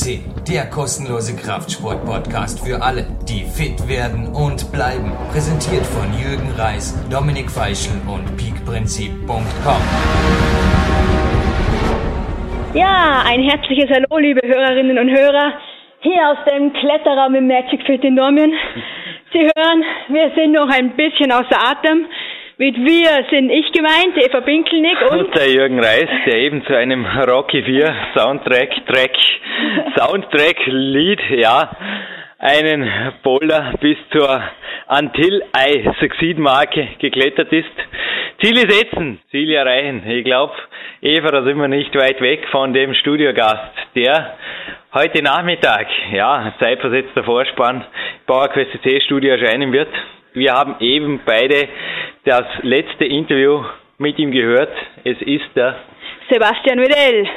[0.00, 5.12] FCC, der kostenlose Kraftsport-Podcast für alle, die fit werden und bleiben.
[5.30, 9.82] Präsentiert von Jürgen Reis, Dominik Feischl und peakprinzip.com.
[12.74, 15.52] Ja, ein herzliches Hallo, liebe Hörerinnen und Hörer,
[16.00, 18.52] hier aus dem Kletterraum im Magic Fit in Dormien.
[19.32, 22.06] Sie hören, wir sind noch ein bisschen außer Atem.
[22.60, 26.76] Mit wir sind ich gemeint, Eva Binkelnick und, und der Jürgen Reis, der eben zu
[26.76, 29.16] einem Rocky 4 Soundtrack, Track,
[29.96, 31.70] Soundtrack Lied, ja,
[32.38, 32.86] einen
[33.22, 34.42] Boulder bis zur
[34.88, 37.72] Until I Succeed Marke geklettert ist.
[38.42, 40.02] Ziele setzen, Ziele erreichen.
[40.06, 40.52] Ich glaube,
[41.00, 44.36] Eva, da sind wir nicht weit weg von dem Studiogast, der
[44.92, 47.86] heute Nachmittag, ja, zeitversetzter Vorspann,
[48.26, 49.88] PowerQuest C Studio erscheinen wird.
[50.32, 51.68] Wir haben eben beide
[52.24, 53.64] das letzte Interview
[53.98, 54.70] mit ihm gehört.
[55.02, 55.74] Es ist der
[56.30, 57.28] Sebastian Wedell.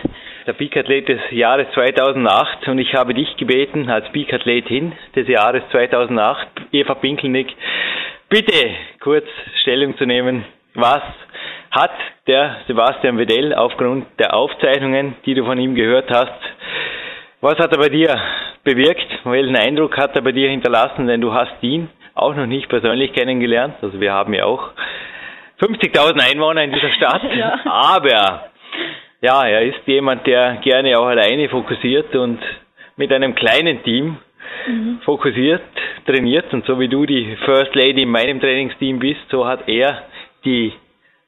[0.46, 6.48] Der Peak-Athlet des Jahres 2008 und ich habe dich gebeten, als Peak-Athletin des Jahres 2008,
[6.72, 7.48] Eva Pinkelnick,
[8.30, 9.26] bitte kurz
[9.62, 10.46] Stellung zu nehmen.
[10.76, 11.02] Was
[11.72, 11.94] hat
[12.28, 16.40] der Sebastian Wedell aufgrund der Aufzeichnungen, die du von ihm gehört hast,
[17.42, 18.16] was hat er bei dir
[18.64, 19.08] bewirkt?
[19.24, 21.08] Welchen Eindruck hat er bei dir hinterlassen?
[21.08, 23.76] Denn du hast ihn auch noch nicht persönlich kennengelernt.
[23.82, 24.72] Also wir haben ja auch
[25.62, 27.24] 50.000 Einwohner in dieser Stadt.
[27.36, 27.60] ja.
[27.66, 28.50] Aber
[29.22, 32.40] ja, er ist jemand, der gerne auch alleine fokussiert und
[32.98, 34.18] mit einem kleinen Team
[34.68, 35.00] mhm.
[35.06, 35.62] fokussiert,
[36.06, 36.54] trainiert.
[36.54, 40.04] Und so wie du die First Lady in meinem Trainingsteam bist, so hat er
[40.46, 40.74] die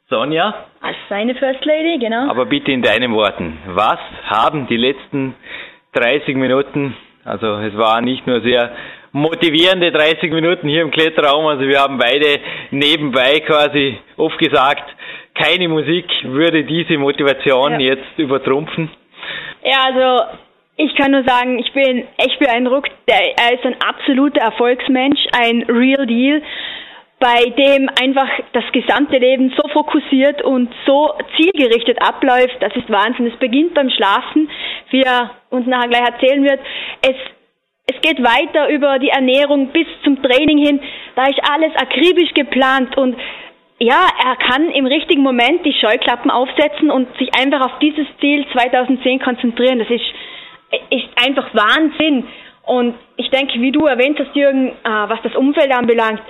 [0.10, 0.66] Sonja.
[0.82, 2.30] Als seine First Lady, genau.
[2.30, 3.58] Aber bitte in deinen Worten.
[3.68, 5.36] Was haben die letzten
[5.94, 8.72] 30 Minuten, also es war nicht nur sehr
[9.16, 11.46] motivierende 30 Minuten hier im Kletterraum.
[11.46, 12.38] Also wir haben beide
[12.72, 14.84] nebenbei quasi oft gesagt,
[15.34, 17.94] keine Musik würde diese Motivation ja.
[17.94, 18.90] jetzt übertrumpfen.
[19.64, 20.26] Ja, also
[20.76, 22.92] ich kann nur sagen, ich bin echt beeindruckt.
[23.06, 26.42] Er ist ein absoluter Erfolgsmensch, ein Real Deal,
[27.18, 32.58] bei dem einfach das gesamte Leben so fokussiert und so zielgerichtet abläuft.
[32.60, 33.28] Das ist Wahnsinn.
[33.28, 34.50] Es beginnt beim Schlafen,
[34.90, 36.60] wie er uns nachher gleich erzählen wird.
[37.02, 37.16] Es
[37.88, 40.80] es geht weiter über die Ernährung bis zum Training hin.
[41.16, 43.16] Da ist alles akribisch geplant und
[43.78, 48.46] ja, er kann im richtigen Moment die Scheuklappen aufsetzen und sich einfach auf dieses Ziel
[48.54, 49.80] 2010 konzentrieren.
[49.80, 50.06] Das ist,
[50.90, 52.26] ist einfach Wahnsinn.
[52.66, 56.22] Und ich denke, wie du erwähnt hast, Jürgen, äh, was das Umfeld anbelangt,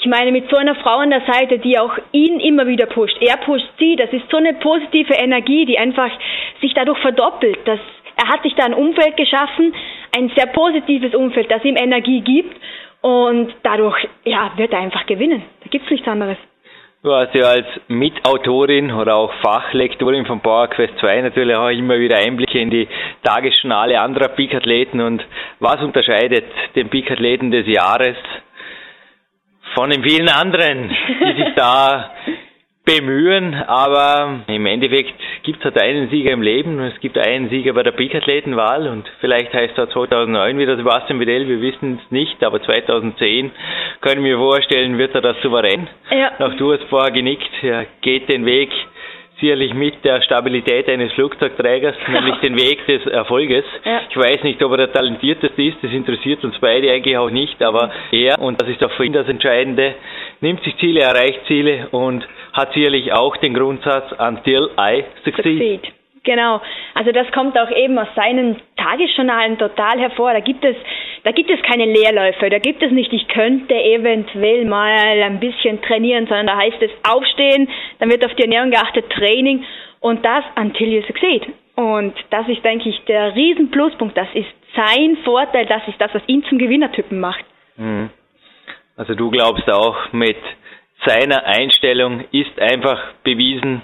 [0.00, 3.16] ich meine, mit so einer Frau an der Seite, die auch ihn immer wieder pusht,
[3.20, 6.10] er pusht sie, das ist so eine positive Energie, die einfach
[6.60, 7.58] sich dadurch verdoppelt.
[7.66, 7.80] Das,
[8.16, 9.74] er hat sich da ein Umfeld geschaffen,
[10.16, 12.56] ein sehr positives Umfeld, das ihm Energie gibt
[13.02, 15.42] und dadurch ja, wird er einfach gewinnen.
[15.62, 16.38] Da gibt es nichts anderes.
[17.02, 22.00] Du hast ja als Mitautorin oder auch Fachlektorin von Power Quest 2 natürlich auch immer
[22.00, 22.88] wieder Einblicke in die
[23.22, 25.24] Tagesjournale anderer Peak-Athleten und
[25.60, 28.16] was unterscheidet den Peak-Athleten des Jahres
[29.74, 32.10] von den vielen anderen, die sich da
[32.86, 37.50] bemühen, aber im Endeffekt gibt es halt einen Sieger im Leben und es gibt einen
[37.50, 42.10] Sieger bei der Peak-Athletenwahl und vielleicht heißt er 2009 wieder Sebastian Vidal, wir wissen es
[42.12, 43.50] nicht, aber 2010
[44.00, 45.88] können wir vorstellen, wird er das souverän.
[46.10, 46.30] Ja.
[46.38, 48.70] Auch du hast vorher genickt, er geht den Weg
[49.40, 53.64] sicherlich mit der Stabilität eines Flugzeugträgers, nämlich den Weg des Erfolges.
[53.84, 54.02] Ja.
[54.08, 57.62] Ich weiß nicht, ob er der talentierteste ist, das interessiert uns beide eigentlich auch nicht,
[57.62, 59.94] aber er, und das ist auch für ihn das Entscheidende,
[60.40, 65.44] nimmt sich Ziele, erreicht Ziele und hat sicherlich auch den Grundsatz Until I succeed.
[65.44, 65.80] succeed.
[66.24, 66.60] Genau.
[66.94, 70.32] Also das kommt auch eben aus seinen Tagesjournalen total hervor.
[70.32, 70.74] Da gibt es,
[71.22, 72.50] da gibt es keine Leerläufe.
[72.50, 76.90] Da gibt es nicht, ich könnte eventuell mal ein bisschen trainieren, sondern da heißt es
[77.08, 77.68] aufstehen,
[78.00, 79.64] dann wird auf die Ernährung geachtet, Training
[80.00, 81.46] und das until you succeed.
[81.76, 84.16] Und das ist, denke ich, der riesen Pluspunkt.
[84.16, 85.66] Das ist sein Vorteil.
[85.66, 87.44] Das ist das, was ihn zum Gewinnertypen macht.
[87.76, 88.10] Mhm.
[88.96, 90.38] Also du glaubst auch, mit
[91.04, 93.82] seiner Einstellung ist einfach bewiesen,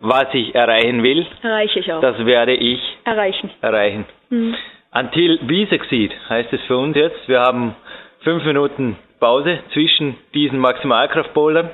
[0.00, 1.26] was ich erreichen will.
[1.42, 2.00] Erreiche ich auch.
[2.00, 3.50] Das werde ich erreichen.
[3.62, 4.04] erreichen.
[4.28, 4.54] Mhm.
[4.92, 7.28] Until we succeed heißt es für uns jetzt.
[7.28, 7.74] Wir haben
[8.20, 11.70] fünf Minuten Pause zwischen diesen Maximalkraftbouldern.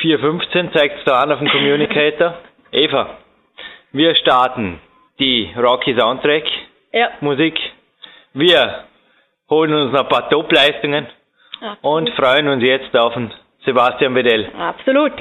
[0.00, 2.38] 4.15 zeigt es da an auf dem Communicator.
[2.72, 3.18] Eva,
[3.92, 4.80] wir starten
[5.18, 6.44] die Rocky Soundtrack
[6.92, 7.10] ja.
[7.20, 7.58] Musik.
[8.32, 8.84] Wir
[9.50, 11.06] holen uns noch ein paar Top-Leistungen
[11.82, 13.32] und freuen uns jetzt auf den
[13.64, 14.46] Sebastian Bedell.
[14.54, 15.12] Absolut.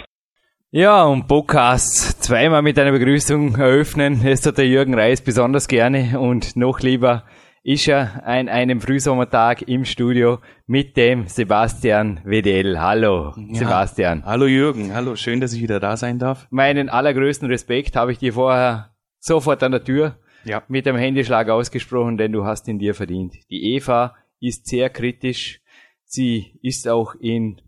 [0.72, 4.22] Ja, und Podcast zweimal mit einer Begrüßung eröffnen.
[4.24, 7.24] Das hat der Jürgen Reis besonders gerne und noch lieber
[7.64, 12.80] ist er an einem Frühsommertag im Studio mit dem Sebastian Wedell.
[12.80, 13.56] Hallo, ja.
[13.56, 14.24] Sebastian.
[14.26, 16.48] Hallo Jürgen, hallo, schön, dass ich wieder da sein darf.
[16.50, 20.64] Meinen allergrößten Respekt habe ich dir vorher sofort an der Tür ja.
[20.70, 23.36] mit einem Handyschlag ausgesprochen, denn du hast ihn dir verdient.
[23.50, 25.60] Die Eva ist sehr kritisch.
[26.10, 27.62] Sie ist auch in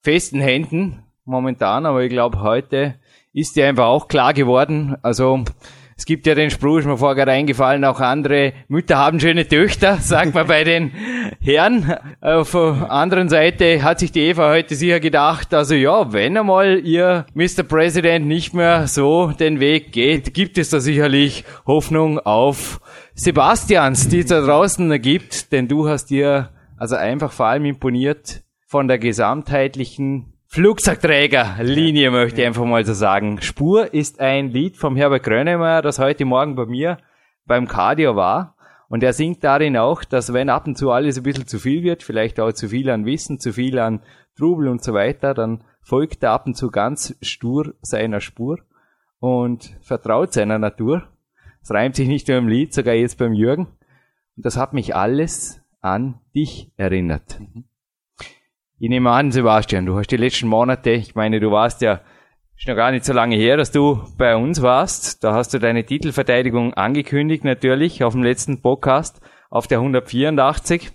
[0.00, 2.94] festen Händen momentan, aber ich glaube, heute
[3.32, 4.96] ist dir einfach auch klar geworden.
[5.02, 5.44] Also
[5.96, 9.96] es gibt ja den Spruch, ist mir vorher eingefallen, auch andere Mütter haben schöne Töchter,
[10.00, 10.92] sagt man bei den
[11.40, 11.92] Herren.
[12.20, 16.78] Auf der anderen Seite hat sich die Eva heute sicher gedacht, also ja, wenn einmal
[16.84, 17.64] ihr Mr.
[17.64, 22.80] President nicht mehr so den Weg geht, gibt es da sicherlich Hoffnung auf
[23.14, 26.50] Sebastians, die es da draußen gibt, denn du hast dir
[26.80, 33.42] also einfach vor allem imponiert von der gesamtheitlichen Flugzeugträgerlinie, möchte ich einfach mal so sagen.
[33.42, 36.96] Spur ist ein Lied vom Herbert Grönemeyer, das heute Morgen bei mir
[37.44, 38.56] beim Cardio war.
[38.88, 41.82] Und er singt darin auch, dass wenn ab und zu alles ein bisschen zu viel
[41.82, 44.02] wird, vielleicht auch zu viel an Wissen, zu viel an
[44.34, 48.58] Trubel und so weiter, dann folgt er ab und zu ganz stur seiner Spur
[49.18, 51.02] und vertraut seiner Natur.
[51.62, 53.66] Es reimt sich nicht nur im Lied, sogar jetzt beim Jürgen.
[54.36, 57.38] Und das hat mich alles an dich erinnert.
[57.40, 57.64] Mhm.
[58.78, 62.00] Ich nehme an, Sebastian, du hast die letzten Monate, ich meine, du warst ja,
[62.56, 65.24] ist noch gar nicht so lange her, dass du bei uns warst.
[65.24, 70.92] Da hast du deine Titelverteidigung angekündigt, natürlich, auf dem letzten Podcast, auf der 184.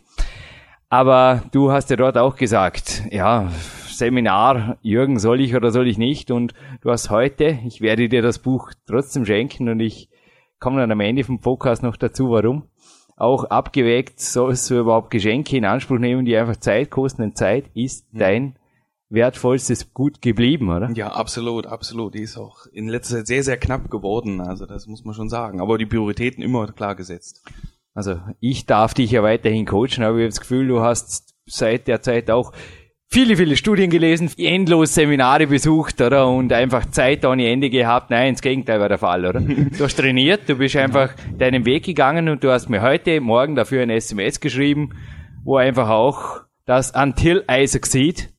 [0.90, 3.50] Aber du hast ja dort auch gesagt, ja,
[3.88, 6.30] Seminar, Jürgen, soll ich oder soll ich nicht?
[6.30, 10.10] Und du hast heute, ich werde dir das Buch trotzdem schenken und ich
[10.60, 12.70] komme dann am Ende vom Podcast noch dazu, warum
[13.16, 17.22] auch abgewägt, sollst du überhaupt Geschenke in Anspruch nehmen, die einfach Zeit kosten.
[17.22, 18.20] Denn Zeit ist mhm.
[18.20, 18.56] dein
[19.10, 20.92] wertvollstes Gut geblieben, oder?
[20.92, 22.16] Ja, absolut, absolut.
[22.16, 24.42] Die ist auch in letzter Zeit sehr, sehr knapp geworden.
[24.42, 25.62] Also das muss man schon sagen.
[25.62, 27.44] Aber die Prioritäten immer klar gesetzt.
[27.94, 31.88] Also ich darf dich ja weiterhin coachen, aber ich habe das Gefühl, du hast seit
[31.88, 32.52] der Zeit auch
[33.12, 36.28] viele, viele Studien gelesen, endlos Seminare besucht, oder?
[36.28, 38.10] Und einfach Zeit ohne Ende gehabt.
[38.10, 39.40] Nein, ins Gegenteil war der Fall, oder?
[39.78, 43.56] Du hast trainiert, du bist einfach deinen Weg gegangen und du hast mir heute Morgen
[43.56, 44.92] dafür ein SMS geschrieben,
[45.44, 48.35] wo einfach auch das Until Isaac sieht.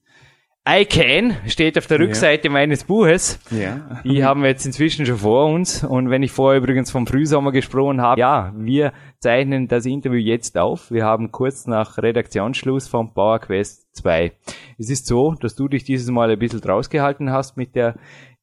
[0.68, 2.52] I can steht auf der Rückseite ja.
[2.52, 3.38] meines Buches.
[3.52, 4.00] Ja.
[4.02, 5.84] Die haben wir jetzt inzwischen schon vor uns.
[5.84, 10.58] Und wenn ich vorher übrigens vom Frühsommer gesprochen habe, ja, wir zeichnen das Interview jetzt
[10.58, 10.90] auf.
[10.90, 14.32] Wir haben kurz nach Redaktionsschluss vom Power Quest 2.
[14.76, 17.94] Es ist so, dass du dich dieses Mal ein bisschen rausgehalten hast mit der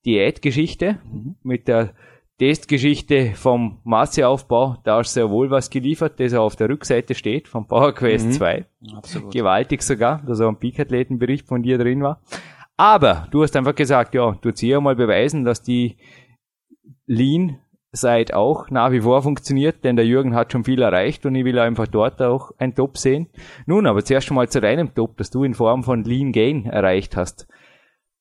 [0.05, 1.35] Diätgeschichte, mhm.
[1.43, 1.93] mit der
[2.39, 4.77] Testgeschichte vom Masseaufbau.
[4.83, 8.27] Da hast du sehr wohl was geliefert, das auf der Rückseite steht, vom Power Quest
[8.27, 8.31] mhm.
[8.31, 8.65] 2.
[8.95, 9.33] Absolut.
[9.33, 12.21] Gewaltig sogar, dass auch ein Peak-Athletenbericht von dir drin war.
[12.75, 15.97] Aber du hast einfach gesagt, ja, du zieh mal beweisen, dass die
[17.05, 17.59] Lean
[17.95, 21.45] Seit auch nach wie vor funktioniert, denn der Jürgen hat schon viel erreicht und ich
[21.45, 23.29] will einfach dort auch ein Top sehen.
[23.67, 26.65] Nun, aber zuerst schon mal zu deinem Top, das du in Form von Lean Gain
[26.65, 27.47] erreicht hast.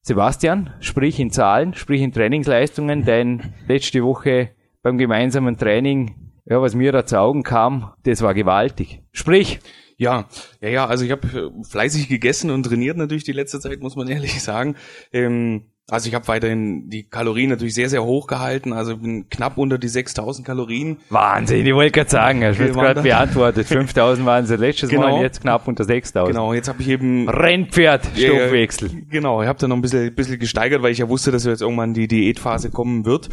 [0.05, 4.51] Sebastian, sprich in Zahlen, sprich in Trainingsleistungen, denn letzte Woche
[4.83, 9.03] beim gemeinsamen Training, ja, was mir da zu Augen kam, das war gewaltig.
[9.13, 9.61] Sprich!
[9.99, 10.27] Ja,
[10.61, 14.09] ja, ja, also ich habe fleißig gegessen und trainiert natürlich die letzte Zeit, muss man
[14.09, 14.75] ehrlich sagen.
[15.13, 18.73] Ähm, also ich habe weiterhin die Kalorien natürlich sehr, sehr hoch gehalten.
[18.73, 20.99] Also bin knapp unter die 6000 Kalorien.
[21.11, 23.67] Wahnsinn, ich wollte gerade sagen, hast du gerade beantwortet.
[23.67, 25.17] 5000 waren sie letztes genau.
[25.17, 26.35] Mal, jetzt knapp unter 6000.
[26.35, 27.29] Genau, jetzt habe ich eben...
[27.29, 28.91] Rennpferd, Stoffwechsel.
[28.91, 31.45] Ja, genau, ich habe dann noch ein bisschen, bisschen gesteigert, weil ich ja wusste, dass
[31.45, 33.29] jetzt irgendwann die Diätphase kommen wird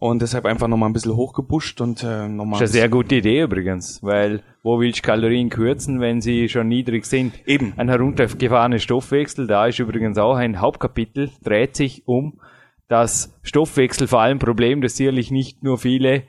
[0.00, 2.58] und deshalb einfach nochmal ein bisschen hochgepusht und äh, nochmal.
[2.58, 6.48] Das ist eine sehr gute Idee übrigens, weil wo willst du Kalorien kürzen, wenn sie
[6.48, 7.34] schon niedrig sind?
[7.46, 7.74] Eben.
[7.76, 12.40] Ein heruntergefahrener Stoffwechsel, da ist übrigens auch ein Hauptkapitel, dreht sich um
[12.88, 16.24] das Stoffwechsel vor allem Problem, das sicherlich nicht nur viele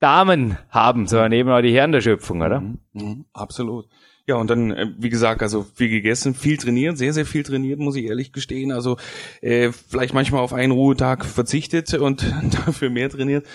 [0.00, 2.60] Damen haben, sondern eben auch die Herren der Schöpfung, oder?
[2.60, 3.86] Mhm, mh, absolut.
[4.28, 7.80] Ja, und dann, äh, wie gesagt, also viel gegessen, viel trainiert, sehr, sehr viel trainiert,
[7.80, 8.72] muss ich ehrlich gestehen.
[8.72, 8.98] Also
[9.40, 12.30] äh, vielleicht manchmal auf einen Ruhetag verzichtet und
[12.66, 13.46] dafür mehr trainiert.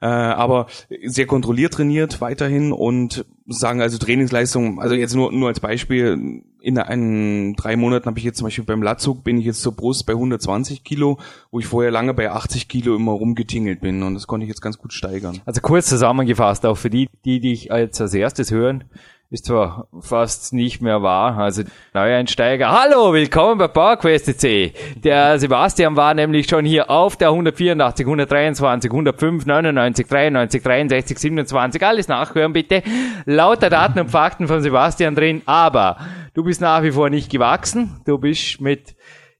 [0.00, 0.68] Äh, aber
[1.04, 6.78] sehr kontrolliert trainiert weiterhin und sagen also Trainingsleistung, also jetzt nur, nur als Beispiel, in
[6.78, 10.06] einen drei Monaten habe ich jetzt zum Beispiel beim Latzug bin ich jetzt zur Brust
[10.06, 11.18] bei 120 Kilo,
[11.50, 14.62] wo ich vorher lange bei 80 Kilo immer rumgetingelt bin und das konnte ich jetzt
[14.62, 15.40] ganz gut steigern.
[15.44, 18.84] Also kurz zusammengefasst, auch für die, die dich als, als erstes hören,
[19.30, 21.38] ist zwar fast nicht mehr wahr.
[21.38, 21.62] Also
[21.94, 22.68] Neueinsteiger.
[22.68, 24.72] Hallo, willkommen bei PowerQuest C.
[24.96, 31.86] Der Sebastian war nämlich schon hier auf der 184, 123, 105, 99, 93, 63, 27.
[31.86, 32.82] Alles nachhören bitte.
[33.24, 35.42] Lauter Daten und Fakten von Sebastian drin.
[35.46, 35.98] Aber
[36.34, 38.00] du bist nach wie vor nicht gewachsen.
[38.06, 38.96] Du bist mit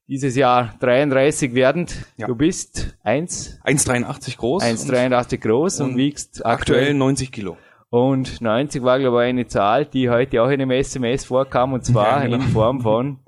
[0.07, 1.97] dieses Jahr 33 werdend.
[2.17, 2.29] Ja.
[2.29, 4.63] Du bist 1 1,83 groß.
[4.63, 7.57] 1,83 groß und, und wiegst aktuell 90 Kilo.
[7.91, 11.85] Und 90 war, glaube ich, eine Zahl, die heute auch in einem SMS vorkam, und
[11.85, 12.37] zwar ja, genau.
[12.37, 13.19] in Form von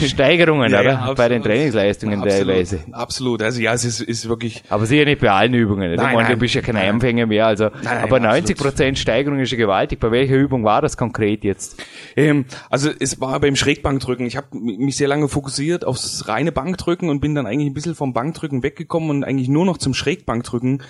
[0.00, 0.90] Steigerungen, Ja, oder?
[0.90, 1.14] ja.
[1.14, 2.80] Bei den Trainingsleistungen absolut, teilweise.
[2.92, 3.42] Absolut.
[3.42, 4.62] Also ja, es ist, ist wirklich.
[4.68, 5.94] Aber sicher nicht bei allen Übungen.
[5.94, 6.90] Nein, ich meine, du bist ja kein Nein.
[6.90, 7.46] Anfänger mehr.
[7.46, 8.22] Also, nein, aber absolut.
[8.22, 9.98] 90 Prozent Steigerung ist ja gewaltig.
[9.98, 11.82] Bei welcher Übung war das konkret jetzt?
[12.16, 14.26] Ähm, also es war beim Schrägbankdrücken.
[14.26, 17.94] Ich habe mich sehr lange fokussiert aufs reine Bankdrücken und bin dann eigentlich ein bisschen
[17.94, 20.82] vom Bankdrücken weggekommen und eigentlich nur noch zum Schrägbankdrücken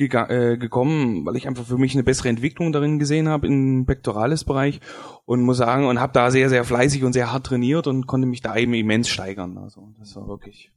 [0.00, 4.80] äh, gekommen, weil ich einfach für mich eine bessere Entwicklung darin gesehen habe im Pectoralis-Bereich
[5.24, 8.26] und muss sagen und habe da sehr sehr fleißig und sehr hart trainiert und konnte
[8.26, 9.58] mich da eben immens steigern.
[9.58, 10.72] Also das war wirklich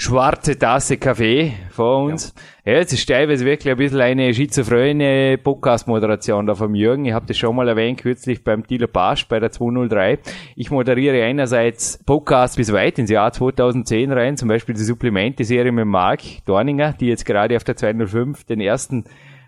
[0.00, 2.32] schwarze Tasse Kaffee vor uns.
[2.64, 7.04] Ja, es ist teilweise wirklich ein bisschen eine schizophrene Podcast-Moderation da vom Jürgen.
[7.04, 10.20] Ich habe das schon mal erwähnt, kürzlich beim Thilo Pasch bei der 203.
[10.54, 15.86] Ich moderiere einerseits Podcasts bis weit ins Jahr 2010 rein, zum Beispiel die Supplemente-Serie mit
[15.86, 19.02] Marc Dorninger, die jetzt gerade auf der 205 den ersten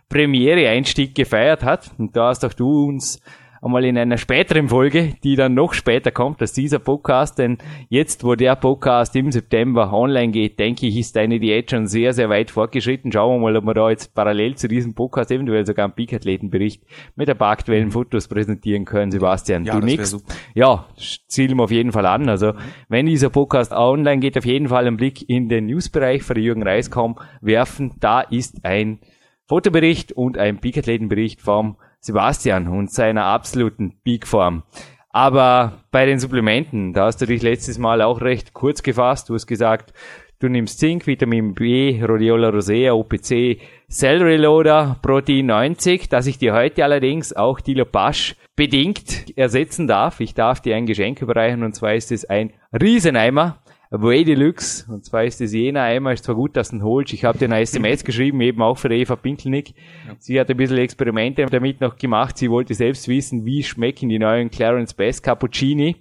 [0.08, 1.92] Premiere-Einstieg gefeiert hat.
[1.96, 3.22] Und da hast auch du uns
[3.62, 8.24] einmal in einer späteren Folge, die dann noch später kommt als dieser Podcast, denn jetzt,
[8.24, 12.30] wo der Podcast im September online geht, denke ich, ist deine Diät schon sehr, sehr
[12.30, 13.12] weit fortgeschritten.
[13.12, 16.82] Schauen wir mal, ob wir da jetzt parallel zu diesem Podcast eventuell sogar einen Peak-Athletenbericht
[17.16, 19.64] mit ein paar aktuellen Fotos präsentieren können, Sebastian.
[19.64, 20.16] Ja, du nix?
[20.54, 20.86] Ja,
[21.28, 22.28] zielen wir auf jeden Fall an.
[22.28, 22.54] Also,
[22.88, 26.62] wenn dieser Podcast online geht, auf jeden Fall einen Blick in den Newsbereich für Jürgen
[26.62, 27.92] Reiskom werfen.
[28.00, 29.00] Da ist ein
[29.46, 34.62] Fotobericht und ein Peak-Athletenbericht vom Sebastian und seiner absoluten Peak-Form.
[35.10, 39.28] Aber bei den Supplementen, da hast du dich letztes Mal auch recht kurz gefasst.
[39.28, 39.92] Du hast gesagt,
[40.38, 43.58] du nimmst Zink, Vitamin B, Rhodiola rosea, OPC,
[43.90, 50.20] Celery Loader, Protein 90, dass ich dir heute allerdings auch Dilopasch bedingt ersetzen darf.
[50.20, 53.58] Ich darf dir ein Geschenk überreichen und zwar ist es ein Rieseneimer
[53.90, 54.86] Way Deluxe.
[54.90, 57.12] Und zwar ist es jener Eimer, ist zwar gut, dass du ihn holst.
[57.12, 59.74] Ich habe dir eine SMS geschrieben, eben auch für die Eva Pinkelnick.
[60.18, 62.38] Sie hat ein bisschen Experimente damit noch gemacht.
[62.38, 65.96] Sie wollte selbst wissen, wie schmecken die neuen Clarence Best Cappuccini.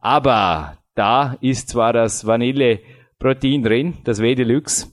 [0.00, 2.80] Aber da ist zwar das Vanille
[3.18, 4.88] Protein drin, das Way Deluxe.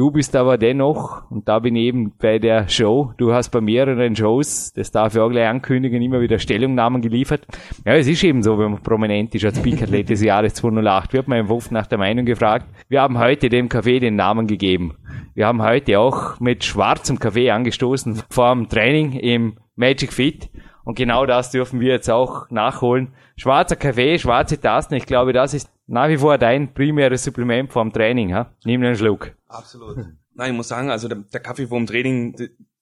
[0.00, 3.60] Du bist aber dennoch, und da bin ich eben bei der Show, du hast bei
[3.60, 7.46] mehreren Shows, das darf ich auch gleich ankündigen, immer wieder Stellungnahmen geliefert.
[7.84, 11.28] Ja, es ist eben so, wenn man prominent ist als Peak-Athlet des Jahres 2008, wird
[11.28, 12.64] man im Wurf nach der Meinung gefragt.
[12.88, 14.96] Wir haben heute dem Kaffee den Namen gegeben.
[15.34, 20.48] Wir haben heute auch mit schwarzem Kaffee angestoßen vor dem Training im Magic Fit.
[20.84, 23.12] Und genau das dürfen wir jetzt auch nachholen.
[23.36, 27.92] Schwarzer Kaffee, schwarze Tasten, ich glaube, das ist nach wie vor dein primäres Supplement vorm
[27.92, 28.34] Training.
[28.34, 28.52] Ha?
[28.64, 29.32] Nimm einen Schluck.
[29.48, 29.96] Absolut.
[30.34, 32.34] Nein, ich muss sagen, also der, der Kaffee vorm Training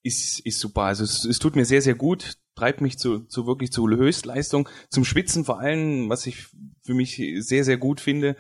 [0.03, 0.83] ist, ist super.
[0.83, 4.69] Also es, es tut mir sehr, sehr gut, treibt mich zu, zu wirklich zu Höchstleistung,
[4.91, 6.47] zum Schwitzen vor allem, was ich
[6.83, 8.37] für mich sehr, sehr gut finde,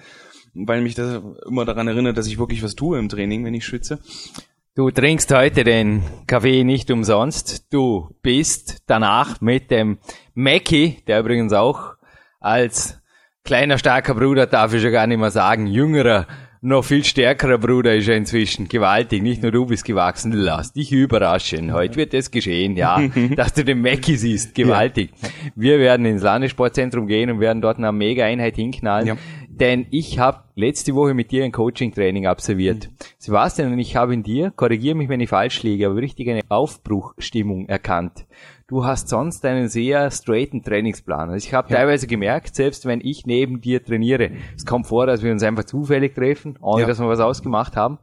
[0.55, 3.65] weil mich das immer daran erinnert, dass ich wirklich was tue im Training, wenn ich
[3.65, 4.00] schwitze.
[4.79, 7.75] Du trinkst heute den Kaffee nicht umsonst.
[7.75, 9.99] Du bist danach mit dem
[10.35, 11.97] Mackie, der übrigens auch
[12.39, 13.01] als
[13.43, 16.29] kleiner starker Bruder, darf ich ja gar nicht mehr sagen, jüngerer,
[16.61, 18.69] noch viel stärkerer Bruder ist er inzwischen.
[18.69, 19.23] Gewaltig.
[19.23, 20.33] Nicht nur du bist gewachsen.
[20.33, 21.73] Lass dich überraschen.
[21.73, 23.00] Heute wird es geschehen, ja,
[23.37, 24.55] dass du den Mackie siehst.
[24.55, 25.11] Gewaltig.
[25.55, 29.07] Wir werden ins Landessportzentrum gehen und werden dort eine Mega-Einheit hinknallen.
[29.07, 29.17] Ja.
[29.49, 32.91] Denn ich habe letzte Woche mit dir ein Coaching-Training absolviert.
[33.19, 36.43] Sebastian und ich habe in dir, korrigiere mich, wenn ich falsch liege, aber richtig eine
[36.49, 38.27] Aufbruchstimmung erkannt.
[38.69, 41.31] Du hast sonst einen sehr straighten Trainingsplan.
[41.31, 45.23] Also ich habe teilweise gemerkt, selbst wenn ich neben dir trainiere, es kommt vor, dass
[45.23, 46.87] wir uns einfach zufällig treffen, ohne Ja.
[46.87, 47.99] dass wir was ausgemacht haben.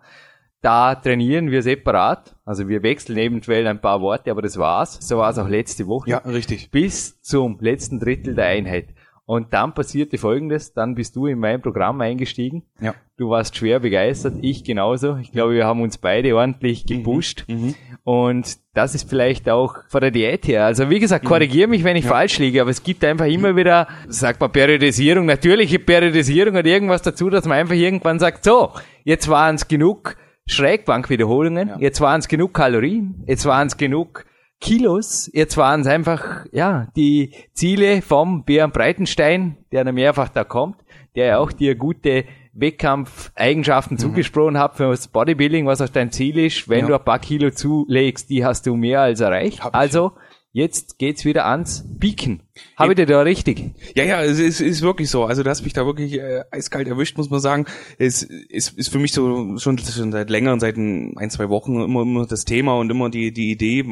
[0.61, 2.35] Da trainieren wir separat.
[2.45, 4.97] Also wir wechseln eventuell ein paar Worte, aber das war's.
[5.07, 6.71] So war es auch letzte Woche Ja, richtig.
[6.71, 8.94] bis zum letzten Drittel der Einheit.
[9.27, 12.63] Und dann passierte Folgendes, dann bist du in mein Programm eingestiegen.
[12.79, 12.93] Ja.
[13.17, 15.17] Du warst schwer begeistert, ich genauso.
[15.17, 17.45] Ich glaube, wir haben uns beide ordentlich gepusht.
[18.03, 20.65] Und das ist vielleicht auch von der Diät her.
[20.65, 23.87] Also wie gesagt, korrigiere mich, wenn ich falsch liege, aber es gibt einfach immer wieder,
[24.07, 28.73] sagt man Periodisierung, natürliche Periodisierung oder irgendwas dazu, dass man einfach irgendwann sagt, so,
[29.05, 34.25] jetzt waren es genug Schrägbankwiederholungen, jetzt waren es genug Kalorien, jetzt waren es genug
[34.61, 35.29] Kilos.
[35.33, 40.77] Jetzt waren es einfach, ja, die Ziele vom Björn Breitenstein, der noch mehrfach da kommt,
[41.15, 46.37] der ja auch dir gute Wettkampfeigenschaften zugesprochen hat für das Bodybuilding, was auch dein Ziel
[46.37, 46.69] ist.
[46.69, 46.87] Wenn Ja.
[46.87, 49.61] du ein paar Kilo zulegst, die hast du mehr als erreicht.
[49.73, 50.13] Also,
[50.55, 52.41] jetzt geht's wieder ans Pieken.
[52.77, 53.75] Habe ich dir da richtig?
[53.93, 55.25] Ja, ja, es ist, ist wirklich so.
[55.25, 57.65] Also du hast mich da wirklich äh, eiskalt erwischt, muss man sagen.
[57.97, 62.03] Es ist, ist für mich so schon, schon seit längeren, seit ein, zwei Wochen immer,
[62.03, 63.83] immer das Thema und immer die, die Idee,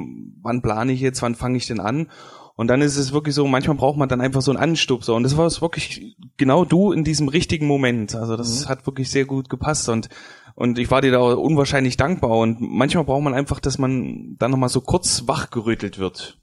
[0.41, 2.09] wann plane ich jetzt, wann fange ich denn an?
[2.55, 5.15] Und dann ist es wirklich so, manchmal braucht man dann einfach so einen Anstupser.
[5.15, 8.15] Und das war es wirklich genau du in diesem richtigen Moment.
[8.15, 10.07] Also das hat wirklich sehr gut gepasst und
[10.55, 12.37] und ich war dir da unwahrscheinlich dankbar.
[12.37, 16.42] Und manchmal braucht man einfach, dass man dann nochmal so kurz wachgerüttelt wird.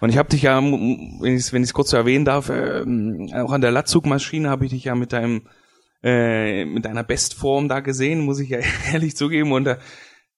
[0.00, 2.82] Und ich habe dich ja, wenn ich es wenn ich's kurz erwähnen darf, äh,
[3.34, 5.42] auch an der Latzugmaschine habe ich dich ja mit deinem
[6.02, 8.58] äh, mit deiner Bestform da gesehen, muss ich ja
[8.92, 9.52] ehrlich zugeben.
[9.52, 9.78] Und da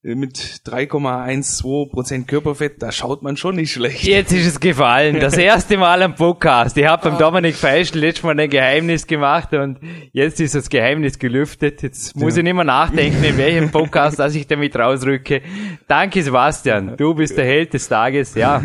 [0.03, 4.05] mit 3,12 Prozent Körperfett, da schaut man schon nicht schlecht.
[4.05, 5.19] Jetzt ist es gefallen.
[5.19, 6.77] Das erste Mal am Podcast.
[6.77, 7.19] Ich habe beim ah.
[7.19, 9.81] Dominik Feischl letztes Mal ein Geheimnis gemacht und
[10.13, 11.83] jetzt ist das Geheimnis gelüftet.
[11.83, 12.39] Jetzt muss ja.
[12.39, 15.43] ich nicht mehr nachdenken, in welchem Podcast, dass ich damit rausrücke.
[15.89, 16.97] Danke, Sebastian.
[16.97, 18.37] Du bist der Held des Tages.
[18.37, 18.63] Ja,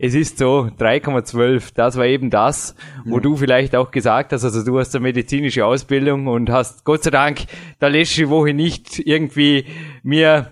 [0.00, 0.68] es ist so.
[0.80, 1.74] 3,12.
[1.76, 2.74] Das war eben das,
[3.04, 3.20] wo ja.
[3.20, 7.10] du vielleicht auch gesagt hast, also du hast eine medizinische Ausbildung und hast Gott sei
[7.10, 7.42] Dank
[7.78, 9.66] da letzte Woche nicht irgendwie
[10.02, 10.50] mir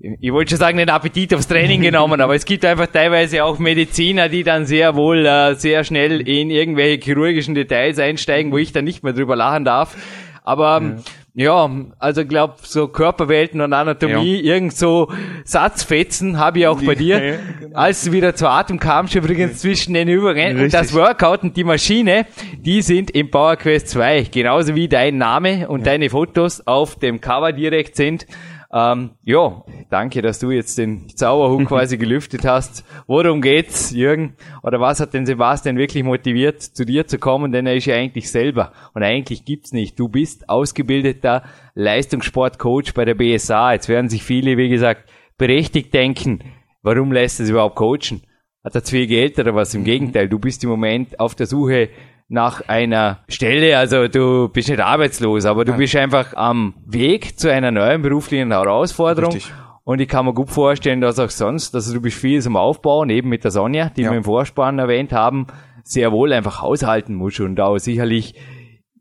[0.00, 3.58] ich wollte schon sagen, den Appetit aufs Training genommen, aber es gibt einfach teilweise auch
[3.58, 8.72] Mediziner, die dann sehr wohl äh, sehr schnell in irgendwelche chirurgischen Details einsteigen, wo ich
[8.72, 9.96] dann nicht mehr drüber lachen darf.
[10.44, 10.98] Aber
[11.34, 14.54] ja, ja also ich glaube, so Körperwelten und Anatomie, ja.
[14.54, 15.10] irgend so
[15.44, 17.22] Satzfetzen habe ich auch bei dir.
[17.22, 17.76] Ja, genau.
[17.76, 20.62] Als du wieder zu Atem kamst, übrigens zwischen den Übergängen.
[20.62, 22.24] Und das Workout und die Maschine,
[22.60, 27.20] die sind im Power Quest 2, genauso wie dein Name und deine Fotos auf dem
[27.20, 28.26] Cover direkt sind.
[28.70, 32.84] Ähm, ja, danke, dass du jetzt den Zauberhut quasi gelüftet hast.
[33.06, 34.36] Worum geht's, Jürgen?
[34.62, 37.50] Oder was hat den Sebastian wirklich motiviert, zu dir zu kommen?
[37.50, 38.72] Denn er ist ja eigentlich selber.
[38.92, 39.98] Und eigentlich gibt's nicht.
[39.98, 41.44] Du bist ausgebildeter
[41.74, 43.72] Leistungssportcoach bei der BSA.
[43.72, 45.08] Jetzt werden sich viele, wie gesagt,
[45.38, 46.40] berechtigt denken,
[46.82, 48.22] warum lässt es überhaupt coachen?
[48.64, 49.74] Hat er zu viel Geld oder was?
[49.74, 51.88] Im Gegenteil, du bist im Moment auf der Suche
[52.28, 55.80] nach einer Stelle, also du bist nicht arbeitslos, aber du Nein.
[55.80, 59.32] bist einfach am Weg zu einer neuen beruflichen Herausforderung.
[59.32, 59.52] Richtig.
[59.84, 63.08] Und ich kann mir gut vorstellen, dass auch sonst, also du bist vieles am Aufbauen,
[63.08, 64.10] eben mit der Sonja, die ja.
[64.10, 65.46] wir im Vorspann erwähnt haben,
[65.82, 68.34] sehr wohl einfach haushalten musst und auch sicherlich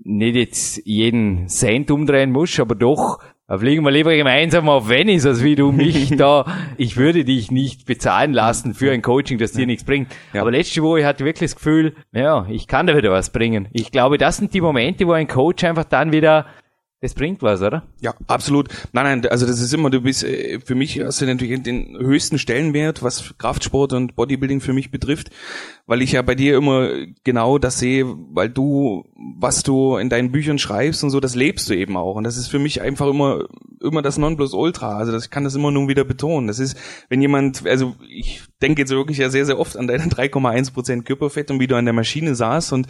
[0.01, 3.19] nicht jetzt jeden Cent umdrehen musst, aber doch
[3.55, 6.45] fliegen wir lieber gemeinsam auf Venice, als wie du mich da.
[6.75, 10.13] Ich würde dich nicht bezahlen lassen für ein Coaching, das dir nichts bringt.
[10.33, 10.41] Ja.
[10.41, 13.69] Aber letzte Woche hatte ich wirklich das Gefühl, ja, ich kann da wieder was bringen.
[13.71, 16.45] Ich glaube, das sind die Momente, wo ein Coach einfach dann wieder
[16.99, 17.83] das bringt was, oder?
[18.01, 18.69] Ja, absolut.
[18.91, 21.95] Nein, nein, also das ist immer, du bist, äh, für mich hast du natürlich den
[21.99, 25.29] höchsten Stellenwert, was Kraftsport und Bodybuilding für mich betrifft,
[25.85, 26.89] weil ich ja bei dir immer
[27.23, 31.69] genau das sehe, weil du, was du in deinen Büchern schreibst und so, das lebst
[31.69, 32.15] du eben auch.
[32.15, 33.45] Und das ist für mich einfach immer,
[33.79, 34.97] immer das Nonplusultra.
[34.97, 36.47] Also das, ich kann das immer nur wieder betonen.
[36.47, 36.75] Das ist,
[37.09, 41.05] wenn jemand, also ich denke jetzt wirklich ja sehr, sehr oft an deine 3,1 Prozent
[41.05, 42.87] Körperfett und wie du an der Maschine saßt und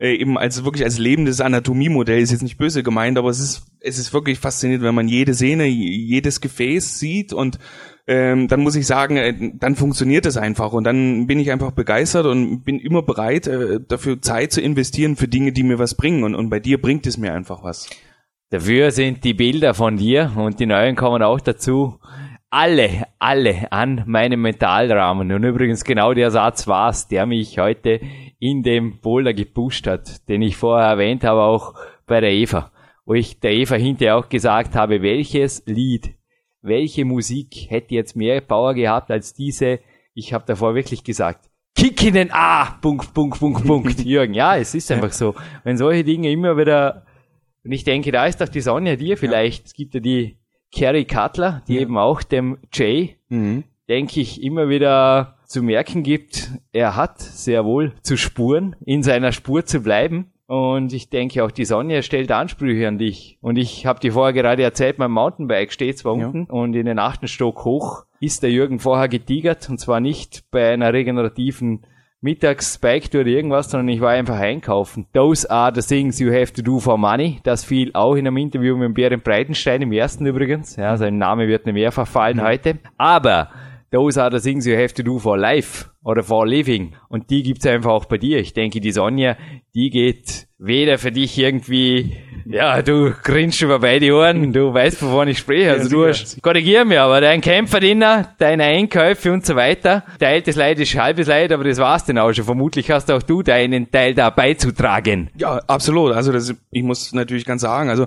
[0.00, 3.66] äh, eben als wirklich als lebendes Anatomiemodell ist jetzt nicht böse gemeint, aber es ist
[3.80, 7.58] es ist wirklich faszinierend, wenn man jede Sehne, jedes Gefäß sieht und
[8.06, 11.70] ähm, dann muss ich sagen, äh, dann funktioniert es einfach und dann bin ich einfach
[11.70, 15.94] begeistert und bin immer bereit, äh, dafür Zeit zu investieren für Dinge, die mir was
[15.94, 17.88] bringen und, und bei dir bringt es mir einfach was.
[18.50, 22.00] Dafür sind die Bilder von dir und die neuen kommen auch dazu
[22.50, 25.30] alle, alle an meinem Mentalrahmen.
[25.30, 28.00] Und übrigens genau der Satz war's, der mich heute
[28.40, 31.74] in dem Boulder gepusht hat, den ich vorher erwähnt habe, auch
[32.06, 32.72] bei der Eva.
[33.04, 36.14] Wo ich der Eva hinterher auch gesagt habe, welches Lied,
[36.62, 39.78] welche Musik hätte jetzt mehr Power gehabt als diese,
[40.14, 44.34] ich habe davor wirklich gesagt, Kick in den A, Punkt, Punkt, Punkt, Punkt, Jürgen.
[44.34, 45.34] Ja, es ist einfach so.
[45.62, 47.06] Wenn solche Dinge immer wieder,
[47.64, 50.36] und ich denke, da ist doch die Sonja dir vielleicht, es gibt ja die
[50.72, 51.82] Kerry Cutler, die ja.
[51.82, 53.64] eben auch dem Jay, mhm.
[53.88, 59.32] denke ich, immer wieder zu merken gibt, er hat sehr wohl zu spuren, in seiner
[59.32, 60.30] Spur zu bleiben.
[60.46, 63.36] Und ich denke auch die Sonja stellt Ansprüche an dich.
[63.40, 66.26] Und ich habe dir vorher gerade erzählt, mein Mountainbike steht zwar ja.
[66.26, 70.44] unten und in den achten Stock hoch ist der Jürgen vorher getigert und zwar nicht
[70.52, 71.80] bei einer regenerativen
[72.20, 75.06] Mittagsbike-Tour oder irgendwas, sondern ich war einfach einkaufen.
[75.14, 77.40] Those are the things you have to do for money.
[77.42, 80.76] Das fiel auch in einem Interview mit Bären Breitenstein, im ersten übrigens.
[80.76, 82.42] Ja, sein Name wird mir mehrfach fallen mhm.
[82.42, 82.78] heute.
[82.98, 83.50] Aber
[83.90, 86.94] those are the things you have to do for life oder for living.
[87.08, 88.38] Und die gibt's einfach auch bei dir.
[88.38, 89.36] Ich denke, die Sonja,
[89.74, 95.28] die geht weder für dich irgendwie ja, du grinst über beide Ohren, du weißt, wovon
[95.28, 95.70] ich spreche.
[95.70, 100.56] Also ja, du hast, korrigier mich, aber dein Kämpferdiener, deine Einkäufe und so weiter, teiltes
[100.56, 102.44] Leid ist halbes Leid, aber das war's denn auch schon.
[102.44, 105.30] Vermutlich hast auch du deinen Teil da beizutragen.
[105.36, 106.12] Ja, absolut.
[106.12, 108.06] Also das, ich muss natürlich ganz sagen, also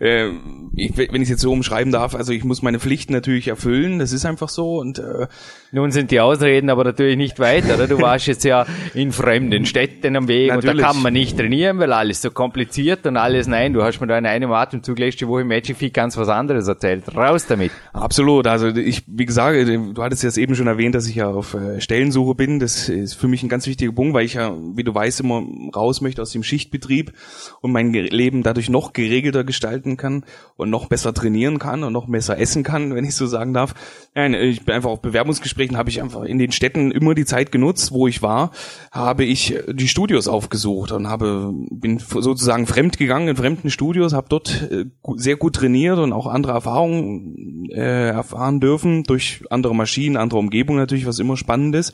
[0.00, 0.30] äh,
[0.74, 3.98] ich, wenn ich es jetzt so umschreiben darf, also ich muss meine Pflichten natürlich erfüllen,
[3.98, 5.26] das ist einfach so und äh,
[5.72, 7.86] nun sind die Ausreden aber natürlich nicht weiter, oder?
[7.86, 10.74] Du warst jetzt ja in fremden Städten am Weg natürlich.
[10.74, 14.00] und da kann man nicht trainieren, weil alles so kompliziert und alles nein, du hast
[14.00, 17.14] mir da in einem Atemzug letzte Woche im Magic Feed ganz was anderes erzählt.
[17.14, 17.70] Raus damit.
[17.92, 18.46] Absolut.
[18.46, 21.80] Also ich, wie gesagt, du hattest jetzt eben schon erwähnt, dass ich ja auf äh,
[21.80, 22.58] Stellensuche bin.
[22.58, 25.42] Das ist für mich ein ganz wichtiger Punkt, weil ich ja, wie du weißt, immer
[25.74, 27.12] raus möchte aus dem Schichtbetrieb
[27.60, 30.24] und mein Leben dadurch noch geregelter gestalten kann
[30.56, 33.74] und noch besser trainieren kann und noch besser essen kann, wenn ich so sagen darf.
[34.14, 37.52] Nein, ich bin einfach auf Bewerbungsgesprächen, habe ich einfach in den Städten immer die Zeit
[37.52, 38.50] genutzt, wo ich war,
[38.92, 44.28] habe ich die Studios aufgesucht und habe bin sozusagen fremd gegangen in fremden Studios, habe
[44.28, 50.16] dort äh, sehr gut trainiert und auch andere Erfahrungen äh, erfahren dürfen durch andere Maschinen,
[50.16, 51.92] andere Umgebung natürlich, was immer spannend ist.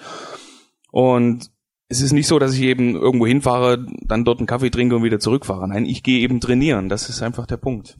[0.90, 1.50] Und
[1.88, 5.04] es ist nicht so, dass ich eben irgendwo hinfahre, dann dort einen Kaffee trinke und
[5.04, 5.68] wieder zurückfahre.
[5.68, 6.88] Nein, ich gehe eben trainieren.
[6.88, 7.98] Das ist einfach der Punkt.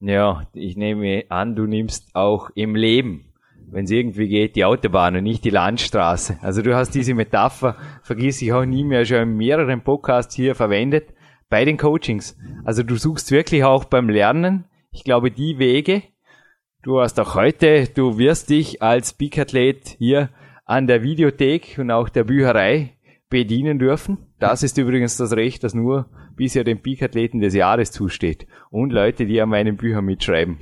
[0.00, 3.32] Ja, ich nehme an, du nimmst auch im Leben,
[3.70, 6.38] wenn es irgendwie geht, die Autobahn und nicht die Landstraße.
[6.42, 10.54] Also du hast diese Metapher, vergiss ich auch nie mehr, schon in mehreren Podcasts hier
[10.54, 11.14] verwendet,
[11.48, 12.36] bei den Coachings.
[12.64, 16.02] Also du suchst wirklich auch beim Lernen, ich glaube, die Wege,
[16.82, 20.28] du hast auch heute, du wirst dich als Big-Athlet hier
[20.64, 22.96] an der Videothek und auch der Bücherei
[23.32, 24.18] bedienen dürfen.
[24.38, 28.46] Das ist übrigens das Recht, das nur bisher den Peak-Athleten des Jahres zusteht.
[28.70, 30.58] Und Leute, die an meinen Büchern mitschreiben.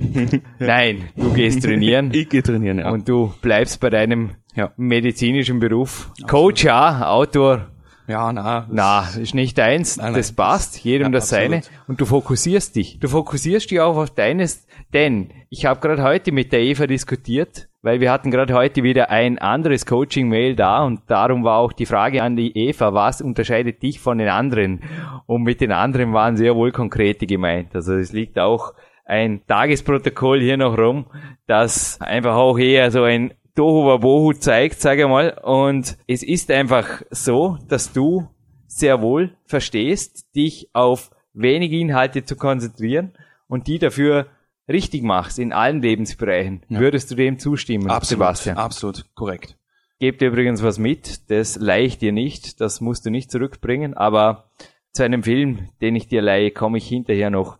[0.59, 2.11] Nein, du gehst trainieren.
[2.13, 2.89] ich gehe trainieren, ja.
[2.89, 4.71] Und du bleibst bei deinem ja.
[4.77, 6.11] medizinischen Beruf.
[6.27, 7.67] Coach, ja, Autor.
[8.07, 8.67] Ja, na.
[8.69, 9.97] Na, ist nicht deins.
[9.97, 10.83] Nein, nein, das passt.
[10.83, 11.63] Jedem ja, das absolut.
[11.65, 11.77] seine.
[11.87, 12.99] Und du fokussierst dich.
[12.99, 17.69] Du fokussierst dich auch auf deines, denn ich habe gerade heute mit der Eva diskutiert
[17.81, 21.85] weil wir hatten gerade heute wieder ein anderes Coaching-Mail da und darum war auch die
[21.85, 24.81] Frage an die Eva, was unterscheidet dich von den anderen?
[25.25, 27.75] Und mit den anderen waren sehr wohl konkrete gemeint.
[27.75, 28.73] Also es liegt auch
[29.05, 31.07] ein Tagesprotokoll hier noch rum,
[31.47, 35.37] das einfach auch eher so ein Tohuwabohu zeigt, sage ich mal.
[35.43, 38.27] Und es ist einfach so, dass du
[38.67, 43.11] sehr wohl verstehst, dich auf wenige Inhalte zu konzentrieren
[43.47, 44.27] und die dafür
[44.71, 46.79] richtig machst in allen Lebensbereichen, ja.
[46.79, 48.57] würdest du dem zustimmen, absolut, Sebastian?
[48.57, 49.57] Absolut, korrekt.
[49.99, 53.93] Gebt dir übrigens was mit, das leihe ich dir nicht, das musst du nicht zurückbringen,
[53.93, 54.49] aber
[54.93, 57.57] zu einem Film, den ich dir leihe, komme ich hinterher noch.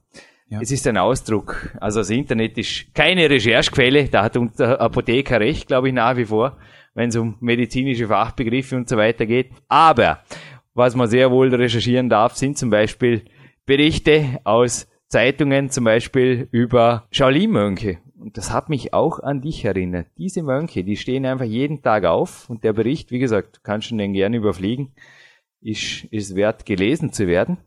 [0.50, 0.60] Ja.
[0.60, 1.72] Es ist ein Ausdruck.
[1.80, 6.26] Also das Internet ist keine Recherchequelle, da hat unser Apotheker recht, glaube ich, nach wie
[6.26, 6.58] vor,
[6.94, 9.52] wenn es um medizinische Fachbegriffe und so weiter geht.
[9.70, 10.24] Aber
[10.74, 13.24] was man sehr wohl recherchieren darf, sind zum Beispiel
[13.66, 17.98] Berichte aus Zeitungen zum Beispiel über Shaolin-Mönche.
[18.18, 20.08] Und das hat mich auch an dich erinnert.
[20.18, 23.98] Diese Mönche, die stehen einfach jeden Tag auf und der Bericht, wie gesagt, kannst du
[23.98, 24.94] den gerne überfliegen,
[25.60, 27.58] ist, ist wert gelesen zu werden,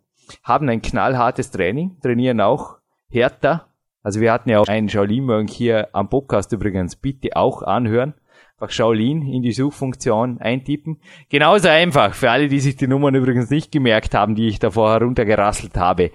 [0.43, 2.79] haben ein knallhartes Training, trainieren auch
[3.11, 3.69] härter.
[4.03, 8.15] Also wir hatten ja auch einen Shaolin-Mönch hier am Podcast übrigens, bitte auch anhören.
[8.57, 10.99] Einfach Shaolin in die Suchfunktion eintippen.
[11.29, 14.93] Genauso einfach, für alle, die sich die Nummern übrigens nicht gemerkt haben, die ich davor
[14.93, 16.11] heruntergerasselt habe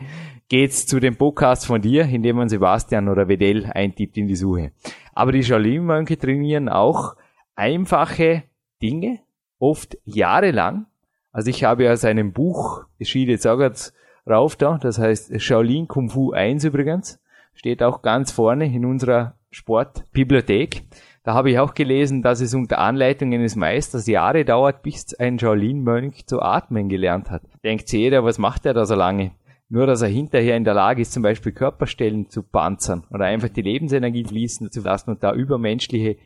[0.50, 4.72] geht's zu dem Podcast von dir, indem man Sebastian oder Wedell eintippt in die Suche.
[5.14, 7.16] Aber die Shaolin-Mönche trainieren auch
[7.56, 8.44] einfache
[8.82, 9.20] Dinge,
[9.60, 10.88] oft jahrelang.
[11.32, 13.80] Also ich habe ja seinem Buch, es steht jetzt auch gerade
[14.28, 17.20] rauf da, das heißt Shaolin Kung Fu 1 übrigens,
[17.54, 20.84] steht auch ganz vorne in unserer Sportbibliothek.
[21.24, 25.38] Da habe ich auch gelesen, dass es unter Anleitung eines Meisters Jahre dauert, bis ein
[25.38, 27.44] Shaolin-Mönch zu atmen gelernt hat.
[27.64, 29.32] Denkt jeder, was macht er da so lange?
[29.70, 33.50] Nur, dass er hinterher in der Lage ist, zum Beispiel Körperstellen zu panzern oder einfach
[33.50, 36.18] die Lebensenergie fließen zu lassen und da übermenschliche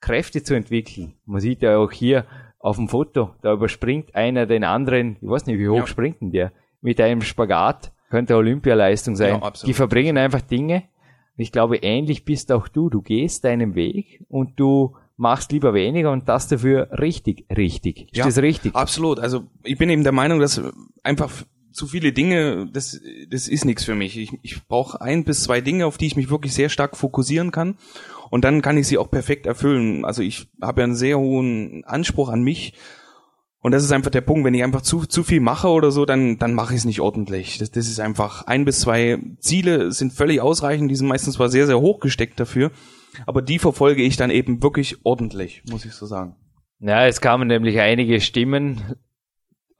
[0.00, 1.14] Kräfte zu entwickeln.
[1.24, 2.26] Man sieht ja auch hier
[2.58, 5.86] auf dem Foto, da überspringt einer den anderen, ich weiß nicht, wie hoch ja.
[5.86, 9.40] springt denn der, mit einem Spagat, könnte Olympialeistung sein.
[9.40, 10.82] Ja, die verbringen einfach Dinge.
[11.36, 12.90] Ich glaube, ähnlich bist auch du.
[12.90, 18.08] Du gehst deinen Weg und du machst lieber weniger und das dafür richtig, richtig.
[18.10, 18.74] Ist ja, das richtig?
[18.74, 19.18] Absolut.
[19.20, 20.60] Also ich bin eben der Meinung, dass
[21.02, 21.30] einfach
[21.72, 24.16] zu viele Dinge, das, das ist nichts für mich.
[24.18, 27.50] Ich, ich brauche ein bis zwei Dinge, auf die ich mich wirklich sehr stark fokussieren
[27.50, 27.76] kann.
[28.30, 30.04] Und dann kann ich sie auch perfekt erfüllen.
[30.04, 32.74] Also ich habe ja einen sehr hohen Anspruch an mich.
[33.62, 36.06] Und das ist einfach der Punkt, wenn ich einfach zu, zu viel mache oder so,
[36.06, 37.58] dann, dann mache ich es nicht ordentlich.
[37.58, 41.50] Das, das ist einfach ein bis zwei Ziele sind völlig ausreichend, die sind meistens zwar
[41.50, 42.70] sehr, sehr hoch gesteckt dafür,
[43.26, 46.36] aber die verfolge ich dann eben wirklich ordentlich, muss ich so sagen.
[46.78, 48.96] Ja, es kamen nämlich einige Stimmen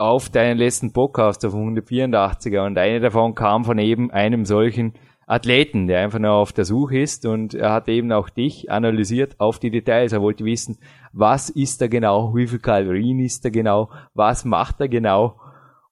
[0.01, 4.95] auf deinen letzten Podcast auf 184er und eine davon kam von eben einem solchen
[5.27, 9.39] Athleten, der einfach nur auf der Suche ist und er hat eben auch dich analysiert
[9.39, 10.15] auf die Details.
[10.15, 10.79] Er wollte wissen,
[11.13, 15.39] was ist da genau, wie viel Kalorien ist da genau, was macht er genau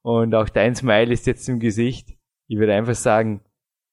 [0.00, 2.16] und auch dein Smile ist jetzt im Gesicht.
[2.48, 3.42] Ich würde einfach sagen,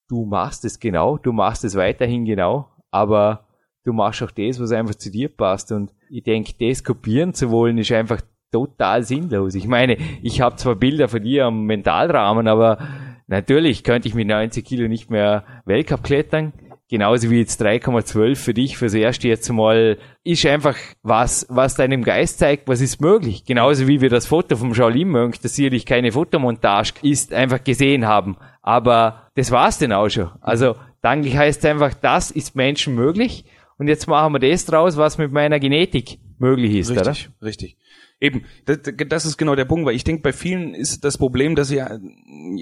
[0.07, 3.47] du machst es genau, du machst es weiterhin genau, aber
[3.83, 7.51] du machst auch das, was einfach zu dir passt und ich denke, das kopieren zu
[7.51, 8.21] wollen ist einfach
[8.55, 9.55] total sinnlos.
[9.55, 12.77] Ich meine, ich habe zwar Bilder von dir am Mentalrahmen, aber
[13.27, 16.53] Natürlich könnte ich mit 90 Kilo nicht mehr Weltcup klettern,
[16.89, 22.03] genauso wie jetzt 3,12 für dich fürs erste jetzt mal, ist einfach was, was deinem
[22.03, 23.43] Geist zeigt, was ist möglich.
[23.45, 28.05] Genauso wie wir das Foto vom Shaolin Mönch, das sicherlich keine Fotomontage ist, einfach gesehen
[28.05, 28.37] haben.
[28.61, 30.29] Aber das war's denn auch schon.
[30.41, 33.45] Also, danke heißt einfach, das ist Menschen möglich.
[33.77, 37.47] Und jetzt machen wir das draus, was mit meiner Genetik möglich ist, richtig, oder?
[37.47, 37.77] Richtig.
[38.21, 41.55] Eben, das, das ist genau der Punkt, weil ich denke, bei vielen ist das Problem,
[41.55, 41.89] dass sie äh,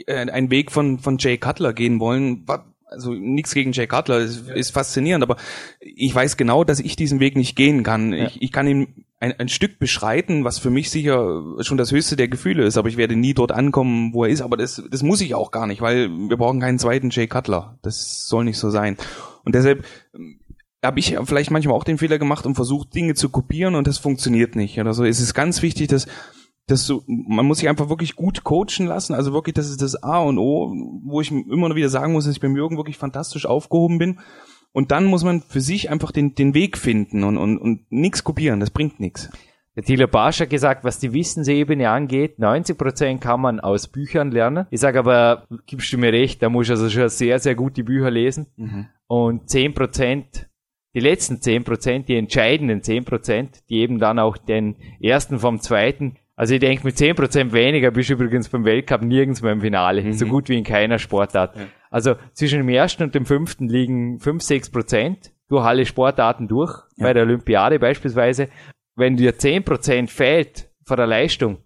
[0.07, 2.45] einen Weg von, von Jay Cutler gehen wollen.
[2.87, 5.37] Also nichts gegen Jay Cutler, ist, ist faszinierend, aber
[5.79, 8.13] ich weiß genau, dass ich diesen Weg nicht gehen kann.
[8.13, 8.27] Ja.
[8.27, 12.15] Ich, ich kann ihn ein, ein Stück beschreiten, was für mich sicher schon das höchste
[12.15, 15.01] der Gefühle ist, aber ich werde nie dort ankommen, wo er ist, aber das, das
[15.01, 17.79] muss ich auch gar nicht, weil wir brauchen keinen zweiten Jay Cutler.
[17.83, 18.97] Das soll nicht so sein.
[19.45, 19.85] Und deshalb
[20.83, 23.97] habe ich vielleicht manchmal auch den Fehler gemacht und versucht, Dinge zu kopieren und das
[23.97, 24.79] funktioniert nicht.
[24.79, 25.03] Oder so.
[25.05, 26.07] Es ist ganz wichtig, dass,
[26.67, 29.13] dass so, man muss sich einfach wirklich gut coachen lassen.
[29.13, 30.73] Also wirklich, das ist das A und O,
[31.05, 34.19] wo ich immer wieder sagen muss, dass ich beim Jürgen wirklich fantastisch aufgehoben bin.
[34.71, 38.23] Und dann muss man für sich einfach den, den Weg finden und, und, und nichts
[38.23, 38.59] kopieren.
[38.59, 39.29] Das bringt nichts.
[39.75, 44.29] Der Thilo Barsch hat gesagt, was die Wissensebene angeht, 90 Prozent kann man aus Büchern
[44.31, 44.67] lernen.
[44.69, 47.75] Ich sage aber, gibst du mir recht, da muss ich also schon sehr, sehr gut
[47.75, 48.47] die Bücher lesen.
[48.55, 48.87] Mhm.
[49.07, 50.47] Und 10 Prozent
[50.93, 55.59] die letzten zehn Prozent, die entscheidenden zehn Prozent, die eben dann auch den ersten vom
[55.59, 59.51] zweiten, also ich denke, mit zehn Prozent weniger bist du übrigens beim Weltcup nirgends mehr
[59.51, 60.13] im Finale, mhm.
[60.13, 61.55] so gut wie in keiner Sportart.
[61.55, 61.63] Ja.
[61.89, 66.73] Also zwischen dem ersten und dem fünften liegen fünf, sechs Prozent durch alle Sportarten durch,
[66.97, 67.05] ja.
[67.05, 68.49] bei der Olympiade beispielsweise.
[68.95, 71.59] Wenn dir zehn Prozent fehlt von der Leistung,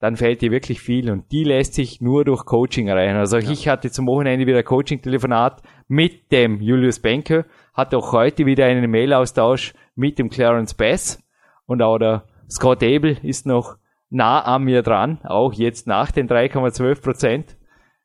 [0.00, 3.16] dann fällt dir wirklich viel und die lässt sich nur durch Coaching erreichen.
[3.16, 3.50] Also ja.
[3.50, 7.44] ich hatte zum Wochenende wieder Coaching-Telefonat mit dem Julius Benke,
[7.80, 11.22] hatte auch heute wieder einen Mail-Austausch mit dem Clarence Bass
[11.66, 13.76] und auch der Scott Abel ist noch
[14.10, 17.56] nah an mir dran, auch jetzt nach den 3,12 Prozent.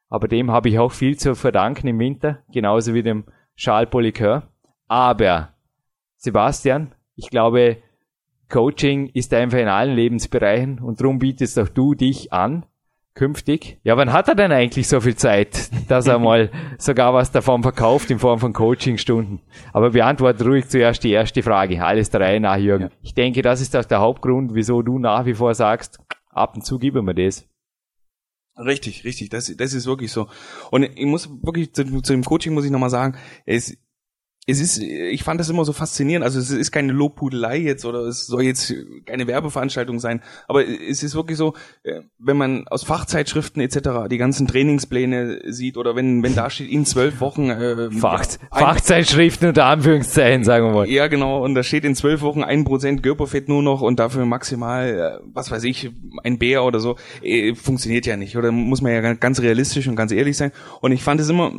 [0.07, 4.43] Aber dem habe ich auch viel zu verdanken im Winter, genauso wie dem Charles Polycœur.
[4.87, 5.49] Aber
[6.15, 7.77] Sebastian, ich glaube,
[8.49, 12.65] Coaching ist einfach in allen Lebensbereichen und darum bietest auch du dich an,
[13.15, 13.79] künftig.
[13.83, 17.63] Ja, wann hat er denn eigentlich so viel Zeit, dass er mal sogar was davon
[17.63, 19.41] verkauft in Form von Coachingstunden?
[19.73, 21.83] Aber beantworte ruhig zuerst die erste Frage.
[21.83, 22.85] Alles drei nach, Jürgen.
[22.85, 22.91] Ja.
[23.01, 25.99] Ich denke, das ist auch der Hauptgrund, wieso du nach wie vor sagst,
[26.29, 27.47] ab und zu gib mir das.
[28.57, 30.27] Richtig, richtig, das, das ist wirklich so.
[30.71, 33.77] Und ich muss wirklich zu, zu dem Coaching muss ich nochmal sagen, es,
[34.47, 36.23] es ist, ich fand das immer so faszinierend.
[36.23, 38.71] Also es ist keine Lobpudelei jetzt oder es soll jetzt
[39.05, 40.21] keine Werbeveranstaltung sein.
[40.47, 44.07] Aber es ist wirklich so, äh, wenn man aus Fachzeitschriften etc.
[44.09, 49.47] die ganzen Trainingspläne sieht oder wenn wenn da steht in zwölf Wochen äh, Fach, Fachzeitschriften
[49.47, 50.89] unter Anführungszeichen sagen wir mal.
[50.89, 54.25] Ja genau und da steht in zwölf Wochen ein Prozent Körperfett nur noch und dafür
[54.25, 55.89] maximal äh, was weiß ich
[56.23, 59.95] ein Bär oder so äh, funktioniert ja nicht oder muss man ja ganz realistisch und
[59.95, 60.51] ganz ehrlich sein.
[60.81, 61.51] Und ich fand es immer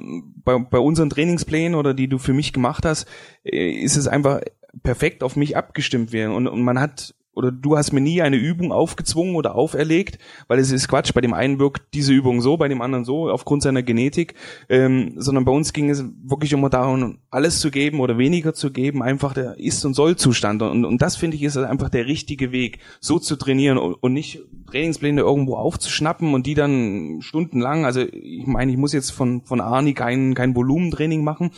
[0.44, 3.06] bei, bei unseren Trainingsplänen oder die du für mich gemacht gemacht hast,
[3.44, 4.40] äh, ist es einfach
[4.82, 6.34] perfekt auf mich abgestimmt werden.
[6.34, 10.58] Und, und man hat oder du hast mir nie eine Übung aufgezwungen oder auferlegt, weil
[10.58, 11.12] es ist Quatsch.
[11.12, 14.34] Bei dem einen wirkt diese Übung so, bei dem anderen so, aufgrund seiner Genetik.
[14.70, 18.72] Ähm, sondern bei uns ging es wirklich immer darum, alles zu geben oder weniger zu
[18.72, 20.62] geben, einfach der Ist- und Soll-Zustand.
[20.62, 24.14] Und, und das finde ich ist einfach der richtige Weg, so zu trainieren und, und
[24.14, 29.42] nicht Trainingspläne irgendwo aufzuschnappen und die dann stundenlang, also ich meine, ich muss jetzt von,
[29.42, 31.50] von Arni kein, kein Volumentraining machen,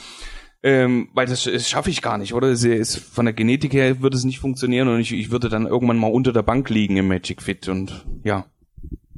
[0.63, 2.49] ähm, weil das, das schaffe ich gar nicht, oder?
[2.49, 5.67] Es ist, von der Genetik her würde es nicht funktionieren und ich, ich würde dann
[5.67, 8.47] irgendwann mal unter der Bank liegen im Magic Fit und ja.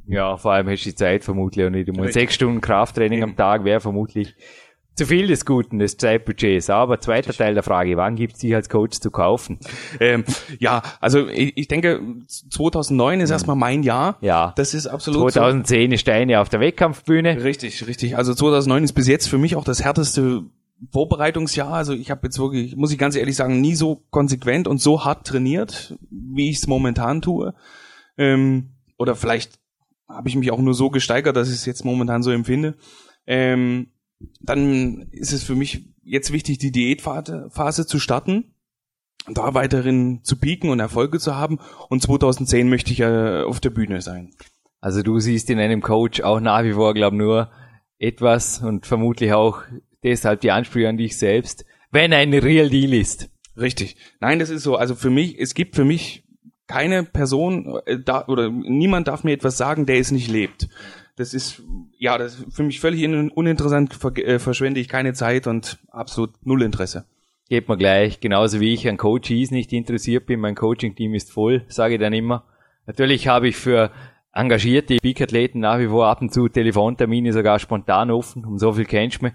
[0.07, 1.87] Ja, vor allem hast du die Zeit vermutlich und nicht.
[1.87, 4.35] Du musst sechs Stunden Krafttraining am Tag wäre vermutlich
[4.95, 6.69] zu viel des Guten, des Zeitbudgets.
[6.69, 9.59] Aber zweiter Teil der Frage, wann gibt es dich als Coach zu kaufen?
[9.99, 10.25] Ähm,
[10.59, 13.33] ja, also ich, ich denke, 2009 ist mhm.
[13.33, 14.17] erstmal mein Jahr.
[14.21, 14.53] Ja.
[14.57, 15.95] Das ist absolut 2010 so.
[15.95, 17.43] ist deine auf der Wettkampfbühne.
[17.43, 18.17] Richtig, richtig.
[18.17, 20.43] Also 2009 ist bis jetzt für mich auch das härteste
[20.89, 24.79] Vorbereitungsjahr, also ich habe jetzt wirklich, muss ich ganz ehrlich sagen, nie so konsequent und
[24.79, 27.53] so hart trainiert, wie ich es momentan tue.
[28.17, 29.59] Ähm, oder vielleicht
[30.07, 32.75] habe ich mich auch nur so gesteigert, dass ich es jetzt momentan so empfinde.
[33.27, 33.91] Ähm,
[34.39, 38.55] dann ist es für mich jetzt wichtig, die Diätphase zu starten,
[39.27, 41.59] da weiterhin zu pieken und Erfolge zu haben.
[41.89, 44.33] Und 2010 möchte ich äh, auf der Bühne sein.
[44.79, 47.51] Also du siehst in einem Coach auch nach wie vor, glaube nur
[47.99, 49.61] etwas und vermutlich auch
[50.03, 53.29] deshalb die Ansprüche an dich selbst, wenn ein Real Deal ist.
[53.57, 53.97] Richtig.
[54.19, 54.75] Nein, das ist so.
[54.75, 56.23] Also für mich, es gibt für mich
[56.67, 60.69] keine Person äh, da, oder niemand darf mir etwas sagen, der es nicht lebt.
[61.17, 61.61] Das ist
[61.97, 66.31] ja, das ist für mich völlig uninteressant, ver, äh, verschwende ich keine Zeit und absolut
[66.45, 67.05] null Interesse.
[67.49, 71.65] Geht mir gleich, genauso wie ich an Coaches nicht interessiert bin, mein Coaching-Team ist voll,
[71.67, 72.45] sage ich dann immer.
[72.87, 73.91] Natürlich habe ich für
[74.33, 78.45] engagierte Peak-Athleten nach wie vor ab und zu Telefontermine sogar spontan offen.
[78.45, 79.33] Um so viel kennst du mich.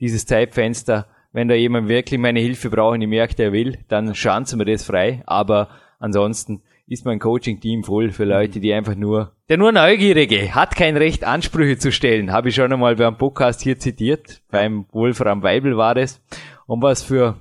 [0.00, 4.14] Dieses Zeitfenster, wenn da jemand wirklich meine Hilfe braucht und ich merke, der will, dann
[4.14, 5.22] schanzen wir das frei.
[5.26, 10.76] Aber ansonsten ist mein Coaching-Team voll für Leute, die einfach nur, der nur Neugierige hat
[10.76, 12.32] kein Recht, Ansprüche zu stellen.
[12.32, 14.42] Habe ich schon einmal beim Podcast hier zitiert.
[14.50, 16.20] Beim Wolfram Weibel war das.
[16.66, 17.36] Und was für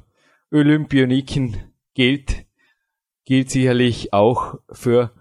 [0.52, 1.58] Olympioniken
[1.94, 2.46] gilt,
[3.26, 5.12] gilt sicherlich auch für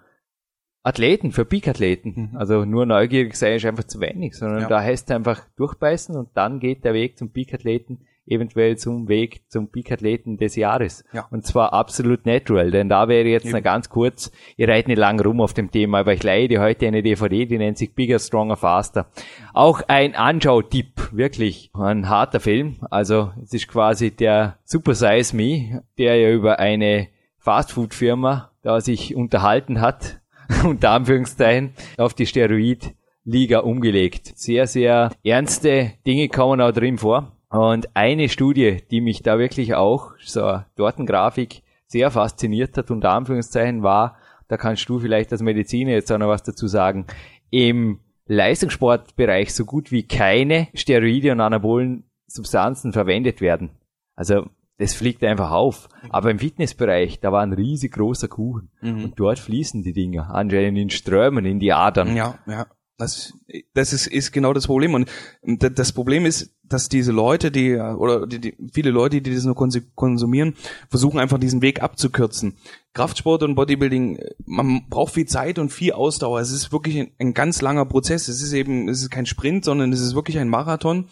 [0.85, 2.31] Athleten, für Peak-Athleten.
[2.33, 2.37] Mhm.
[2.37, 4.68] Also nur neugierig sein ist einfach zu wenig, sondern ja.
[4.68, 9.42] da heißt es einfach durchbeißen und dann geht der Weg zum Peak-Athleten eventuell zum Weg
[9.49, 11.05] zum Peak-Athleten des Jahres.
[11.12, 11.27] Ja.
[11.31, 15.20] Und zwar absolut natural, denn da wäre jetzt noch ganz kurz, ihr reitet nicht lang
[15.20, 18.18] rum auf dem Thema, aber ich leide dir heute eine DVD, die nennt sich Bigger,
[18.18, 19.07] Stronger, Faster.
[19.53, 21.70] Auch ein Anschautipp, wirklich.
[21.75, 22.77] Ein harter Film.
[22.90, 29.14] Also es ist quasi der Super Size Me, der ja über eine Fastfood-Firma da sich
[29.14, 30.23] unterhalten hat,
[30.64, 34.33] unter Anführungszeichen, auf die Steroid-Liga umgelegt.
[34.37, 37.33] Sehr, sehr ernste Dinge kommen auch drin vor.
[37.50, 43.83] Und eine Studie, die mich da wirklich auch, so Tortengrafik, sehr fasziniert hat, unter Anführungszeichen,
[43.83, 44.16] war,
[44.48, 47.07] da kannst du vielleicht als Mediziner jetzt auch noch was dazu sagen,
[47.50, 53.70] im Leistungssportbereich so gut wie keine Steroide und anabolen Substanzen verwendet werden.
[54.16, 54.46] Also
[54.78, 55.88] das fliegt einfach auf.
[56.10, 58.70] Aber im Fitnessbereich, da war ein riesig großer Kuchen.
[58.80, 59.04] Mhm.
[59.04, 62.16] Und dort fließen die Dinger anscheinend in Strömen, in die Adern.
[62.16, 62.66] Ja, ja.
[62.96, 63.34] Das,
[63.72, 64.94] das ist, ist genau das Problem.
[64.94, 65.10] Und
[65.42, 69.56] das Problem ist, dass diese Leute, die, oder die, die, viele Leute, die das nur
[69.56, 70.54] konsumieren,
[70.88, 72.56] versuchen einfach diesen Weg abzukürzen.
[72.92, 76.38] Kraftsport und Bodybuilding, man braucht viel Zeit und viel Ausdauer.
[76.38, 78.28] Es ist wirklich ein, ein ganz langer Prozess.
[78.28, 81.08] Es ist eben, es ist kein Sprint, sondern es ist wirklich ein Marathon.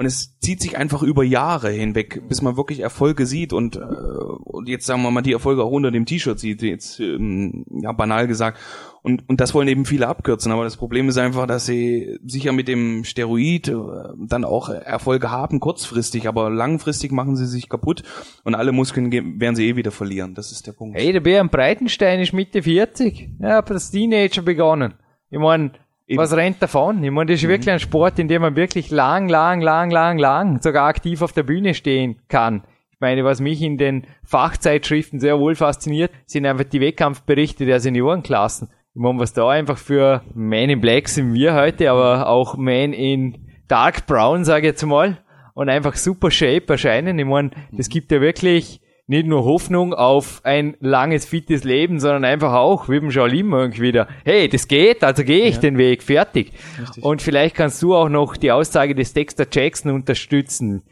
[0.00, 3.80] Und es zieht sich einfach über Jahre hinweg, bis man wirklich Erfolge sieht und, äh,
[3.80, 7.92] und jetzt sagen wir mal die Erfolge auch unter dem T-Shirt sieht, jetzt ähm, ja
[7.92, 8.58] banal gesagt.
[9.02, 10.52] Und, und das wollen eben viele abkürzen.
[10.52, 13.74] Aber das Problem ist einfach, dass sie sicher mit dem Steroid äh,
[14.16, 18.02] dann auch Erfolge haben, kurzfristig, aber langfristig machen sie sich kaputt
[18.42, 20.34] und alle Muskeln werden sie eh wieder verlieren.
[20.34, 20.96] Das ist der Punkt.
[20.96, 23.32] Hey, der Bär Breitenstein ist Mitte 40.
[23.38, 24.94] Ja, hat das Teenager begonnen.
[25.28, 25.72] Ich meine,
[26.10, 26.18] Eben.
[26.18, 27.04] Was rennt davon?
[27.04, 27.50] Ich meine, das ist mhm.
[27.50, 31.32] wirklich ein Sport, in dem man wirklich lang, lang, lang, lang, lang sogar aktiv auf
[31.32, 32.64] der Bühne stehen kann.
[32.90, 37.78] Ich meine, was mich in den Fachzeitschriften sehr wohl fasziniert, sind einfach die Wettkampfberichte der
[37.78, 38.70] Seniorenklassen.
[38.92, 42.92] Ich meine, was da einfach für Man in Black sind wir heute, aber auch Man
[42.92, 45.18] in Dark Brown, sage ich jetzt mal,
[45.54, 47.20] und einfach super Shape erscheinen.
[47.20, 48.79] Ich meine, das gibt ja wirklich
[49.10, 53.82] nicht nur Hoffnung auf ein langes, fittes Leben, sondern einfach auch, wie beim Shaolin irgendwie
[53.82, 55.62] wieder, hey, das geht, also gehe ich ja.
[55.62, 56.52] den Weg, fertig.
[56.80, 57.02] Richtig.
[57.02, 60.84] Und vielleicht kannst du auch noch die Aussage des Dexter Jackson unterstützen.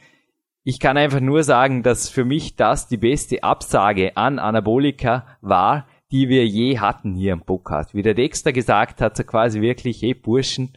[0.65, 5.87] Ich kann einfach nur sagen, dass für mich das die beste Absage an Anabolika war,
[6.11, 7.95] die wir je hatten hier im Podcast.
[7.95, 10.77] Wie der Dexter gesagt hat, so quasi wirklich, hey Burschen,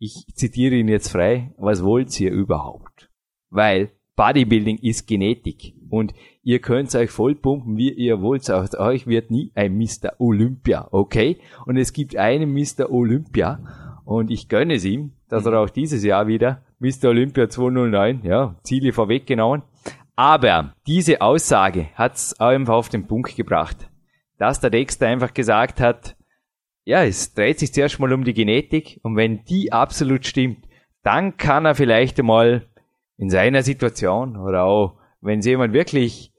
[0.00, 3.08] ich zitiere ihn jetzt frei, was wollt ihr überhaupt?
[3.50, 8.50] Weil Bodybuilding ist Genetik und ihr könnt euch voll pumpen, wie ihr wollt.
[8.50, 10.18] Aus euch wird nie ein Mr.
[10.18, 11.38] Olympia, okay?
[11.66, 12.90] Und es gibt einen Mr.
[12.90, 13.60] Olympia
[14.04, 17.08] und ich gönne es ihm, dass er auch dieses Jahr wieder Mr.
[17.08, 19.62] Olympia 209, ja, Ziele vorweggenommen.
[20.14, 23.88] Aber diese Aussage hat's einfach auf den Punkt gebracht,
[24.38, 26.16] dass der Dexter einfach gesagt hat,
[26.84, 30.66] ja, es dreht sich zuerst mal um die Genetik und wenn die absolut stimmt,
[31.02, 32.68] dann kann er vielleicht einmal
[33.22, 36.32] in seiner Situation oder auch wenn es jemand wirklich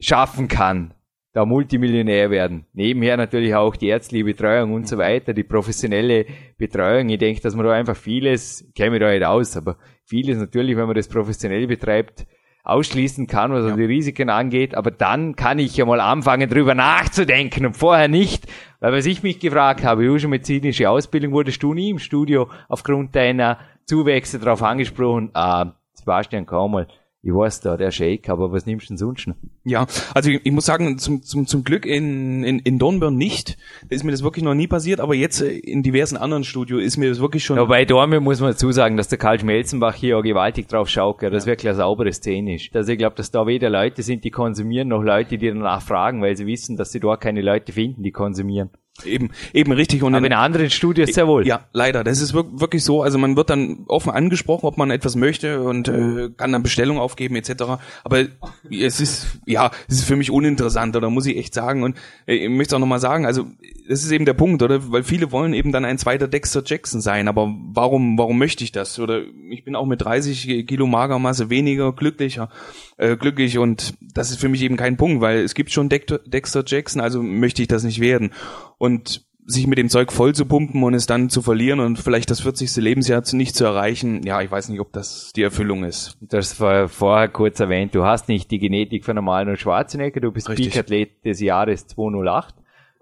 [0.00, 0.92] schaffen kann,
[1.32, 2.66] da Multimillionär werden.
[2.72, 6.26] Nebenher natürlich auch die ärztliche Betreuung und so weiter, die professionelle
[6.58, 7.08] Betreuung.
[7.08, 10.38] Ich denke, dass man da einfach vieles, ich kenne mich da nicht aus, aber vieles
[10.38, 12.26] natürlich, wenn man das professionell betreibt,
[12.64, 13.76] ausschließen kann, was ja.
[13.76, 14.74] die Risiken angeht.
[14.74, 18.46] Aber dann kann ich ja mal anfangen, drüber nachzudenken und vorher nicht.
[18.80, 22.50] Weil was ich mich gefragt habe, du schon medizinische Ausbildung, wurdest du nie im Studio
[22.68, 26.86] aufgrund deiner Zuwächse darauf angesprochen, ah, Sebastian, mal,
[27.26, 29.36] ich weiß da, der Shake, aber was nimmst du denn sonst noch?
[29.64, 33.56] Ja, also ich, ich, muss sagen, zum, zum, zum Glück in, in, in Dornbirn nicht.
[33.88, 36.82] Da ist mir das wirklich noch nie passiert, aber jetzt äh, in diversen anderen Studios
[36.82, 37.56] ist mir das wirklich schon...
[37.56, 40.90] Ja, bei Dornbirn muss man dazu sagen, dass der Karl Schmelzenbach hier auch gewaltig drauf
[40.90, 41.52] schaut, gell, dass ja.
[41.52, 42.76] wirklich eine saubere Szene ist.
[42.76, 46.20] Also ich glaube, dass da weder Leute sind, die konsumieren, noch Leute, die danach fragen,
[46.20, 48.68] weil sie wissen, dass sie dort keine Leute finden, die konsumieren.
[49.04, 50.04] Eben, eben richtig.
[50.04, 51.46] Und Aber in, in anderen Studios sehr wohl.
[51.46, 52.04] Ja, leider.
[52.04, 53.02] Das ist wirklich so.
[53.02, 56.98] Also man wird dann offen angesprochen, ob man etwas möchte und äh, kann dann Bestellung
[56.98, 57.80] aufgeben etc.
[58.04, 58.24] Aber
[58.70, 61.82] es ist ja, es ist für mich uninteressant, oder muss ich echt sagen.
[61.82, 63.46] Und äh, ich möchte auch nochmal sagen, also
[63.86, 64.90] das ist eben der Punkt, oder?
[64.90, 67.28] Weil viele wollen eben dann ein zweiter Dexter Jackson sein.
[67.28, 68.98] Aber warum, warum möchte ich das?
[68.98, 72.48] Oder ich bin auch mit 30 Kilo Magermasse weniger glücklicher,
[72.96, 76.64] äh, glücklich und das ist für mich eben kein Punkt, weil es gibt schon Dexter
[76.66, 78.32] Jackson, also möchte ich das nicht werden.
[78.78, 82.30] Und sich mit dem Zeug voll zu pumpen und es dann zu verlieren und vielleicht
[82.30, 82.76] das 40.
[82.76, 86.16] Lebensjahr nicht zu erreichen, ja, ich weiß nicht, ob das die Erfüllung ist.
[86.20, 87.94] Das war vorher kurz erwähnt.
[87.94, 92.54] Du hast nicht die Genetik von normalen und Schwarzenegger, du bist Peak-Athlet des Jahres 208,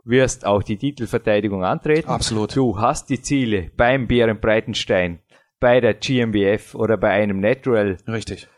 [0.04, 2.08] wirst auch die Titelverteidigung antreten.
[2.08, 2.54] Absolut.
[2.56, 5.20] Du hast die Ziele beim Bären Breitenstein,
[5.60, 8.48] bei der GmbF oder bei einem Natural Richtig.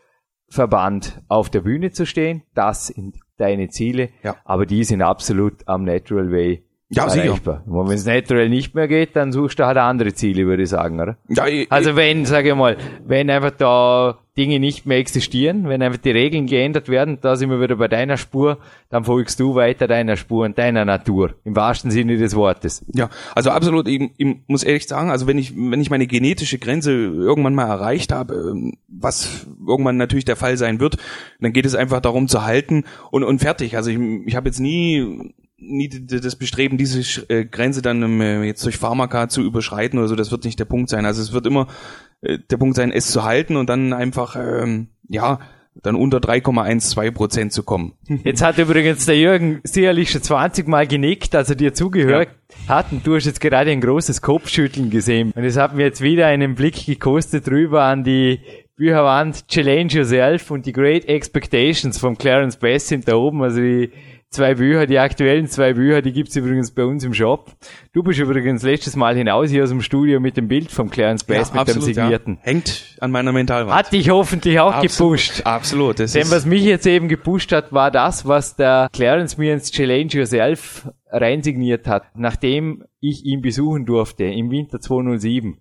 [0.49, 2.43] Verband auf der Bühne zu stehen.
[2.53, 4.35] Das sind deine Ziele, Ja.
[4.45, 7.25] aber die sind absolut am Natural Way Ja, sicher.
[7.25, 7.63] erreichbar.
[7.67, 10.69] Und wenn es Natural nicht mehr geht, dann suchst du halt andere Ziele, würde ich
[10.69, 11.17] sagen, oder?
[11.29, 15.81] Ja, ich, Also wenn, sage ich mal, wenn einfach da Dinge nicht mehr existieren, wenn
[15.81, 18.57] einfach die Regeln geändert werden, da sind wir wieder bei deiner Spur,
[18.89, 22.83] dann folgst du weiter deiner Spur und deiner Natur, im wahrsten Sinne des Wortes.
[22.93, 23.87] Ja, also absolut.
[23.87, 27.67] Ich, ich muss ehrlich sagen, also wenn ich wenn ich meine genetische Grenze irgendwann mal
[27.67, 30.97] erreicht habe, ähm, was irgendwann natürlich der Fall sein wird,
[31.39, 33.77] dann geht es einfach darum zu halten und und fertig.
[33.77, 38.43] Also ich, ich habe jetzt nie nie das Bestreben, diese äh, Grenze dann ähm, äh,
[38.43, 40.15] jetzt durch Pharmaka zu überschreiten oder so.
[40.15, 41.05] Das wird nicht der Punkt sein.
[41.05, 41.67] Also es wird immer
[42.25, 45.39] äh, der Punkt sein, es zu halten und dann einfach ähm, ja
[45.81, 47.93] dann unter 3,12 Prozent zu kommen.
[48.23, 52.29] Jetzt hat übrigens der Jürgen sicherlich schon 20 Mal genickt, als er dir zugehört
[52.67, 55.33] hat und du hast jetzt gerade ein großes Kopfschütteln gesehen.
[55.35, 58.39] Und es hat mir jetzt wieder einen Blick gekostet rüber an die
[58.77, 63.91] Bücherwand Challenge Yourself und die Great Expectations von Clarence Bass sind da oben, also die
[64.35, 67.51] zwei Bücher, die aktuellen zwei Bücher, die gibt's übrigens bei uns im Shop.
[67.93, 71.23] Du bist übrigens letztes Mal hinaus hier aus dem Studio mit dem Bild vom Clarence
[71.23, 72.35] Bass mit dem signierten.
[72.35, 72.43] Ja.
[72.43, 73.75] Hängt an meiner Mentalwand.
[73.75, 75.45] Hat dich hoffentlich auch Absolut, gepusht.
[75.45, 75.99] Absolut.
[75.99, 79.71] Das Denn was mich jetzt eben gepusht hat, war das, was der Clarence mir ins
[79.71, 85.57] Challenge Yourself reinsigniert hat, nachdem ich ihn besuchen durfte im Winter 207.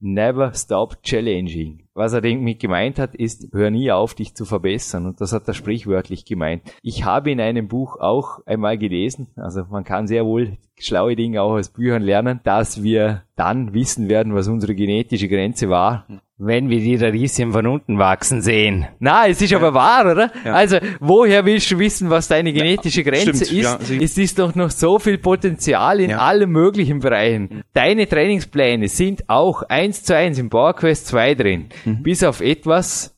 [0.00, 1.87] Never stop challenging.
[1.98, 5.04] Was er damit gemeint hat, ist, hör nie auf, dich zu verbessern.
[5.04, 6.62] Und das hat er sprichwörtlich gemeint.
[6.80, 11.42] Ich habe in einem Buch auch einmal gelesen, also man kann sehr wohl schlaue Dinge
[11.42, 16.06] auch aus Büchern lernen, dass wir dann wissen werden, was unsere genetische Grenze war,
[16.38, 18.86] wenn wir die Radieschen von unten wachsen sehen.
[19.00, 20.30] Na, es ist aber wahr, oder?
[20.44, 20.54] Ja.
[20.54, 23.90] Also, woher willst du wissen, was deine genetische Grenze ja, ist?
[23.90, 26.18] es ist doch noch so viel Potenzial in Ja.
[26.18, 27.62] allen möglichen Bereichen.
[27.74, 31.66] Deine Trainingspläne sind auch eins zu eins im PowerQuest 2 drin.
[31.88, 32.02] Mhm.
[32.02, 33.16] Bis auf etwas,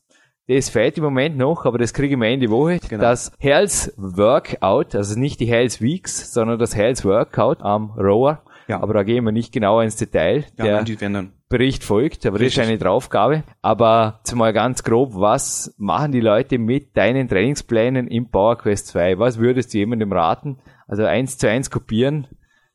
[0.48, 2.78] das fehlt im Moment noch, aber das kriege ich mir Ende Woche.
[2.88, 3.02] Genau.
[3.02, 8.42] Das Health Workout, also nicht die Health Weeks, sondern das Health Workout am Rower.
[8.68, 8.80] Ja.
[8.80, 10.44] Aber da gehen wir nicht genauer ins Detail.
[10.56, 11.32] ja, Der nein, die werden dann.
[11.48, 12.62] Bericht folgt, aber das Richtig.
[12.62, 13.42] ist eine Draufgabe.
[13.60, 19.18] Aber zumal ganz grob, was machen die Leute mit deinen Trainingsplänen im PowerQuest 2?
[19.18, 20.58] Was würdest du jemandem raten?
[20.86, 22.28] Also eins zu eins kopieren.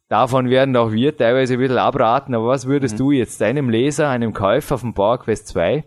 [0.08, 4.10] Davon werden auch wir teilweise ein bisschen abraten, aber was würdest du jetzt deinem Leser,
[4.10, 5.84] einem Käufer von PowerQuest 2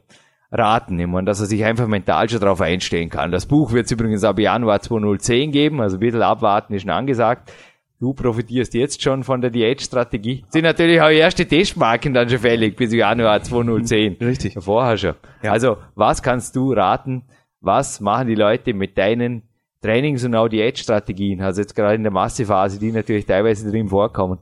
[0.51, 0.99] raten?
[0.99, 3.31] Ich meine, dass er sich einfach mental schon darauf einstellen kann.
[3.31, 6.91] Das Buch wird es übrigens ab Januar 2010 geben, also ein bisschen abwarten ist schon
[6.91, 7.53] angesagt.
[8.01, 10.45] Du profitierst jetzt schon von der Diätstrategie.
[10.51, 14.16] Sind natürlich auch erste Testmarken dann schon fällig bis Januar 2010.
[14.21, 14.55] Richtig.
[14.59, 15.14] Vorher schon.
[15.43, 15.53] Ja.
[15.53, 17.25] Also, was kannst du raten?
[17.61, 19.47] Was machen die Leute mit deinen
[19.83, 21.41] Trainings- und auch Diätstrategien?
[21.41, 24.39] Also jetzt gerade in der Massephase, die natürlich teilweise drin vorkommen.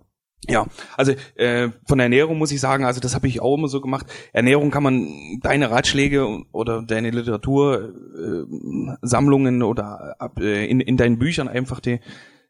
[0.48, 0.66] Ja,
[0.96, 3.80] also äh, von der Ernährung muss ich sagen, also das habe ich auch immer so
[3.80, 4.06] gemacht.
[4.32, 5.08] Ernährung kann man
[5.42, 11.80] deine Ratschläge oder deine Literatur äh, Sammlungen oder ab, äh, in, in deinen Büchern einfach
[11.80, 12.00] die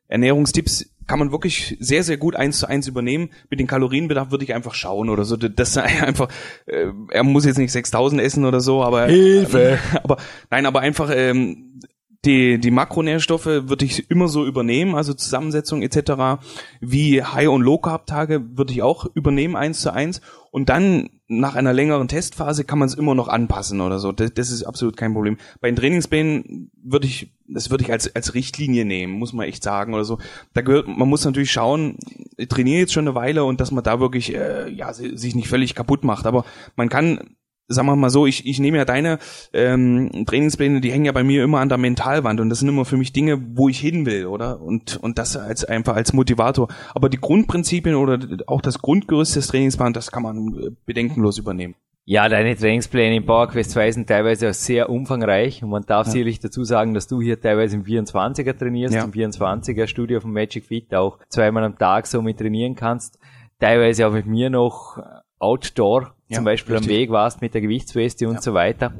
[0.08, 3.30] Ernährungstipps kann man wirklich sehr sehr gut eins zu eins übernehmen.
[3.48, 5.36] Mit den Kalorienbedarf würde ich einfach schauen oder so.
[5.36, 6.28] Das ist einfach,
[6.66, 9.78] äh, er muss jetzt nicht 6000 essen oder so, aber Hilfe!
[10.02, 10.18] aber
[10.50, 11.80] nein, aber einfach ähm,
[12.24, 16.40] die, die Makronährstoffe würde ich immer so übernehmen, also Zusammensetzung etc.
[16.80, 20.20] Wie High- und Low-Carb-Tage würde ich auch übernehmen, eins zu eins.
[20.50, 24.12] Und dann nach einer längeren Testphase kann man es immer noch anpassen oder so.
[24.12, 25.36] Das, das ist absolut kein Problem.
[25.60, 29.62] Bei den Trainingsplänen würde ich, das würde ich als, als Richtlinie nehmen, muss man echt
[29.62, 30.18] sagen oder so.
[30.54, 31.98] Da gehört, man muss natürlich schauen,
[32.36, 35.34] ich trainiere jetzt schon eine Weile und dass man da wirklich, äh, ja, si- sich
[35.34, 36.26] nicht völlig kaputt macht.
[36.26, 36.44] Aber
[36.76, 37.36] man kann
[37.68, 39.18] sagen wir mal so, ich, ich nehme ja deine
[39.52, 42.84] ähm, Trainingspläne, die hängen ja bei mir immer an der Mentalwand und das sind immer
[42.84, 44.60] für mich Dinge, wo ich hin will, oder?
[44.60, 46.68] Und, und das als einfach als Motivator.
[46.94, 51.74] Aber die Grundprinzipien oder auch das Grundgerüst des Trainingsplans, das kann man äh, bedenkenlos übernehmen.
[52.08, 56.38] Ja, deine Trainingspläne im PowerQuest 2 sind teilweise auch sehr umfangreich und man darf sicherlich
[56.38, 59.02] dazu sagen, dass du hier teilweise im 24er trainierst, Ja.
[59.02, 63.18] im 24er Studio von Magic Fit auch zweimal am Tag so mit trainieren kannst.
[63.58, 64.98] Teilweise auch mit mir noch
[65.40, 66.90] Outdoor, Ja, zum Beispiel richtig.
[66.92, 68.92] am Weg warst mit der Gewichtsweste und so weiter.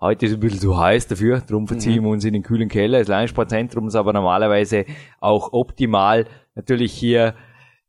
[0.00, 2.04] Heute ist es ein bisschen zu heiß dafür, darum verziehen Mhm.
[2.06, 4.84] wir uns in den kühlen Keller des Landessportzentrums, aber normalerweise
[5.20, 7.34] auch optimal natürlich hier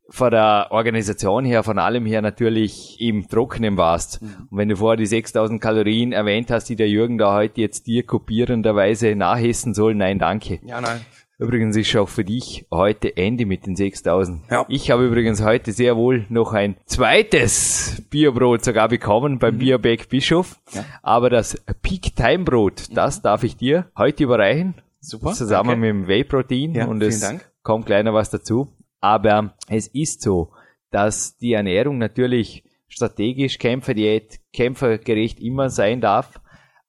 [0.09, 4.21] von der Organisation her, von allem her natürlich im Trockenen warst.
[4.21, 4.47] Mhm.
[4.51, 7.87] Und wenn du vorher die 6000 Kalorien erwähnt hast, die der Jürgen da heute jetzt
[7.87, 10.59] dir kopierenderweise nachessen soll, nein, danke.
[10.63, 11.01] Ja, nein.
[11.37, 14.49] Übrigens ist auch für dich heute Ende mit den 6000.
[14.49, 14.65] Ja.
[14.69, 20.57] Ich habe übrigens heute sehr wohl noch ein zweites Bierbrot sogar bekommen beim Bierbeck Bischof.
[20.71, 20.85] Ja.
[21.03, 24.75] Aber das Peak Time Brot, das darf ich dir heute überreichen.
[25.01, 25.81] Super, Zusammen danke.
[25.81, 26.73] mit dem Whey Protein.
[26.73, 27.51] Ja, und es Dank.
[27.63, 28.69] kommt noch was dazu.
[29.01, 30.51] Aber es ist so,
[30.89, 36.39] dass die Ernährung natürlich strategisch Kämpferdiät, kämpfergerecht immer sein darf.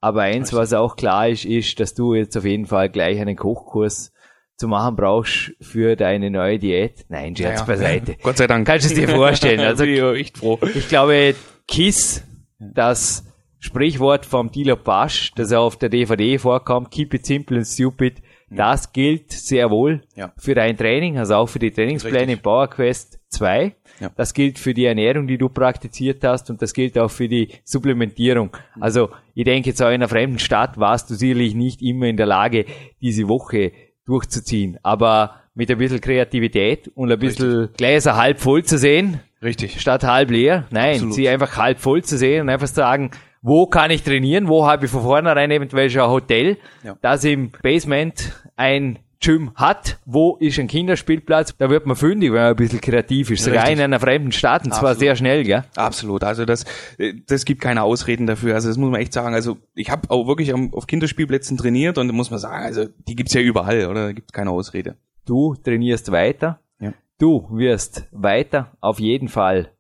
[0.01, 3.35] Aber eins, was auch klar ist, ist, dass du jetzt auf jeden Fall gleich einen
[3.35, 4.13] Kochkurs
[4.57, 7.05] zu machen brauchst für deine neue Diät.
[7.09, 7.65] Nein, Scherz Ja, ja.
[7.65, 8.17] beiseite.
[8.23, 8.67] Gott sei Dank.
[8.67, 9.61] Kannst du es dir vorstellen?
[9.67, 10.59] Also ich echt froh.
[10.75, 11.35] ich glaube,
[11.69, 12.25] KISS,
[12.59, 13.25] das
[13.59, 18.93] Sprichwort vom Dilo Pasch, das auf der DVD vorkommt, keep it simple and stupid, das
[18.93, 20.33] gilt sehr wohl Ja.
[20.39, 22.37] für dein Training, also auch für die Trainingspläne Richtig.
[22.37, 23.75] in Power Quest 2.
[23.99, 24.11] Ja.
[24.17, 27.49] Das gilt für die Ernährung, die du praktiziert hast und das gilt auch für die
[27.65, 28.57] Supplementierung.
[28.79, 32.17] Also ich denke jetzt auch in einer fremden Stadt warst du sicherlich nicht immer in
[32.17, 32.67] der Lage,
[33.01, 33.73] diese Woche
[34.07, 34.79] durchzuziehen.
[34.83, 39.81] Aber mit ein bisschen Kreativität und ein bisschen Gläser halb voll zu sehen, Richtig.
[39.81, 40.67] statt halb leer.
[40.71, 41.15] Nein, Absolut.
[41.15, 43.11] sie einfach halb voll zu sehen und einfach sagen,
[43.43, 46.97] wo kann ich trainieren, wo habe ich von vornherein eventuell schon ein Hotel, Ja.
[47.01, 52.41] das im Basement ein Gym hat, wo ist ein Kinderspielplatz, da wird man fündig, wenn
[52.43, 53.79] man ein bisschen kreativ ist, sogar Richtig.
[53.79, 55.65] in einer fremden Stadt und zwar sehr schnell, gell?
[55.75, 56.23] Absolut.
[56.23, 56.65] Also das,
[56.99, 58.55] äh, das gibt keine Ausreden dafür.
[58.55, 59.35] Also das muss man echt sagen.
[59.35, 63.17] Also ich habe auch wirklich auf Kinderspielplätzen trainiert und da muss man sagen, also die
[63.17, 64.07] gibt's ja überall, oder?
[64.07, 64.97] Da gibt's keine Ausrede.
[65.25, 66.93] Du trainierst weiter, Ja.
[67.19, 69.73] du wirst weiter auf jeden Fall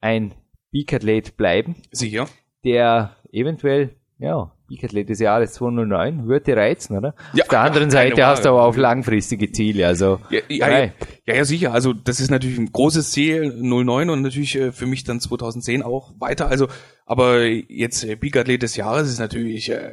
[0.00, 0.34] ein
[0.70, 2.28] Peak-Athlet bleiben, Sicher.
[2.64, 7.14] der eventuell, ja, Peak-Athlet des Jahres 2009 würde reizen, oder?
[7.32, 10.68] Ja, auf der anderen keine Seite hast du aber auch langfristige Ziele, also Ja, ja,
[10.68, 10.92] Nein.
[11.26, 11.72] ja, ja, sicher.
[11.72, 15.82] Also das ist natürlich ein großes Ziel, 09 und natürlich äh, für mich dann 2010
[15.82, 16.48] auch weiter.
[16.48, 16.68] Also,
[17.06, 19.90] aber jetzt äh, Peak Athlet des Jahres ist natürlich, äh,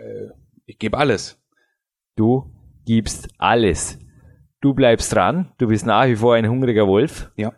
[0.66, 1.42] ich gebe alles.
[2.16, 2.52] du
[2.86, 3.98] gibst alles.
[4.62, 7.54] Du bleibst dran, du bist nach wie vor ein hungriger Wolf Ja.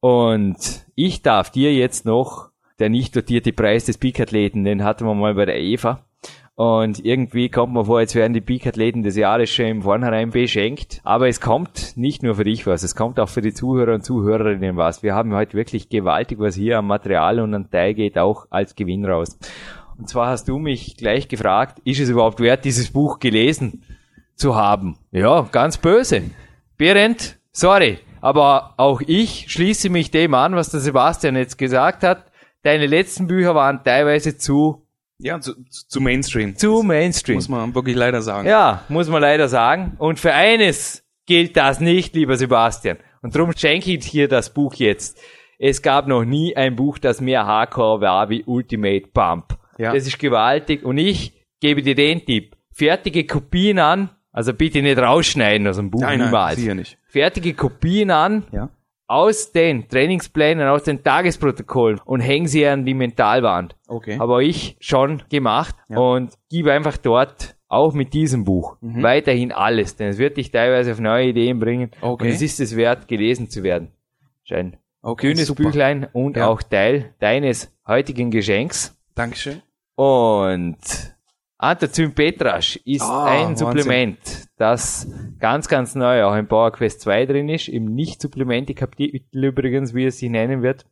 [0.00, 0.56] und
[0.94, 5.34] ich darf dir jetzt noch der nicht dotierte Preis des Peak-Athleten, den hatten wir mal
[5.34, 6.04] bei der Eva.
[6.58, 11.00] Und irgendwie kommt mir vor, als wären die Peak-Athleten des Jahres schon im Vornherein beschenkt.
[11.04, 14.04] Aber es kommt nicht nur für dich was, es kommt auch für die Zuhörer und
[14.04, 15.04] Zuhörerinnen was.
[15.04, 18.74] Wir haben heute wirklich gewaltig was hier am Material und an Teil geht auch als
[18.74, 19.38] Gewinn raus.
[19.98, 23.84] Und zwar hast du mich gleich gefragt, ist es überhaupt wert, dieses Buch gelesen
[24.34, 24.98] zu haben?
[25.12, 26.22] Ja, ganz böse.
[26.76, 32.24] Berend, sorry, aber auch ich schließe mich dem an, was der Sebastian jetzt gesagt hat.
[32.64, 34.87] Deine letzten Bücher waren teilweise zu,
[35.20, 36.56] Ja, zu, zu Mainstream.
[36.56, 37.36] zu Mainstream.
[37.36, 38.46] Muss man wirklich leider sagen.
[38.48, 39.94] Ja, muss man leider sagen.
[39.98, 42.98] Und für eines gilt das nicht, lieber Sebastian.
[43.22, 45.18] Und darum schenke ich dir das Buch jetzt.
[45.58, 49.58] Es gab noch nie ein Buch, das mehr Hardcore war wie Ultimate Pump.
[49.76, 49.92] Ja.
[49.92, 50.84] Das ist gewaltig.
[50.84, 52.56] Und ich gebe dir den Tipp.
[52.72, 56.56] Fertige Kopien an, also bitte nicht rausschneiden aus dem Buch Nein, nein, niemals.
[56.60, 56.96] sicher nicht.
[57.08, 58.70] Fertige Kopien an, Ja.
[59.08, 63.74] Aus den Trainingsplänen, aus den Tagesprotokollen und hängen sie an die Mentalwand.
[63.88, 64.18] Okay.
[64.18, 65.98] Habe ich schon gemacht Ja.
[65.98, 69.02] und gebe einfach dort auch mit diesem Buch Mhm.
[69.02, 72.24] weiterhin alles, denn es wird dich teilweise auf neue Ideen bringen Okay.
[72.28, 73.88] und es ist es wert, gelesen zu werden.
[74.50, 75.64] Ein Okay, dünnes super.
[75.64, 76.48] Büchlein und Ja.
[76.48, 78.96] auch Teil deines heutigen Geschenks.
[79.14, 79.62] Dankeschön.
[79.94, 80.76] Und
[81.60, 83.66] Antazym Petrasch ist Ah, ein Wahnsinn.
[83.66, 84.18] Supplement,
[84.58, 85.08] das
[85.40, 90.18] ganz, ganz neu auch im Power Quest 2 drin ist, im Nicht-Supplemente-Kapitel übrigens, wie es
[90.18, 90.86] sich nennen wird.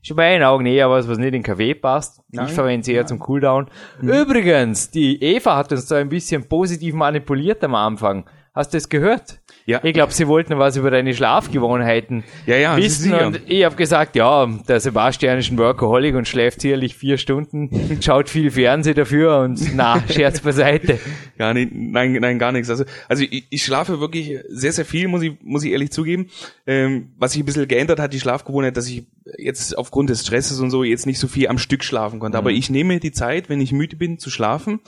[0.00, 2.22] Ist in meinen Augen eher was, was nicht in Kaffee passt.
[2.30, 3.08] Nein, ich verwende es eher nein.
[3.08, 3.68] zum Cooldown.
[4.00, 8.24] Übrigens, die Eva hat uns da ein bisschen positiv manipuliert am Anfang.
[8.54, 9.40] Hast du es gehört?
[9.66, 9.80] Ja.
[9.82, 13.12] Ich glaube, sie wollten was über deine Schlafgewohnheiten Ja, ja, wissen.
[13.12, 17.98] Und ich habe gesagt, ja, der Sebastian ist ein Workaholic und schläft sicherlich vier Stunden,
[18.00, 21.00] schaut viel Fernsehen dafür und na, Scherz beiseite.
[21.36, 22.70] Ja, nee, nein, nein, gar nichts.
[22.70, 26.28] Also, also ich, ich schlafe wirklich sehr, sehr viel, muss ich, muss ich ehrlich zugeben.
[26.68, 29.04] Ähm, was sich ein bisschen geändert hat, die Schlafgewohnheit, dass ich
[29.36, 32.38] jetzt aufgrund des Stresses und so jetzt nicht so viel am Stück schlafen konnte.
[32.38, 34.78] Aber ich nehme die Zeit, wenn ich müde bin, zu schlafen.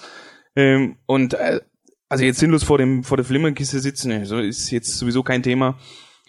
[0.54, 1.60] Ähm, und äh,
[2.08, 5.42] also jetzt sinnlos vor dem vor der Flimmerkiste sitzen, nee, so ist jetzt sowieso kein
[5.42, 5.78] Thema.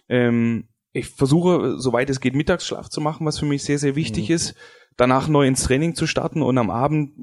[0.08, 4.30] Ähm, ich versuche, soweit es geht, Mittagsschlaf zu machen, was für mich sehr, sehr wichtig
[4.30, 4.56] ist.
[4.98, 7.14] Danach neu ins Training zu starten und am Abend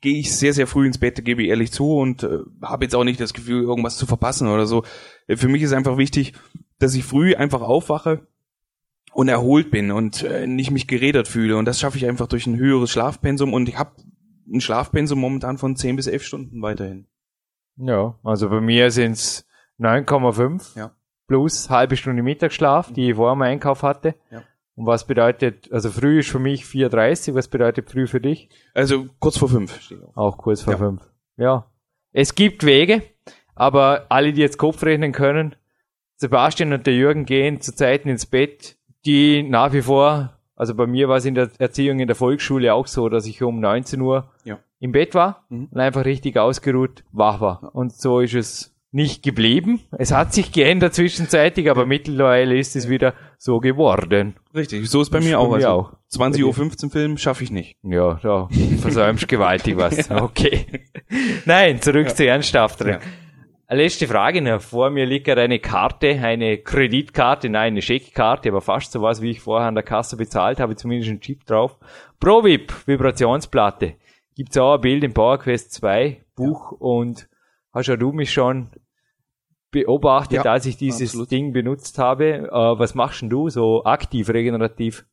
[0.00, 2.94] gehe ich sehr, sehr früh ins Bett, gebe ich ehrlich zu und äh, habe jetzt
[2.94, 4.84] auch nicht das Gefühl, irgendwas zu verpassen oder so.
[5.28, 6.34] Äh, für mich ist einfach wichtig,
[6.78, 8.26] dass ich früh einfach aufwache
[9.12, 11.56] und erholt bin und äh, nicht mich gerädert fühle.
[11.56, 13.92] Und das schaffe ich einfach durch ein höheres Schlafpensum und ich habe
[14.52, 17.06] ein Schlafpensum momentan von 10 bis 11 Stunden weiterhin.
[17.76, 19.46] Ja, also bei mir sind's
[19.78, 20.90] 9,5 Ja.
[21.26, 24.14] plus halbe Stunde Mittagsschlaf, die ich vor dem Einkauf hatte.
[24.30, 24.42] Ja.
[24.74, 28.48] Und was bedeutet, also früh ist für mich 4,30, was bedeutet früh für dich?
[28.74, 30.16] Also kurz vor fünf steht auch.
[30.16, 30.78] Auch kurz vor Ja.
[30.78, 31.02] fünf.
[31.36, 31.66] Ja.
[32.12, 33.02] Es gibt Wege,
[33.54, 35.54] Aber alle, die jetzt Kopf rechnen können,
[36.16, 40.86] Sebastian und der Jürgen gehen zu Zeiten ins Bett, die nach wie vor, also bei
[40.86, 44.00] mir war es in der Erziehung in der Volksschule auch so, dass ich um 19
[44.00, 44.58] Uhr Ja.
[44.82, 45.68] Im Bett war Mhm.
[45.70, 47.70] und einfach richtig ausgeruht wach war.
[47.74, 49.80] Und so ist es nicht geblieben.
[49.92, 54.34] Es hat sich geändert zwischenzeitig, aber mittlerweile ist es wieder so geworden.
[54.54, 55.50] Richtig, so ist bei Das mir ist auch.
[55.50, 55.92] bei mir Also auch.
[56.08, 57.78] 20 Uhr 15 Film schaffe ich nicht.
[57.82, 58.48] Ja, da
[58.80, 60.10] versäumst gewaltig was.
[60.10, 60.66] Okay.
[61.46, 62.92] Nein, zurück zu Ernsthafteren.
[62.94, 63.00] Ja.
[63.74, 64.60] Letzte Frage noch.
[64.60, 69.30] Vor mir liegt gerade eine Karte, eine Kreditkarte, nein, eine Scheckkarte, aber fast sowas, wie
[69.30, 71.78] ich vorher an der Kasse bezahlt habe, zumindest ein Chip drauf.
[72.20, 73.94] ProVip, Vibrationsplatte.
[74.34, 77.28] Gibt's auch ein Bild im PowerQuest 2 Buch und
[77.72, 78.68] hast ja du mich schon
[79.70, 81.30] beobachtet, Ja, als ich dieses absolut.
[81.30, 82.48] Ding benutzt habe.
[82.48, 85.06] Äh, was machst denn du so aktiv, regenerativ?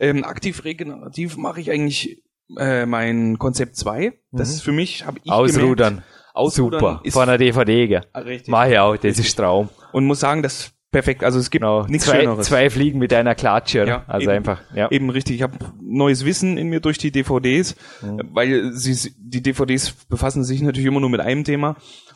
[0.00, 2.22] Ähm, aktiv regenerativ mache ich eigentlich
[2.58, 4.12] äh, mein Konzept 2.
[4.30, 4.54] Das Mhm.
[4.54, 5.94] ist für mich, habe ich Ausrudern.
[5.94, 7.00] gemerkt, Ausrudern Super.
[7.04, 8.00] ist Von einer DVD, gell?
[8.12, 8.48] Ah, richtig.
[8.50, 9.68] Mach ich auch, das ist Traum.
[9.92, 11.24] Und muss sagen, das perfekt.
[11.24, 11.84] Also es gibt Genau.
[11.86, 12.46] nichts zwei, Schöneres.
[12.46, 13.84] zwei Fliegen mit einer Klatsche.
[13.86, 14.36] Ja, also eben.
[14.36, 14.90] einfach, ja.
[14.90, 15.36] Eben richtig.
[15.36, 18.20] Ich habe neues Wissen in mir durch die DVDs, Mhm.
[18.32, 21.74] weil sie die DVDs befassen sich natürlich immer nur mit einem Thema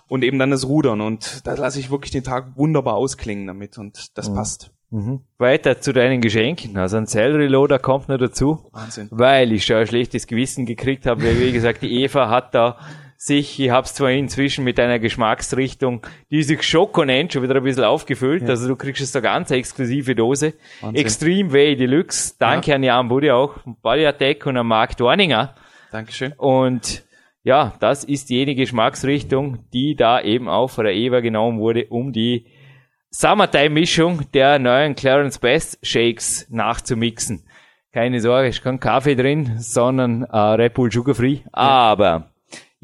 [0.08, 3.76] und eben dann das Rudern und da lasse ich wirklich den Tag wunderbar ausklingen damit
[3.78, 4.70] und das passt.
[4.90, 5.22] Mhm.
[5.38, 6.76] Weiter zu deinen Geschenken.
[6.76, 9.08] Also ein Cell Reloader kommt noch dazu, Wahnsinn.
[9.10, 11.24] weil ich schon ein schlechtes Gewissen gekriegt habe.
[11.24, 12.78] Weil, wie gesagt, die Eva hat da
[13.16, 17.62] sich, ich hab's zwar inzwischen mit einer Geschmacksrichtung, die sich Schoko nennt, schon wieder ein
[17.64, 18.48] bisschen aufgefüllt.
[18.48, 20.54] Also du kriegst jetzt eine ganz exklusive Dose.
[20.80, 21.00] Wahnsinn.
[21.00, 22.34] Extreme Way Deluxe.
[22.38, 25.54] Danke an Jan Budde auch, Baliatec und an Marc Dorninger.
[25.90, 26.32] Dankeschön.
[26.36, 27.04] Und
[27.42, 32.12] ja, das ist jene Geschmacksrichtung, die da eben auch von der Eva genommen wurde, um
[32.12, 32.46] die
[33.10, 37.44] Summertime-Mischung der neuen Clarence Best Shakes nachzumixen.
[37.92, 41.38] Keine Sorge, ist kein Kaffee drin, sondern äh, Red Bull Sugar Free.
[41.52, 42.30] Aber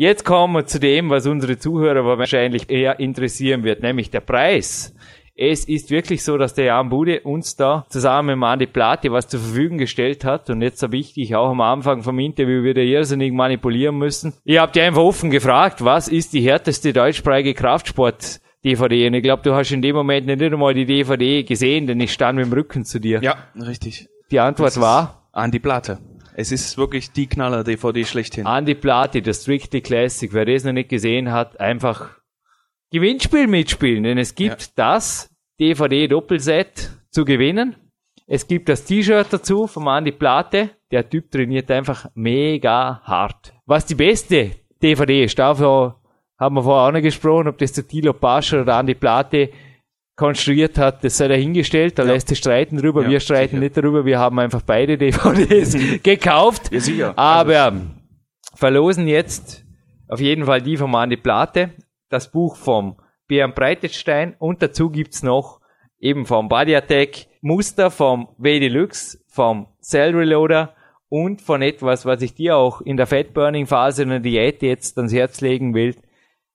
[0.02, 4.94] jetzt kommen wir zu dem, was unsere Zuhörer wahrscheinlich eher interessieren wird, nämlich der Preis.
[5.34, 9.28] Es ist wirklich so, dass der Jan Bude uns da zusammen mit Andi Plate was
[9.28, 10.50] zur Verfügung gestellt hat.
[10.50, 14.34] Und jetzt habe ich dich auch am Anfang vom Interview wieder irrsinnig manipulieren müssen.
[14.44, 19.06] Ihr habt ja einfach offen gefragt, was ist die härteste deutschsprachige Kraftsport-DVD?
[19.06, 22.12] Und ich glaube, du hast in dem Moment nicht einmal die DVD gesehen, denn ich
[22.12, 23.22] stand mit dem Rücken zu dir.
[23.22, 24.08] Ja, richtig.
[24.30, 25.98] Die Antwort war An die Platte.
[26.34, 28.46] Es ist wirklich die Knaller-DVD schlechthin.
[28.46, 30.32] Andi Plate, der Strictly Classic.
[30.32, 32.10] Wer das noch nicht gesehen hat, einfach
[32.90, 35.30] Gewinnspiel mitspielen, denn es gibt das
[35.60, 37.76] DVD-Doppelset zu gewinnen.
[38.26, 40.70] Es gibt das T-Shirt dazu vom Andi Plate.
[40.90, 43.52] Der Typ trainiert einfach mega hart.
[43.66, 44.52] Was die beste
[44.82, 46.00] DVD ist, dafür
[46.38, 49.50] haben wir vorher auch noch gesprochen, ob das der Tilo Pascher oder Andi Plate
[50.16, 52.12] konstruiert hat, das sei dahingestellt, da Ja.
[52.12, 53.60] lässt sich streiten drüber, Ja, wir streiten sicher.
[53.60, 56.70] nicht darüber, wir haben einfach beide DVDs gekauft.
[56.72, 57.18] Ja, sicher.
[57.18, 57.72] Aber
[58.54, 59.64] verlosen jetzt
[60.08, 61.70] auf jeden Fall die von Andi Plate,
[62.10, 62.96] das Buch vom
[63.26, 65.60] Björn Breitenstein und dazu gibt's noch
[65.98, 70.74] eben vom Body Attack Muster vom W Deluxe, vom Cell Reloader
[71.08, 74.98] und von etwas, was ich dir auch in der Fat Burning Phase einer Diät jetzt
[74.98, 75.96] ans Herz legen will,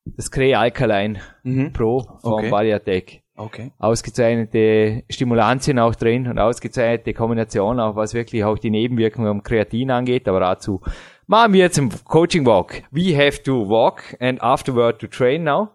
[0.05, 1.73] das Cree Alkaline Mhm.
[1.73, 2.49] Pro vom Okay.
[2.49, 3.71] Body Attack Okay.
[3.77, 9.91] ausgezeichnete Stimulantien auch drin und ausgezeichnete Kombination auch, was wirklich auch die Nebenwirkungen am Kreatin
[9.91, 10.81] angeht, aber dazu
[11.27, 12.83] machen wir jetzt im Coaching Walk.
[12.89, 15.69] We have to walk and afterward to train now.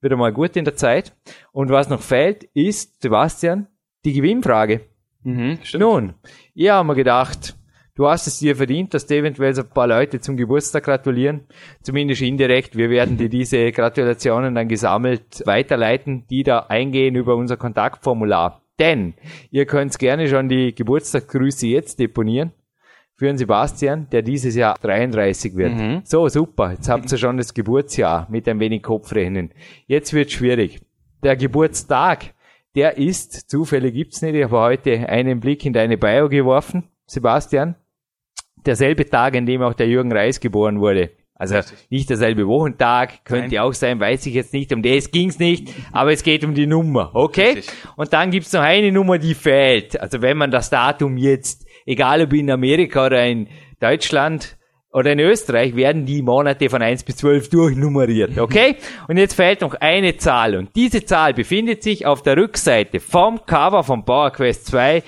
[0.00, 1.12] Wieder mal gut in der Zeit.
[1.50, 3.66] Und was noch fehlt, ist, Sebastian,
[4.04, 4.82] die Gewinnfrage.
[5.24, 5.58] Mhm.
[5.62, 5.82] Stimmt.
[5.82, 6.14] Nun,
[6.54, 7.56] ihr haben mir gedacht,
[7.98, 11.40] du hast es dir verdient, dass dir eventuell so ein paar Leute zum Geburtstag gratulieren.
[11.82, 12.76] Zumindest indirekt.
[12.76, 18.62] Wir werden dir diese Gratulationen dann gesammelt weiterleiten, die da eingehen über unser Kontaktformular.
[18.78, 19.14] Denn
[19.50, 22.52] ihr könnt gerne schon die Geburtstagsgrüße jetzt deponieren
[23.16, 25.74] für den Sebastian, der dieses Jahr 33 wird.
[25.74, 26.02] Mhm.
[26.04, 26.70] So, super.
[26.70, 29.50] Jetzt habt ihr schon das Geburtsjahr mit ein wenig Kopfrechnen.
[29.88, 30.80] Jetzt wird schwierig.
[31.24, 32.34] Der Geburtstag,
[32.76, 37.74] der ist, Zufälle gibt's nicht, ich habe heute einen Blick in deine Bio geworfen, Sebastian.
[38.68, 41.10] Derselbe Tag, an dem auch der Jürgen Reis geboren wurde.
[41.34, 41.58] Also
[41.88, 43.64] nicht derselbe Wochentag, könnte Nein.
[43.64, 46.66] auch sein, weiß ich jetzt nicht, um das ging's nicht, aber es geht um die
[46.66, 47.52] Nummer, okay?
[47.54, 47.72] Richtig.
[47.96, 49.98] Und dann gibt's noch eine Nummer, die fehlt.
[49.98, 53.48] Also wenn man das Datum jetzt, egal ob in Amerika oder in
[53.80, 54.58] Deutschland
[54.92, 58.76] oder in Österreich, werden die Monate von 1 bis 12 durchnummeriert, okay?
[59.08, 63.46] Und jetzt fehlt noch eine Zahl und diese Zahl befindet sich auf der Rückseite vom
[63.46, 65.02] Cover von Power Quest 2.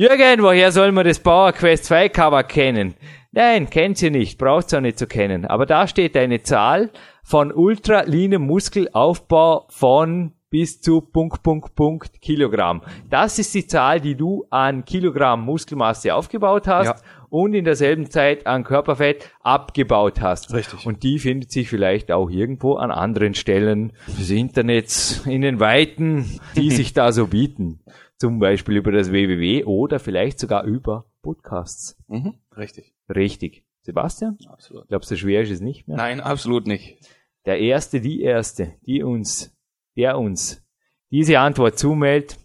[0.00, 2.94] Jürgen, woher soll man das Power Quest 2 Cover kennen?
[3.32, 5.44] Nein, kennt ihr nicht, braucht's auch nicht zu kennen.
[5.44, 6.90] Aber da steht eine Zahl
[7.24, 12.82] von ultralinem Muskelaufbau von bis zu Punkt, Punkt, Punkt Kilogramm.
[13.10, 16.96] Das ist die Zahl, die du an Kilogramm Muskelmasse aufgebaut hast Ja.
[17.28, 20.52] und in derselben Zeit an Körperfett abgebaut hast.
[20.54, 20.86] Richtig.
[20.86, 26.40] Und die findet sich vielleicht auch irgendwo an anderen Stellen des Internets, in den Weiten,
[26.56, 27.80] die sich da so bieten.
[28.16, 31.96] Zum Beispiel über das www oder vielleicht sogar über Podcasts.
[32.08, 32.34] Mhm.
[32.56, 32.94] Richtig.
[33.14, 33.64] Richtig.
[33.82, 34.38] Sebastian?
[34.48, 34.88] Absolut.
[34.88, 35.96] Glaubst du, schwer ist es nicht mehr?
[35.96, 36.98] Nein, absolut nicht.
[37.46, 39.56] Der Erste, die Erste, die uns,
[39.98, 40.64] der uns
[41.10, 42.38] diese Antwort zumeldet,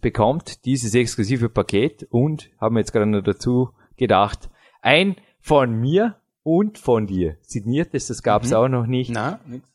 [0.00, 4.48] bekommt dieses exklusive Paket und, haben jetzt gerade noch dazu gedacht,
[4.82, 9.10] ein von mir und von dir signiertes, das gab's auch noch nicht.
[9.10, 9.66] Na, nix.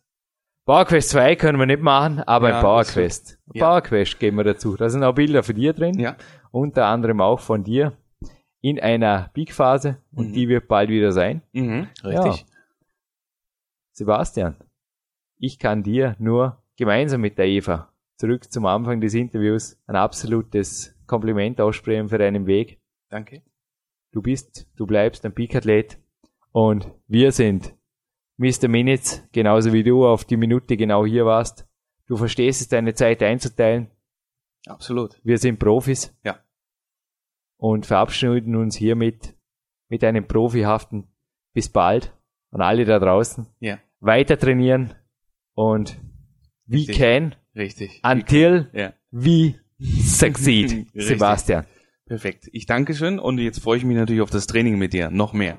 [0.66, 3.32] PowerQuest 2 können wir nicht machen, aber Ja, ein PowerQuest.
[3.32, 3.66] das- ja.
[3.66, 4.78] PowerQuest geben wir dazu.
[4.78, 6.16] Da sind auch Bilder von dir drin, Ja.
[6.52, 7.98] unter anderem auch von dir
[8.62, 11.42] in einer Peak-Phase und die wird bald wieder sein.
[11.52, 11.88] Mhm.
[12.04, 12.38] Richtig.
[12.42, 12.46] Ja.
[13.92, 14.56] Sebastian,
[15.38, 20.94] ich kann dir nur gemeinsam mit der Eva zurück zum Anfang des Interviews ein absolutes
[21.08, 22.82] Kompliment aussprechen für deinen Weg.
[23.10, 23.42] Danke.
[24.12, 25.98] Du bist, du bleibst ein Peak-Athlet
[26.52, 27.74] und wir sind
[28.36, 28.68] Mr.
[28.68, 31.66] Minutes, genauso wie du auf die Minute genau hier warst.
[32.08, 33.88] Du verstehst es, deine Zeit einzuteilen.
[34.66, 35.20] Absolut.
[35.24, 36.14] Wir sind Profis.
[36.24, 36.40] Ja.
[37.58, 39.36] Und verabschieden uns hiermit
[39.88, 41.08] mit einem profihaften
[41.54, 42.14] bis bald
[42.52, 43.80] und alle da draußen Ja.
[44.02, 44.96] weiter trainieren
[45.56, 45.98] und
[46.68, 46.98] we Richtig.
[46.98, 48.02] can Richtig.
[48.04, 48.94] until Ja.
[49.12, 50.88] we succeed.
[50.94, 51.66] Sebastian.
[52.08, 52.50] Perfekt.
[52.52, 55.10] Ich danke schön und jetzt freue ich mich natürlich auf das Training mit dir.
[55.10, 55.58] Noch mehr.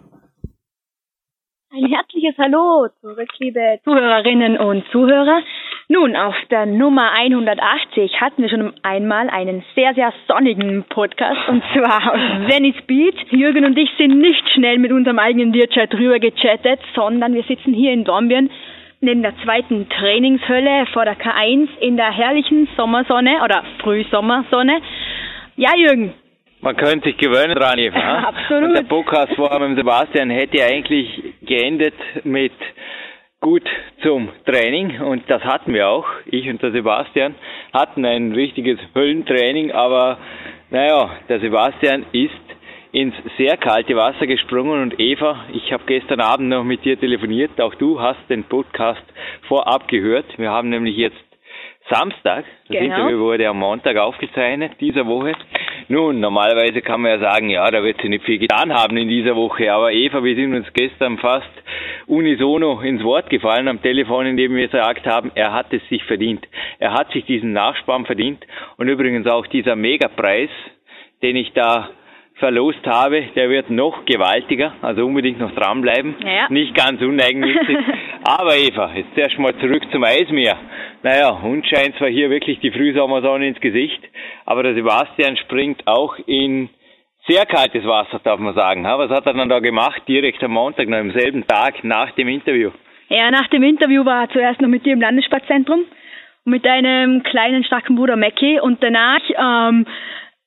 [1.73, 5.43] Ein herzliches Hallo zurück, liebe Zuhörerinnen und Zuhörer.
[5.89, 11.63] Nun, auf der Nummer 180 hatten wir schon einmal einen sehr, sehr sonnigen Podcast und
[11.75, 13.27] zwar aus Venice Beach.
[13.31, 17.75] Jürgen und ich sind nicht schnell mit unserem eigenen Learjet rüber gechattet, sondern wir sitzen
[17.75, 18.51] hier in Dornbirn
[19.05, 24.81] neben der zweiten Trainingshölle vor der K1 in der herrlichen Sommersonne oder Frühsommersonne.
[25.57, 26.13] Ja, Jürgen,
[26.61, 27.99] Man könnte sich gewöhnen dran, Eva.
[27.99, 28.27] ne?
[28.29, 28.69] Absolut.
[28.71, 31.09] Und der Podcast vor mit Sebastian hätte eigentlich
[31.43, 31.95] geendet
[32.25, 32.53] mit
[33.41, 33.63] gut
[34.03, 36.07] zum Training und das hatten wir auch.
[36.27, 37.35] Ich und der Sebastian
[37.75, 40.17] hatten ein richtiges Höllentraining, aber
[40.71, 42.33] naja, der Sebastian ist
[42.95, 47.61] ins sehr kalte Wasser gesprungen und Eva, ich habe gestern Abend noch mit dir telefoniert,
[47.61, 49.03] auch du hast den Podcast
[49.49, 50.27] vorab gehört.
[50.39, 51.17] Wir haben nämlich jetzt
[51.91, 52.95] Samstag, das Genau.
[52.95, 55.33] Interview wurde am Montag aufgezeichnet, dieser Woche.
[55.89, 59.09] Nun, normalerweise kann man ja sagen, ja, da wird sie nicht viel getan haben in
[59.09, 61.51] dieser Woche, aber Eva, wir sind uns gestern fast
[62.07, 66.47] unisono ins Wort gefallen am Telefon, indem wir gesagt haben, er hat es sich verdient.
[66.79, 70.51] Er hat sich diesen Nachspann verdient und übrigens auch dieser Megapreis,
[71.23, 71.91] den ich da
[72.45, 76.15] verlost habe, der wird noch gewaltiger, also unbedingt noch dranbleiben.
[76.21, 76.47] Ja.
[76.51, 77.79] Nicht ganz uneigennützig.
[78.25, 80.59] Aber Eva, jetzt erst mal zurück zum Eismeer.
[81.03, 84.01] Naja, uns scheint zwar hier wirklich die Frühsommersonne ins Gesicht,
[84.47, 86.71] aber der Sebastian springt auch in
[87.27, 88.85] sehr kaltes Wasser, darf man sagen.
[88.85, 90.03] Was hat er dann da gemacht?
[90.09, 92.71] Direkt am Montag, noch am selben Tag nach dem Interview.
[93.09, 95.85] Ja, nach dem Interview war er zuerst noch mit dir im Landessportzentrum
[96.45, 99.87] mit deinem kleinen, starken Bruder Mackie und danach, ähm,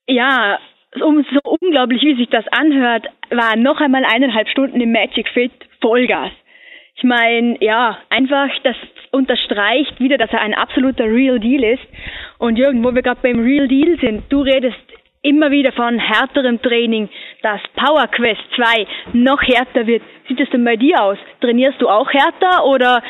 [0.08, 0.60] ja,
[0.96, 6.32] so unglaublich, wie sich das anhört, war noch einmal eineinhalb Stunden im Magic Fit Vollgas.
[6.96, 8.76] Ich meine, ja, einfach, das
[9.12, 11.84] unterstreicht wieder, dass er ein absoluter Real Deal ist.
[12.40, 14.78] Und Jürgen, wo wir gerade beim Real Deal sind, du redest
[15.22, 17.10] immer wieder von härterem Training,
[17.42, 20.02] dass Power Quest 2 noch härter wird.
[20.28, 21.18] Sieht es denn bei dir aus?
[21.42, 23.04] Trainierst du auch härter oder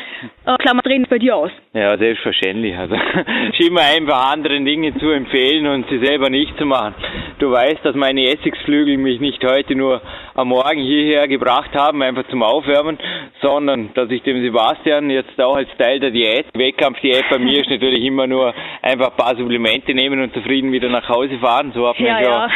[0.48, 1.50] äh, Klammer Training bei dir aus?
[1.74, 2.76] Ja, selbstverständlich.
[2.76, 2.94] Also
[3.52, 6.94] ist immer einfach anderen Dinge zu empfehlen und sie selber nicht zu machen.
[7.38, 10.00] Du weißt, dass meine Essigsflügel mich nicht heute nur
[10.34, 12.98] am Morgen hierher gebracht haben, einfach zum Aufwärmen,
[13.42, 17.70] sondern dass ich dem Sebastian jetzt auch als Teil der Diät, Wettkampfdiät bei mir ist
[17.70, 21.72] natürlich immer nur einfach ein paar Supplemente nehmen und zufrieden wieder nach Hause fahren.
[21.74, 22.48] So hat mir Ja, ja,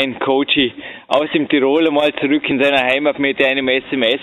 [0.00, 0.56] ein Coach
[1.08, 4.20] aus dem Tirol mal zurück in seiner Heimat mit einem SMS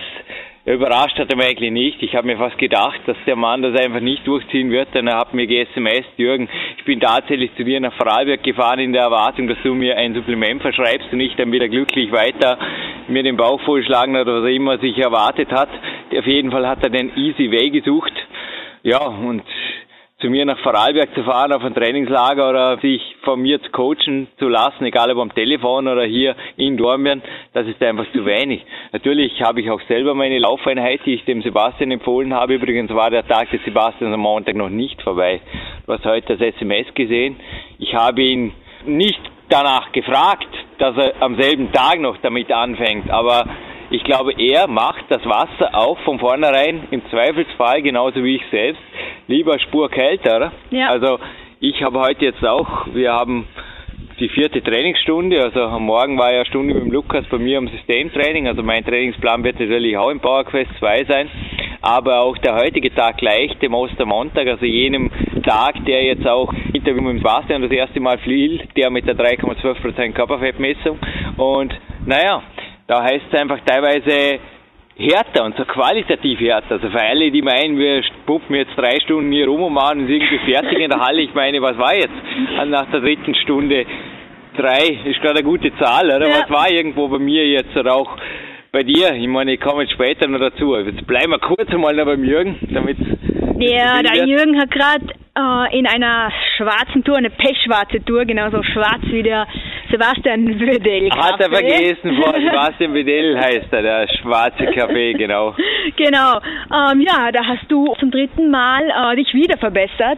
[0.66, 2.02] Überrascht hat er mich eigentlich nicht.
[2.02, 5.18] Ich habe mir fast gedacht, dass der Mann das einfach nicht durchziehen wird, denn er
[5.18, 6.48] hat mir ge-SMS, Jürgen,
[6.78, 10.14] ich bin tatsächlich zu dir nach Vorarlberg gefahren in der Erwartung, dass du mir ein
[10.14, 12.58] Supplement verschreibst und ich dann wieder glücklich weiter
[13.10, 15.68] mir den Bauch vollschlagen oder was er immer sich erwartet hat.
[16.18, 18.14] Auf jeden Fall hat er den Easy Way gesucht.
[18.84, 19.44] Ja, und
[20.20, 24.28] zu mir nach Vorarlberg zu fahren auf ein Trainingslager oder sich von mir zu coachen
[24.38, 27.22] zu lassen, egal ob am Telefon oder hier in Dornbirn,
[27.54, 28.62] das ist einfach zu wenig.
[28.92, 32.56] Natürlich habe ich auch selber meine Laufeinheit, die ich dem Sebastian empfohlen habe.
[32.56, 35.42] Übrigens war der Tag des Sebastians am Montag noch nicht vorbei.
[35.86, 37.38] Du hast heute das SMS gesehen.
[37.80, 38.54] Ich habe ihn
[38.86, 39.20] nicht
[39.50, 40.48] danach gefragt,
[40.78, 43.46] dass er am selben Tag noch damit anfängt, aber
[43.90, 48.82] ich glaube, er macht das Wasser auch von vornherein im Zweifelsfall, genauso wie ich selbst,
[49.28, 50.52] lieber Spur kälter.
[50.72, 50.90] Ja.
[50.90, 51.20] Also
[51.64, 53.48] ich habe heute jetzt auch, wir haben
[54.20, 55.42] die vierte Trainingsstunde.
[55.42, 58.50] Also am Morgen war ja eine Stunde mit dem Lukas bei mir am Systemtraining.
[58.50, 61.30] Also mein Trainingsplan wird natürlich auch im PowerQuest 2 sein.
[61.82, 65.10] Aber auch der heutige Tag gleich dem Ostermontag, also jenem
[65.44, 70.12] Tag, der jetzt auch Interview mit Sebastian das erste Mal fiel, der mit der 3,12%
[70.12, 71.00] Körperfettmessung.
[71.38, 71.74] Und
[72.06, 72.44] naja,
[72.88, 74.40] da heißt es einfach teilweise
[74.98, 76.76] härter und so qualitativ härter.
[76.76, 80.10] Also für alle, die meinen, wir pumpen jetzt drei Stunden hier rum und machen uns
[80.10, 81.22] irgendwie fertig in der Halle.
[81.22, 82.14] Ich meine, was war jetzt
[82.68, 83.86] nach der dritten Stunde?
[84.56, 86.28] Drei ist gerade eine gute Zahl, oder?
[86.28, 86.42] Ja.
[86.42, 88.18] Was war irgendwo bei mir jetzt oder auch
[88.72, 89.14] bei dir?
[89.16, 90.76] Ich meine, ich komme jetzt später noch dazu.
[90.78, 92.98] Jetzt bleiben wir kurz einmal noch beim Jürgen, damit.
[93.60, 99.02] Ja, der Jürgen hat gerade äh, in einer schwarzen Tour, eine pechschwarze Tour, genauso schwarz
[99.06, 99.48] wie der
[99.94, 101.12] Sebastian Wedell.
[101.12, 102.18] Hat er vergessen,
[102.50, 105.54] Sebastian Wedell heißt er, der schwarze Kaffee, genau.
[105.96, 106.40] Genau.
[106.74, 110.18] Ähm, ja, da hast du zum dritten Mal äh, dich wieder verbessert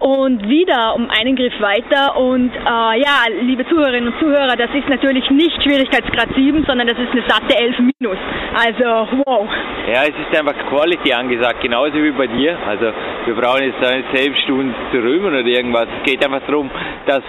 [0.00, 2.16] und wieder um einen Griff weiter.
[2.16, 6.98] Und äh, ja, liebe Zuhörerinnen und Zuhörer, das ist natürlich nicht Schwierigkeitsgrad 7, sondern das
[6.98, 8.18] ist eine satte 11 minus.
[8.54, 9.48] Also, wow.
[9.86, 12.58] Ja, es ist einfach Quality angesagt, genauso wie bei dir.
[12.66, 12.92] Also,
[13.26, 15.86] wir brauchen jetzt nicht selbst Stunden zu rühmen oder irgendwas.
[16.00, 16.68] Es geht einfach darum,
[17.06, 17.22] dass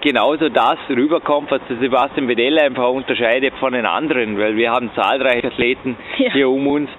[0.00, 4.90] genauso das rüberkommt, was der Sebastian Vedell einfach unterscheidet von den anderen, weil wir haben
[4.94, 6.32] zahlreiche Athleten ja.
[6.32, 6.90] hier um uns.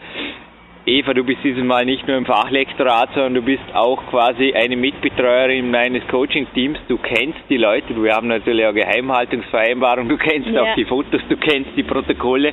[0.83, 4.75] Eva, du bist dieses Mal nicht nur im Fachlektorat, sondern du bist auch quasi eine
[4.75, 6.79] Mitbetreuerin meines Coaching-Teams.
[6.87, 10.63] Du kennst die Leute, wir haben natürlich auch Geheimhaltungsvereinbarung, du kennst ja.
[10.63, 12.51] auch die Fotos, du kennst die Protokolle.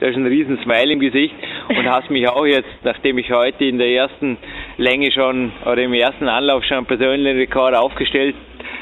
[0.00, 1.34] Da ist ein riesen Smile im Gesicht
[1.68, 4.38] und hast mich auch jetzt, nachdem ich heute in der ersten
[4.78, 8.36] Länge schon oder im ersten Anlauf schon einen persönlichen Rekord aufgestellt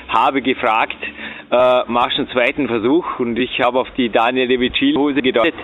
[0.09, 0.97] habe gefragt,
[1.51, 3.19] äh, machst du einen zweiten Versuch?
[3.19, 5.55] Und ich habe auf die Daniel De Vicili Hose gedeutet,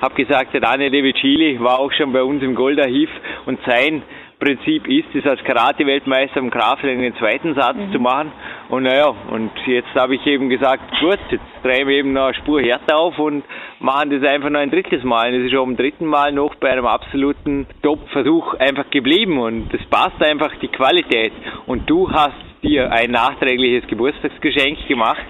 [0.00, 3.10] habe gesagt, der Daniel De Vicili war auch schon bei uns im Goldarchiv
[3.46, 4.02] und sein
[4.42, 7.92] Prinzip ist es, als Karate-Weltmeister im Krafttraining den zweiten Satz mhm.
[7.92, 8.32] zu machen.
[8.70, 12.34] Und naja, und jetzt habe ich eben gesagt, gut, jetzt drehen wir eben noch eine
[12.34, 13.44] Spur härter auf und
[13.78, 15.32] machen das einfach noch ein drittes Mal.
[15.32, 19.72] Und es ist auch im dritten Mal noch bei einem absoluten Top-Versuch einfach geblieben und
[19.72, 21.32] es passt einfach die Qualität.
[21.66, 25.24] Und du hast dir ein nachträgliches Geburtstagsgeschenk gemacht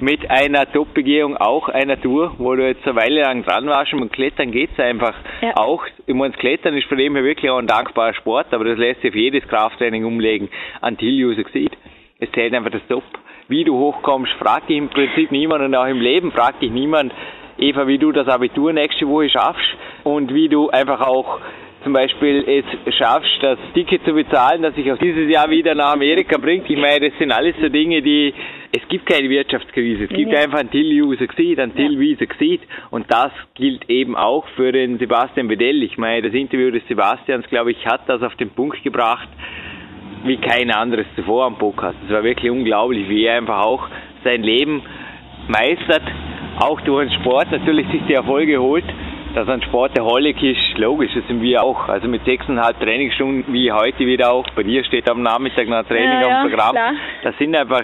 [0.00, 4.12] mit einer Top-Begehung, auch einer Tour, wo du jetzt eine Weile lang dran warst und
[4.12, 5.56] Klettern geht's einfach ja.
[5.56, 5.84] auch.
[6.06, 8.78] Ich meine, das Klettern ist von dem her wirklich auch ein dankbarer Sport, aber das
[8.78, 10.48] lässt sich auf jedes Krafttraining umlegen.
[10.82, 11.72] Until you succeed.
[12.20, 13.04] Es zählt einfach das Top.
[13.48, 17.12] Wie du hochkommst, fragt dich im Prinzip niemand und auch im Leben fragt dich niemand,
[17.58, 19.68] Eva, wie du das Abitur nächste Woche schaffst
[20.02, 21.38] und wie du einfach auch
[21.84, 25.92] zum Beispiel es schaffst, das Ticket zu bezahlen, das sich auch dieses Jahr wieder nach
[25.92, 26.68] Amerika bringt.
[26.68, 28.32] Ich meine, das sind alles so Dinge, die,
[28.72, 30.04] es gibt keine Wirtschaftskrise.
[30.04, 30.40] Es gibt ja.
[30.40, 32.00] einfach until you succeed, until ja.
[32.00, 32.62] we succeed.
[32.90, 35.82] Und das gilt eben auch für den Sebastian Bedell.
[35.82, 39.28] Ich meine, das Interview des Sebastians, glaube ich, hat das auf den Punkt gebracht,
[40.24, 41.98] wie kein anderes zuvor am Podcast.
[42.06, 43.86] Es war wirklich unglaublich, wie er einfach auch
[44.24, 44.82] sein Leben
[45.48, 46.02] meistert,
[46.58, 48.84] auch durch den Sport natürlich sich die Erfolge holt
[49.34, 51.88] dass ein Sportaholic ist, logisch, das sind wir auch.
[51.88, 55.86] Also mit sechseinhalb Trainingsstunden, wie heute wieder auch, bei dir steht am Nachmittag noch ein
[55.86, 56.72] Training ja, am Programm.
[56.72, 56.92] Klar.
[57.24, 57.82] Das sind einfach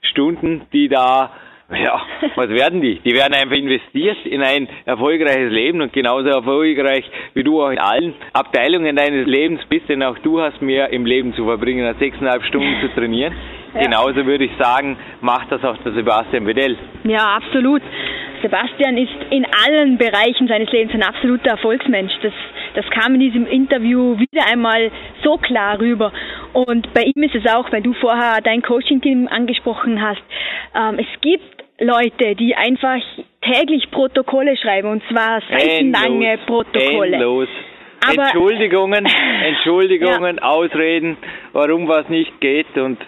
[0.00, 1.30] Stunden, die da,
[1.70, 2.00] ja,
[2.36, 2.98] was werden die?
[3.00, 7.78] Die werden einfach investiert in ein erfolgreiches Leben und genauso erfolgreich wie du auch in
[7.78, 11.98] allen Abteilungen deines Lebens bist, denn auch du hast mehr im Leben zu verbringen, als
[11.98, 13.34] sechseinhalb Stunden zu trainieren.
[13.76, 13.82] Ja.
[13.82, 16.76] Genauso würde ich sagen, macht das auch der Sebastian Wedell.
[17.04, 17.82] Ja, absolut.
[18.42, 22.12] Sebastian ist in allen Bereichen seines Lebens ein absoluter Erfolgsmensch.
[22.22, 22.32] Das,
[22.74, 24.90] das kam in diesem Interview wieder einmal
[25.22, 26.12] so klar rüber.
[26.52, 30.22] Und bei ihm ist es auch, weil du vorher dein Coaching-Team angesprochen hast,
[30.74, 33.00] ähm, es gibt Leute, die einfach
[33.42, 37.12] täglich Protokolle schreiben, und zwar seitenlange Protokolle.
[37.16, 37.48] Endlos.
[38.08, 39.06] Aber, Entschuldigungen,
[39.44, 40.42] Entschuldigungen, ja.
[40.42, 41.16] Ausreden,
[41.52, 42.98] warum was nicht geht und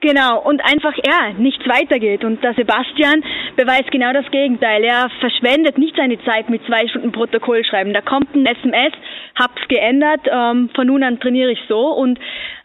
[0.00, 2.24] Genau, und einfach er nichts weitergeht.
[2.24, 3.24] Und der Sebastian
[3.56, 4.84] beweist genau das Gegenteil.
[4.84, 7.94] Er verschwendet nicht seine Zeit mit zwei Stunden Protokoll schreiben.
[7.94, 8.92] Da kommt ein SMS,
[9.38, 11.88] hab's geändert, ähm, von nun an trainiere ich so.
[11.88, 12.18] Und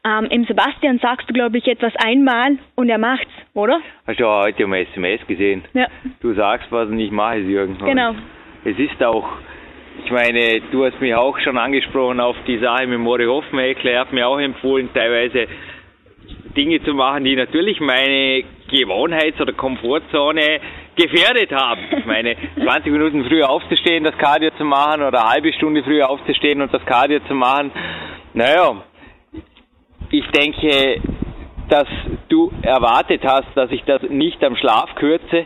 [0.04, 3.80] ähm, im Sebastian sagst du, glaube ich, etwas einmal und er macht's, oder?
[4.08, 5.64] Hast du auch heute um SMS gesehen?
[5.74, 5.88] Ja.
[6.22, 7.78] Du sagst was und ich mache es, Jürgen.
[7.78, 8.14] Genau.
[8.66, 9.28] es ist auch,
[10.04, 13.92] ich meine, du hast mich auch schon angesprochen auf die Sache mit Mori Hoffmeckler.
[13.92, 15.48] Er hat mir auch empfohlen, teilweise
[16.56, 20.60] Dinge zu machen, die natürlich meine Gewohnheits- oder Komfortzone
[20.96, 21.82] gefährdet haben.
[21.98, 26.10] Ich meine, 20 Minuten früher aufzustehen, das Cardio zu machen oder eine halbe Stunde früher
[26.10, 27.72] aufzustehen und das Cardio zu machen.
[28.34, 28.84] Naja,
[30.10, 31.02] ich denke,
[31.70, 31.88] dass
[32.28, 35.46] du erwartet hast, dass ich das nicht am Schlaf kürze.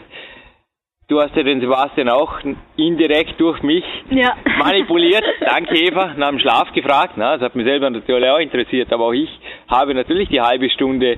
[1.08, 2.34] Du hast ja den Sebastian auch
[2.78, 4.34] indirekt durch mich Ja.
[4.58, 5.24] manipuliert.
[5.40, 7.14] Danke Eva, nach dem Schlaf gefragt.
[7.16, 9.30] Na, das hat mich selber natürlich auch interessiert, aber auch ich
[9.68, 11.16] habe natürlich die halbe Stunde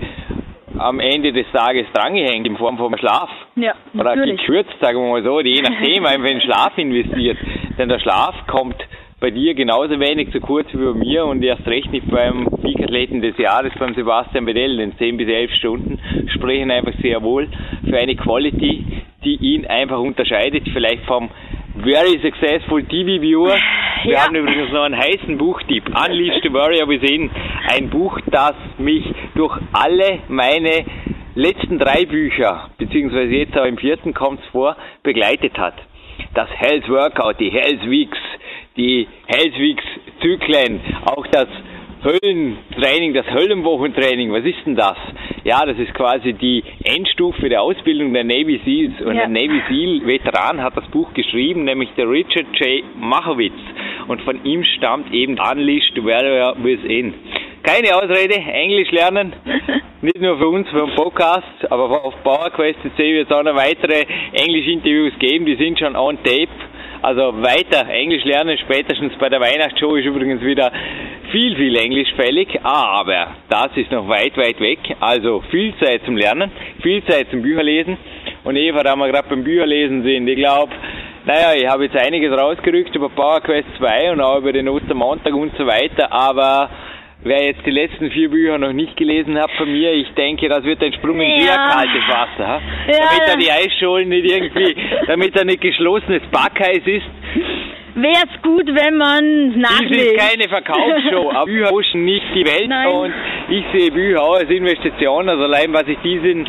[0.77, 3.29] am Ende des Tages drangehängt in Form vom Schlaf.
[3.55, 4.41] Ja, Oder natürlich.
[4.41, 7.37] gekürzt, sagen wir mal so, je nachdem den Schlaf investiert.
[7.77, 8.75] Denn der Schlaf kommt
[9.19, 13.21] bei dir genauso wenig zu kurz wie bei mir und erst recht nicht beim Peak-Athleten
[13.21, 15.99] des Jahres, beim Sebastian Bedell, denn 10 bis 11 Stunden
[16.35, 17.47] sprechen einfach sehr wohl
[17.89, 18.85] für eine Quality,
[19.23, 21.29] die ihn einfach unterscheidet, vielleicht vom
[21.81, 23.55] Very Successful TV Viewer.
[24.03, 24.25] Wir Ja.
[24.25, 27.31] haben übrigens noch einen heißen Buchtipp, Unleash the Warrior Within,
[27.71, 29.03] ein Buch, das mich
[29.33, 30.85] durch alle meine
[31.33, 35.73] letzten drei Bücher, beziehungsweise jetzt auch im vierten kommt es vor, begleitet hat.
[36.35, 38.17] Das Health Workout, die Health Weeks,
[38.77, 39.83] die Health Weeks
[40.21, 41.47] Zyklen, auch das
[42.03, 44.97] Höllentraining, das Höllenwochentraining, was ist denn das?
[45.43, 49.01] Ja, das ist quasi die Endstufe der Ausbildung der Navy Seals.
[49.01, 49.23] Und Ja.
[49.23, 52.83] ein Navy Seal Veteran hat das Buch geschrieben, nämlich der Richard J.
[52.99, 53.53] Machowitz.
[54.07, 57.13] Und von ihm stammt eben Unleashed the Warrior Within.
[57.63, 59.33] Keine Ausrede, Englisch lernen.
[60.01, 64.03] Nicht nur für uns, für den Podcast, aber auf PowerQuest wird es auch noch weitere
[64.33, 66.47] Englisch-Interviews geben, die sind schon on tape.
[67.01, 70.71] Also weiter Englisch lernen, spätestens bei der Weihnachtsshow ist übrigens wieder
[71.31, 74.79] viel, viel Englisch fällig, aber das ist noch weit, weit weg.
[74.99, 77.97] Also viel Zeit zum Lernen, viel Zeit zum Bücherlesen.
[78.43, 80.71] Und Eva, da wir gerade beim Bücherlesen sind, ich glaube,
[81.25, 85.51] naja, ich habe jetzt einiges rausgerückt über PowerQuest 2 und auch über den Ostermontag und
[85.57, 86.69] so weiter, aber
[87.23, 90.63] wer jetzt die letzten vier Bücher noch nicht gelesen hat von mir, ich denke, das
[90.63, 91.45] wird ein Sprung in Ja.
[91.45, 92.47] sehr kaltes Wasser.
[92.47, 92.61] ha?
[92.87, 93.33] Ja, damit ja.
[93.33, 94.75] er die Eisscholen nicht irgendwie,
[95.07, 97.05] damit er nicht geschlossenes Backeis ist.
[97.95, 100.11] Wäre es gut, wenn man Dies nachliest.
[100.11, 102.87] ist keine Verkaufsshow, aber Bücher pushen nicht die Welt Nein.
[102.87, 103.13] und
[103.49, 106.47] ich sehe Bücher auch als Investition, also allein was ich diesen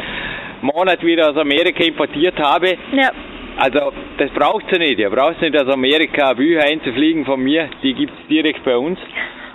[0.61, 3.11] Monat wieder aus Amerika importiert habe, Ja,
[3.57, 4.99] also das braucht ihr nicht.
[4.99, 8.99] Ihr braucht nicht aus Amerika Bücher einzufliegen von mir, die gibt's direkt bei uns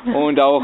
[0.05, 0.63] und auch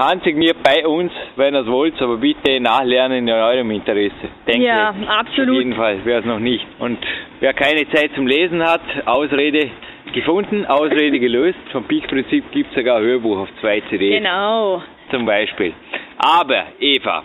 [0.00, 4.14] handsigniert bei uns, wenn ihr es wollt, aber bitte nachlernen in eurem Interesse.
[4.46, 5.08] Denke Ja, ich.
[5.08, 5.56] absolut.
[5.56, 6.64] Auf jeden Fall, wer es noch nicht.
[6.78, 6.98] Und
[7.40, 9.70] wer keine Zeit zum Lesen hat, Ausrede
[10.12, 11.58] gefunden, Ausrede gelöst.
[11.72, 14.82] Vom Peak-Prinzip gibt es sogar ein Hörbuch auf zwei CDs genau.
[15.10, 15.72] zum Beispiel.
[16.18, 17.22] Aber, Eva,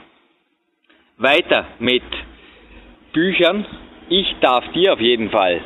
[1.18, 2.04] weiter mit
[3.14, 3.66] Büchern.
[4.10, 5.62] Ich darf dir auf jeden Fall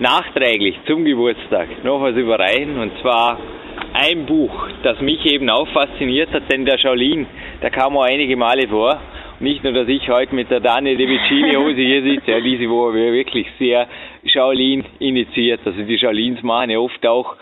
[0.00, 3.38] nachträglich zum Geburtstag noch was überreichen und zwar
[3.92, 7.26] ein Buch, das mich eben auch fasziniert hat, denn der Shaolin,
[7.62, 9.00] der kam auch einige Male vor.
[9.40, 12.68] Nicht nur, dass ich heute mit der Dani De Vicini Hose hier sitze, ja, diese
[12.68, 13.88] Woche wirklich sehr
[14.26, 15.60] Shaolin initiiert.
[15.64, 17.36] Also die Shaolins machen ja oft auch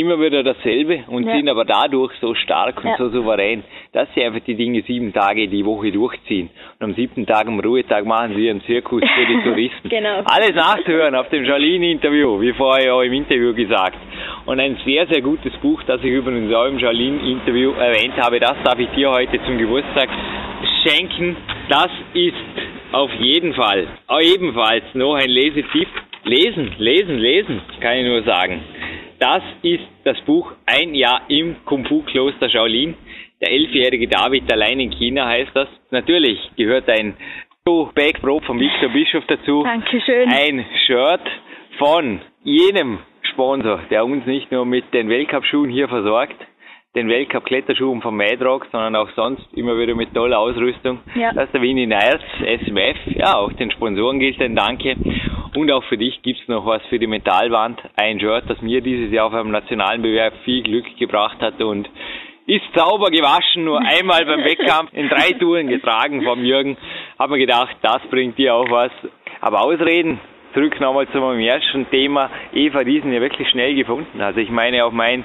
[0.00, 1.36] immer wieder dasselbe und Ja.
[1.36, 2.96] sind aber dadurch so stark und Ja.
[2.98, 6.50] so souverän, dass sie einfach die Dinge sieben Tage die Woche durchziehen.
[6.78, 9.88] Und am siebten Tag, am Ruhetag, machen sie einen Zirkus für die Touristen.
[9.88, 10.22] Genau.
[10.24, 13.96] Alles nachzuhören auf dem Shaolin-Interview, wie vorher auch im Interview gesagt.
[14.46, 18.54] Und ein sehr, sehr gutes Buch, das ich übrigens auch im Shaolin-Interview erwähnt habe, das
[18.64, 20.08] darf ich dir heute zum Geburtstag
[20.84, 21.36] schenken.
[21.68, 22.34] Das ist
[22.92, 25.88] auf jeden Fall, auch ebenfalls noch ein Lesetipp.
[26.24, 28.60] Lesen, lesen, lesen, kann ich nur sagen.
[29.18, 32.94] Das ist das Buch Ein Jahr im Kung-Fu-Kloster Shaolin.
[33.40, 35.68] Der elfjährige David allein in China heißt das.
[35.90, 37.16] Natürlich gehört ein
[37.64, 39.62] Backprobe von Victor Bischof dazu.
[39.62, 40.28] Dankeschön.
[40.28, 41.20] Ein Shirt
[41.78, 42.98] von jenem
[43.32, 46.36] Sponsor, der uns nicht nur mit den Weltcup-Schuhen hier versorgt,
[46.98, 50.98] den Weltcup-Kletterschuhen von Madrock, sondern auch sonst immer wieder mit toller Ausrüstung.
[51.14, 51.32] Ja.
[51.32, 52.96] Das ist der Winnie Neyers, SMF.
[53.16, 54.96] Ja, auch den Sponsoren gilt ein Danke.
[55.54, 57.80] Und auch für dich gibt's noch was für die Metallwand.
[57.96, 61.88] Ein Shirt, das mir dieses Jahr auf einem nationalen Bewerb viel Glück gebracht hat und
[62.46, 66.76] ist sauber gewaschen, nur einmal beim Wettkampf in drei Touren getragen vom Jürgen.
[67.18, 68.90] Hab mir gedacht, das bringt dir auch was.
[69.40, 70.18] Aber Ausreden,
[70.52, 72.28] zurück nochmal zu meinem ersten Thema.
[72.52, 74.20] Eva Riesen ja wirklich schnell gefunden.
[74.20, 75.22] Also ich meine auf mein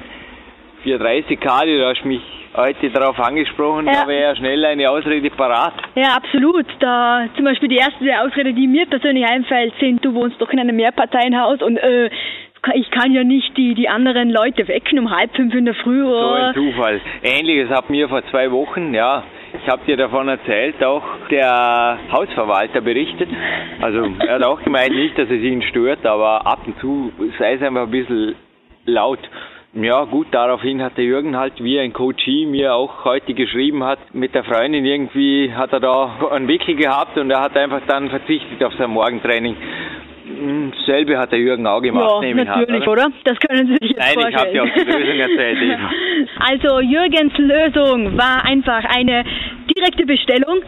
[0.83, 2.21] 430 Kali, du hast mich
[2.55, 4.01] heute darauf angesprochen, Ja.
[4.03, 5.73] da wäre ja schnell eine Ausrede parat.
[5.95, 6.65] Ja, absolut.
[6.79, 10.59] Da zum Beispiel die erste Ausrede, die mir persönlich einfällt, sind, du wohnst doch in
[10.59, 12.09] einem Mehrparteienhaus und äh,
[12.75, 16.03] ich kann ja nicht die, die anderen Leute wecken um halb fünf in der Früh.
[16.03, 16.47] So Oder?
[16.49, 17.01] ein Zufall.
[17.23, 19.23] Ähnliches hat mir vor zwei Wochen, ja,
[19.61, 23.29] ich habe dir davon erzählt, auch der Hausverwalter berichtet.
[23.81, 27.53] Also er hat auch gemeint, nicht, dass es ihn stört, aber ab und zu sei
[27.53, 28.35] es einfach ein bisschen
[28.85, 29.19] laut.
[29.75, 33.97] Ja gut, daraufhin hat der Jürgen halt, wie ein Coachie mir auch heute geschrieben hat,
[34.13, 38.09] mit der Freundin irgendwie hat er da einen Wickel gehabt und er hat einfach dann
[38.11, 39.55] verzichtet auf sein Morgentraining.
[40.25, 43.05] Hm, Dasselbe hat der Jürgen auch gemacht, Ja, nehme ich an, natürlich, oder?
[43.07, 43.13] oder?
[43.23, 44.53] Das können Sie sich jetzt Nein, ich habe vorstellen.
[44.53, 45.91] dir auch die Lösung erzählt, Eva.
[46.51, 49.23] Also Jürgens Lösung war einfach eine
[49.75, 50.61] direkte Bestellung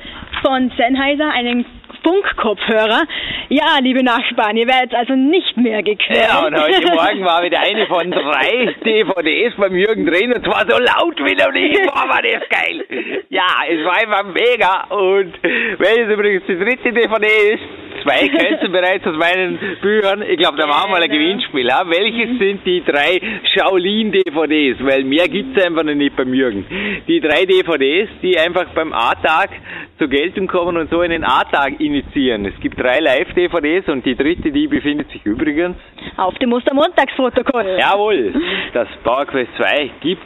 [0.43, 1.63] von Sennheiser, einem
[2.05, 3.01] Funkkopfhörer.
[3.49, 6.29] Ja, liebe Nachbarn, ihr werdet also nicht mehr gequält.
[6.29, 10.65] Ja, und heute Morgen war wieder eine von drei DVDs beim Jürgen drin und zwar
[10.69, 11.73] so laut wie noch nie.
[11.87, 12.85] Boah, war das geil.
[13.29, 14.85] Ja, es war einfach mega.
[14.89, 15.33] Und
[15.79, 17.63] welches übrigens die dritte DVD ist,
[18.03, 20.23] zwei kennst du bereits aus meinen Büchern.
[20.27, 21.67] Ich glaube, da machen wir ein Gewinnspiel.
[21.67, 21.83] Ja?
[21.87, 23.19] Welches sind die drei
[23.53, 24.83] Shaolin-DVDs?
[24.83, 26.65] Weil mehr gibt's einfach noch nicht beim Jürgen.
[27.07, 29.49] Die drei DVDs, die einfach beim A-Tag
[29.97, 32.45] zur Geltung kommen und so einen A-Tag initiieren.
[32.45, 35.77] Es gibt drei Live-DVDs und die dritte, die befindet sich übrigens
[36.17, 37.77] auf dem Ostermontagsprotokoll.
[37.79, 38.33] Jawohl,
[38.73, 40.25] das PowerQuest 2 gibt's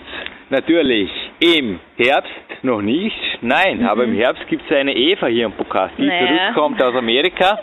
[0.50, 3.16] natürlich im Herbst noch nicht.
[3.42, 3.86] Nein, mhm.
[3.86, 6.28] aber im Herbst gibt's eine Eva hier im Podcast, die naja.
[6.28, 7.60] zurückkommt aus Amerika.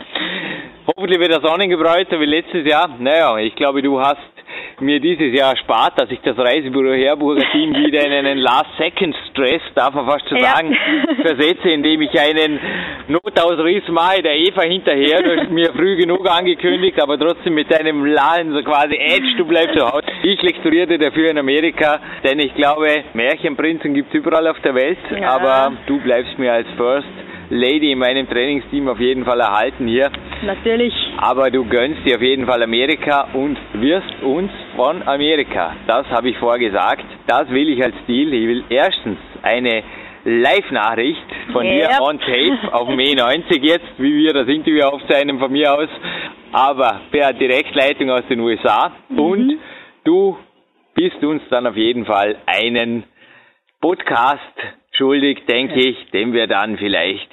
[0.87, 2.89] Hoffentlich wird das Sonnengebräuter wie letztes Jahr.
[2.99, 4.21] Naja, ich glaube, du hast
[4.79, 9.95] mir dieses Jahr erspart, dass ich das Reisebüro Herburger Team wieder in einen Last-Second-Stress, darf
[9.95, 11.15] man fast schon sagen, ja.
[11.15, 12.59] versetze, indem ich einen
[13.07, 18.05] Notausriss mache, der Eva hinterher, du hast mir früh genug angekündigt, aber trotzdem mit einem
[18.05, 20.05] Laden so quasi, Edge, du bleibst zu Hause.
[20.21, 25.27] Ich lektorierte dafür in Amerika, denn ich glaube, Märchenprinzen gibt's überall auf der Welt, ja.
[25.27, 27.07] aber du bleibst mir als First
[27.49, 30.11] Lady in meinem Trainingsteam auf jeden Fall erhalten hier.
[30.43, 30.93] Natürlich.
[31.17, 36.29] Aber du gönnst dir auf jeden Fall Amerika und wirst uns von Amerika, das habe
[36.29, 38.33] ich vorher gesagt, das will ich als Ziel.
[38.33, 39.83] Ich will erstens eine
[40.25, 41.23] Live-Nachricht
[41.53, 41.89] von yep.
[41.89, 45.89] dir on tape auf dem E90 jetzt, wie wir das Interview aufzeichnen von mir aus,
[46.51, 48.91] aber per Direktleitung aus den USA.
[49.07, 49.19] Mhm.
[49.19, 49.59] Und
[50.03, 50.37] du
[50.95, 53.05] bist uns dann auf jeden Fall einen
[53.79, 54.41] Podcast
[54.91, 57.29] schuldig, denke ich, den wir dann vielleicht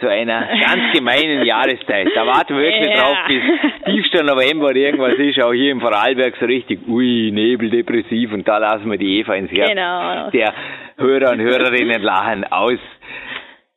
[0.00, 2.08] zu einer ganz gemeinen Jahreszeit.
[2.14, 2.96] Da warten wir wirklich ja.
[2.96, 3.42] drauf, bis
[3.84, 8.58] tiefster November irgendwas ist, auch hier im Vorarlberg so richtig, ui, Nebel, depressiv und da
[8.58, 10.30] lassen wir die Eva ins Herz genau.
[10.30, 10.52] der
[10.98, 12.78] Hörer und Hörerinnen lachen aus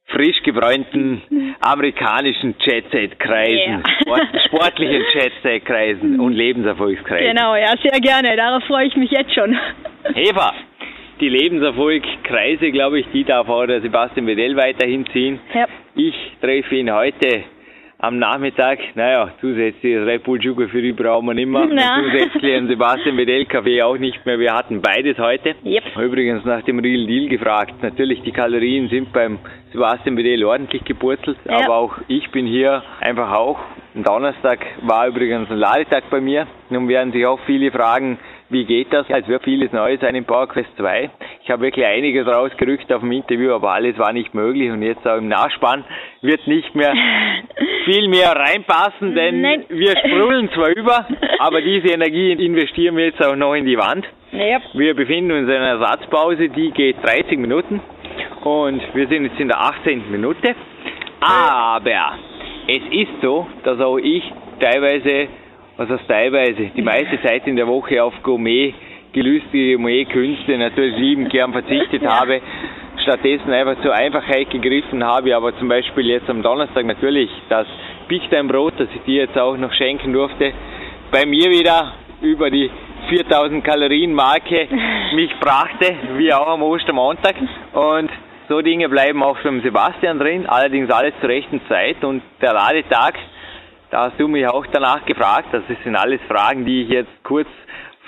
[0.08, 1.22] frisch gebräunten
[1.60, 4.22] amerikanischen Jet-Set-Kreisen, yeah.
[4.46, 7.36] sportlichen Jet-Set-Kreisen und Lebenserfolgskreisen.
[7.36, 8.36] Genau, ja, sehr gerne.
[8.38, 9.58] Darauf freue ich mich jetzt schon.
[10.16, 10.54] Eva,
[11.20, 15.40] die Lebenserfolgkreise, glaube ich, die darf auch der Sebastian Wedell weiterhin ziehen.
[15.54, 15.68] Ja.
[15.96, 17.44] Ich treffe ihn heute
[18.00, 21.68] am Nachmittag, naja, zusätzlich Red Bull Sugar für die brauchen wir nicht mehr.
[22.04, 24.38] Zusätzlich ein Sebastian Wedell Kaffee auch nicht mehr.
[24.38, 25.56] Wir hatten beides heute.
[25.66, 25.84] Yep.
[26.00, 27.74] Übrigens nach dem Real Deal gefragt.
[27.82, 29.40] Natürlich, die Kalorien sind beim
[29.74, 31.58] Sebastian Wedell ordentlich gepurzelt, ja.
[31.58, 33.60] aber auch ich bin hier einfach auch.
[33.96, 36.46] Am Donnerstag war übrigens ein Ladetag bei mir.
[36.70, 38.20] Nun werden sich auch viele fragen,
[38.50, 39.06] wie geht das?
[39.10, 41.10] Es wird vieles Neues sein im PowerQuest 2.
[41.44, 45.06] Ich habe wirklich einiges rausgerückt auf dem Interview, aber alles war nicht möglich und jetzt
[45.08, 45.84] auch im Nachspann
[46.22, 46.94] wird nicht mehr
[47.86, 49.66] viel mehr reinpassen, denn Nein.
[49.70, 51.08] wir sprudeln zwar über,
[51.40, 54.06] aber diese Energie investieren wir jetzt auch noch in die Wand.
[54.34, 54.62] Yep.
[54.74, 57.82] Wir befinden uns in einer Ersatzpause, die geht 30 Minuten
[58.44, 60.12] und wir sind jetzt in der 18.
[60.12, 60.56] Minute.
[61.20, 62.18] Aber
[62.68, 64.24] es ist so, dass auch ich
[64.60, 65.28] teilweise
[65.78, 68.74] was heißt teilweise, die meiste Zeit in der Woche auf Gourmet,
[69.14, 72.42] gelüstige Gourmet-Künste natürlich lieben gern verzichtet habe,
[73.04, 77.68] stattdessen einfach zur Einfachheit gegriffen habe, aber zum Beispiel jetzt am Donnerstag natürlich das
[78.08, 80.52] Big Time Brot, das ich dir jetzt auch noch schenken durfte,
[81.12, 82.70] bei mir wieder über die
[83.10, 84.68] 4000 Kalorien Marke
[85.16, 87.36] mich brachte, wie auch am Ostermontag.
[87.74, 88.10] Und
[88.50, 92.04] so Dinge bleiben auch beim Sebastian drin, allerdings alles zur rechten Zeit.
[92.04, 93.14] Und der Ladetag
[93.90, 95.48] da hast du mich auch danach gefragt.
[95.52, 97.48] Das sind alles Fragen, die ich jetzt kurz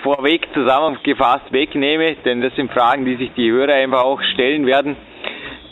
[0.02, 4.96] vorweg zusammengefasst wegnehme, denn das sind Fragen, die sich die Hörer einfach auch stellen werden.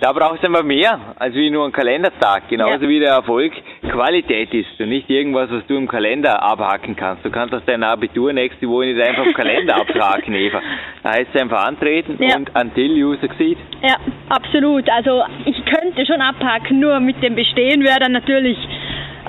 [0.00, 2.48] Da brauchst du einfach mehr als wie nur ein Kalendertag.
[2.48, 2.88] Genauso ja.
[2.88, 3.52] wie der Erfolg
[3.90, 7.24] Qualität ist und nicht irgendwas, was du im Kalender abhaken kannst.
[7.24, 10.62] Du kannst aus deiner Abitur nächste Woche nicht einfach im Kalender abhaken, Eva.
[11.02, 12.36] Da heißt es einfach antreten ja.
[12.36, 13.58] und until you succeed.
[13.82, 13.96] Ja,
[14.28, 14.88] absolut.
[14.88, 18.56] Also ich könnte schon abhaken, nur mit dem Bestehen wäre dann natürlich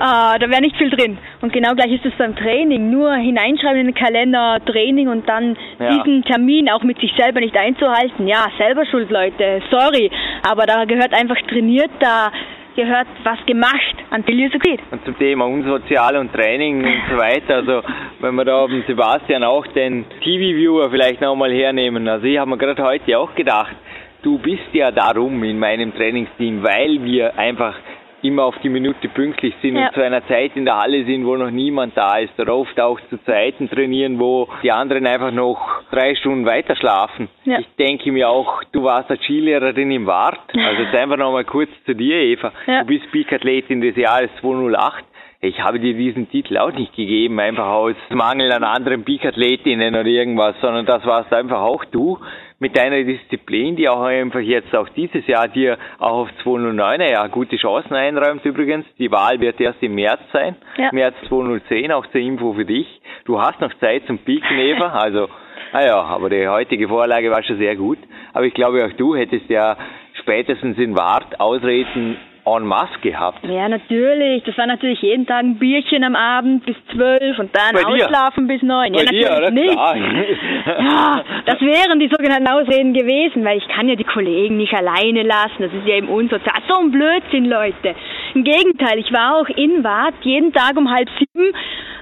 [0.00, 1.18] da wäre nicht viel drin.
[1.40, 2.90] Und genau gleich ist es beim Training.
[2.90, 5.90] Nur hineinschreiben in den Kalender, Training und dann ja.
[5.90, 8.26] diesen Termin auch mit sich selber nicht einzuhalten.
[8.26, 9.62] Ja, selber schuld, Leute.
[9.70, 10.10] Sorry.
[10.50, 12.32] Aber da gehört einfach trainiert, da
[12.76, 14.80] gehört was gemacht until you succeed.
[14.90, 17.82] Und zum Thema Unsozial und Training und so weiter, also
[18.20, 22.58] wenn wir da oben Sebastian auch den TV-Viewer vielleicht nochmal hernehmen, also ich habe mir
[22.58, 23.74] gerade heute auch gedacht,
[24.22, 27.74] du bist ja darum in meinem Trainingsteam, weil wir einfach
[28.22, 29.86] immer auf die Minute pünktlich sind ja.
[29.88, 32.78] und zu einer Zeit in der Halle sind, wo noch niemand da ist oder oft
[32.80, 37.28] auch zu Zeiten trainieren, wo die anderen einfach noch drei Stunden weiter schlafen.
[37.44, 37.58] Ja.
[37.58, 40.40] Ich denke mir auch, du warst als Skilehrerin im Wart.
[40.70, 42.52] Also jetzt einfach nochmal kurz zu dir, Eva.
[42.66, 42.80] Ja.
[42.80, 45.04] Du bist Peak-Athletin des Jahres 208.
[45.40, 50.06] Ich habe dir diesen Titel auch nicht gegeben, einfach aus Mangel an anderen Peak-Athletinnen oder
[50.06, 52.18] irgendwas, sondern das warst einfach auch du
[52.60, 57.26] mit deiner Disziplin, die auch einfach jetzt auch dieses Jahr dir auch auf 209er ja
[57.26, 58.84] gute Chancen einräumt übrigens.
[58.98, 60.90] Die Wahl wird erst im März sein, ja.
[60.92, 62.86] März 2010, auch zur Info für dich.
[63.24, 65.28] Du hast noch Zeit zum Piken, Eva, also
[65.72, 67.98] naja, aber die heutige Vorlage war schon sehr gut.
[68.34, 69.76] Aber ich glaube auch du hättest ja
[70.20, 73.44] spätestens in Wart Ausreden en masse gehabt.
[73.44, 74.42] Ja, natürlich.
[74.44, 78.48] Das war natürlich jeden Tag ein Bierchen am Abend bis zwölf und dann Bei ausschlafen
[78.48, 78.54] dir?
[78.54, 78.92] bis neun.
[78.92, 80.38] Bei ja, natürlich dir, nicht.
[80.66, 85.22] ja, das wären die sogenannten Ausreden gewesen, weil ich kann ja die Kollegen nicht alleine
[85.22, 85.60] lassen.
[85.60, 86.62] Das ist ja eben unsozial.
[86.68, 87.94] So ein Blödsinn, Leute.
[88.34, 91.52] Im Gegenteil, ich war auch in Wart jeden Tag um halb sieben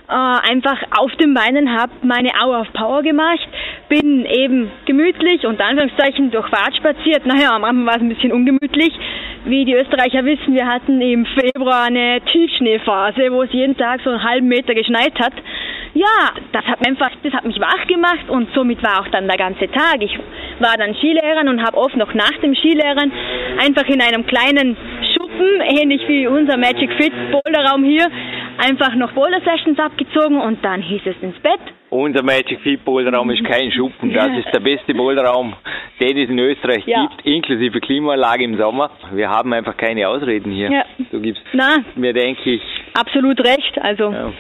[0.09, 3.47] äh, einfach auf den Beinen, habe meine Hour of Power gemacht,
[3.89, 7.27] bin eben gemütlich und Anführungszeichen durch Wart spaziert.
[7.27, 8.93] Naja, am Anfang war es ein bisschen ungemütlich.
[9.45, 14.11] Wie die Österreicher wissen, wir hatten im Februar eine Tiefschneephase, wo es jeden Tag so
[14.11, 15.33] einen halben Meter geschneit hat.
[15.95, 19.39] Ja, das hat einfach, das hat mich wach gemacht und somit war auch dann der
[19.39, 19.97] ganze Tag.
[20.01, 20.19] Ich
[20.61, 23.11] war dann Skilehrerin und habe oft noch nach dem Skilehren
[23.59, 24.77] einfach in einem kleinen
[25.15, 28.07] Schuppen, ähnlich wie unser Magic Fit Boulderraum hier,
[28.59, 31.78] einfach noch Boulder Sessions abgezogen und dann hieß es ins Bett.
[31.91, 35.55] Unser Magic Fit Boulderraum ist kein Schuppen, das ist der beste Boulderraum,
[35.99, 37.07] den es in Österreich ja.
[37.07, 38.91] gibt, inklusive Klimaanlage im Sommer.
[39.13, 40.71] Wir haben einfach keine Ausreden hier.
[40.71, 40.85] Ja.
[41.11, 42.63] Du gibst Na, mir, denke ich,
[42.93, 43.81] absolut recht.
[43.81, 44.11] Also.
[44.13, 44.33] Ja.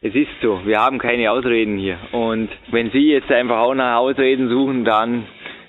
[0.00, 1.98] Es ist so, wir haben keine Ausreden hier.
[2.12, 5.24] Und wenn Sie jetzt einfach auch nach Ausreden suchen, dann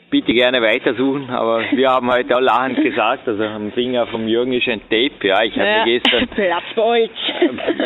[0.10, 4.54] bitte gerne weitersuchen, aber wir haben heute auch lachend gesagt, also am Finger vom Jürgen
[4.54, 6.28] ist ein Tape, ja, ich habe ja, mir gestern...
[6.36, 7.12] Platzbolz.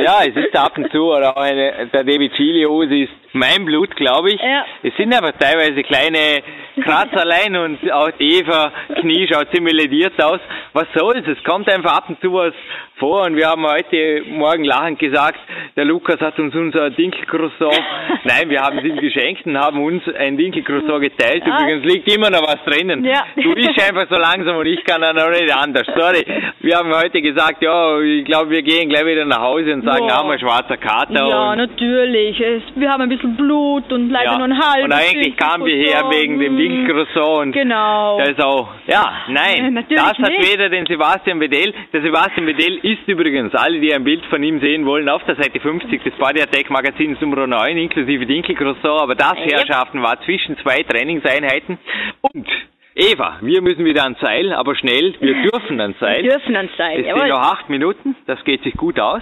[0.01, 3.95] Ja, es ist ab und zu, oder auch eine, der David Chilihose ist mein Blut,
[3.95, 4.41] glaube ich.
[4.41, 4.65] Ja.
[4.83, 6.41] Es sind aber teilweise kleine
[6.83, 10.39] Kratzerlein und auch Eva Knie schaut ziemlich lediert aus.
[10.73, 11.27] Was soll's?
[11.27, 12.53] Es kommt einfach ab und zu was
[12.97, 15.39] vor und wir haben heute Morgen lachend gesagt,
[15.75, 17.81] der Lukas hat uns unser Dinkelcroissant,
[18.23, 21.43] nein, wir haben es ihm geschenkt und haben uns ein Dinkelcroissant geteilt.
[21.45, 21.61] Ja.
[21.61, 23.03] Übrigens liegt immer noch was drinnen.
[23.03, 23.25] Ja.
[23.35, 25.87] Du bist einfach so langsam und ich kann dann auch nicht anders.
[25.95, 26.25] Sorry.
[26.59, 30.07] Wir haben heute gesagt, ja, ich glaube, wir gehen gleich wieder nach Hause und sagen,
[30.07, 30.17] ja.
[30.17, 31.27] haben wir schwarzer Kater.
[31.27, 32.39] Ja, natürlich.
[32.39, 34.37] Es, wir haben ein bisschen Blut und leider ja.
[34.37, 34.85] nur ein halbes.
[34.85, 37.41] Und eigentlich kamen wir her wegen dem Wildcroissant.
[37.41, 38.17] Und genau.
[38.19, 40.53] Da ist auch, ja, nein, ja, das hat nicht.
[40.53, 41.73] weder den Sebastian Bedell.
[41.93, 45.35] Der Sebastian Bedell ist übrigens, alle, die ein Bild von ihm sehen wollen, auf der
[45.35, 50.57] Seite 50 des Body Attack Magazins Nummer 9, inklusive Dinkelcroissant, aber das, Herrschaften, war zwischen
[50.57, 51.77] zwei Trainingseinheiten
[52.21, 52.47] und
[52.95, 56.23] Eva, wir müssen wieder ans Seil, aber schnell, wir dürfen ans Seil.
[56.23, 59.21] Wir dürfen ans Seil, Es sind noch acht Minuten, das geht sich gut aus.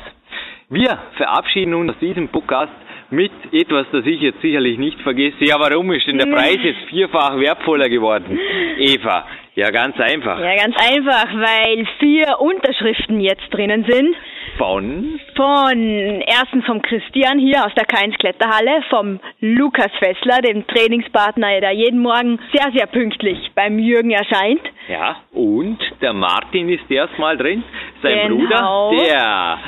[0.69, 2.72] Wir verabschieden uns aus diesem Podcast
[3.11, 5.43] mit etwas, das ich jetzt sicherlich nicht vergesse.
[5.45, 8.39] Ja, warum ist denn der Preis jetzt vierfach wertvoller geworden?
[8.77, 9.26] Eva,
[9.56, 10.39] ja, ganz einfach.
[10.39, 14.15] Ja, ganz einfach, weil vier Unterschriften jetzt drinnen sind.
[14.60, 15.19] Von?
[15.38, 21.72] Von erstens vom Christian hier aus der Keins Kletterhalle, vom Lukas Fessler, dem Trainingspartner, der
[21.72, 24.61] jeden Morgen sehr, sehr pünktlich beim Jürgen erscheint.
[24.90, 27.64] Ja, und der Martin ist erstmal drin,
[28.03, 28.90] sein genau.
[28.90, 29.60] Bruder, der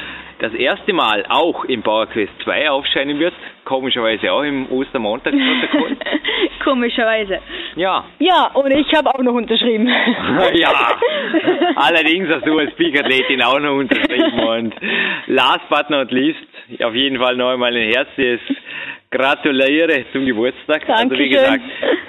[0.42, 3.34] das erste Mal auch im PowerQuest 2 aufscheinen wird.
[3.64, 5.98] Komischerweise auch im Ostermontagsprotokoll.
[6.64, 7.40] Komischerweise.
[7.76, 8.06] Ja.
[8.20, 9.88] Ja, und ich habe auch noch unterschrieben.
[10.54, 10.98] ja.
[11.76, 14.40] Allerdings hast du als Peak-Athletin auch noch unterschrieben.
[14.40, 14.76] Und
[15.28, 16.40] last but not least,
[16.84, 18.42] auf jeden Fall noch einmal ein herzliches
[19.12, 20.88] Gratuliere zum Geburtstag.
[20.88, 21.12] Dankeschön.
[21.12, 21.64] Also wie gesagt,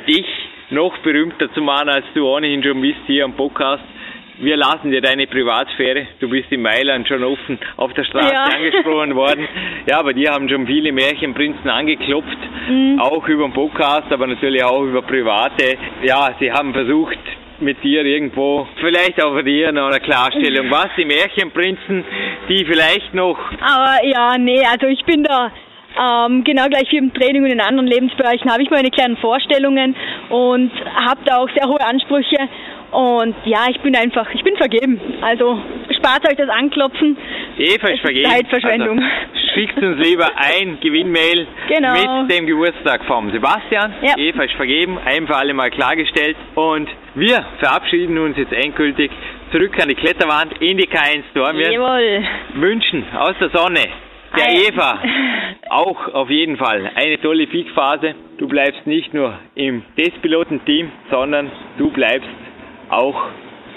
[0.08, 0.26] dich
[0.70, 3.84] noch berühmter zu machen, als du ohnehin schon bist hier am Podcast
[4.42, 6.08] wir lassen dir deine Privatsphäre.
[6.18, 8.44] Du bist in Mailand schon offen auf der Straße ja.
[8.44, 9.46] angesprochen worden.
[9.86, 12.38] Ja, bei dir haben schon viele Märchenprinzen angeklopft,
[12.68, 12.98] mhm.
[13.00, 15.78] auch über den Podcast, aber natürlich auch über private.
[16.02, 17.18] Ja, sie haben versucht,
[17.60, 20.68] mit dir irgendwo, vielleicht auch von dir noch eine Klarstellung.
[20.70, 22.04] Was, die Märchenprinzen,
[22.48, 23.38] die vielleicht noch...
[23.60, 25.52] Aber ja, nee, also ich bin da
[25.98, 29.94] ähm, genau gleich wie im Training und in anderen Lebensbereichen habe ich meine kleinen Vorstellungen
[30.30, 30.72] und
[31.06, 32.48] habe da auch sehr hohe Ansprüche
[32.92, 35.00] und ja, ich bin einfach, ich bin vergeben.
[35.22, 35.58] Also
[35.96, 37.16] spart euch das Anklopfen.
[37.56, 38.30] Eva ist vergeben.
[38.30, 38.98] Zeitverschwendung.
[38.98, 42.22] Also, schickt uns lieber ein Gewinnmail genau.
[42.22, 43.94] mit dem Geburtstag vom Sebastian.
[44.02, 44.14] Ja.
[44.18, 46.36] Eva ist vergeben, ein für alle Mal klargestellt.
[46.54, 49.10] Und wir verabschieden uns jetzt endgültig
[49.52, 51.72] zurück an die Kletterwand in die K1 Dormien.
[51.72, 52.24] Jawohl.
[52.54, 53.88] Wünschen aus der Sonne
[54.36, 54.98] der Eva
[55.70, 58.14] auch auf jeden Fall eine tolle Peak-Phase.
[58.38, 62.28] Du bleibst nicht nur im Testpiloten-Team, sondern du bleibst
[62.90, 63.28] auch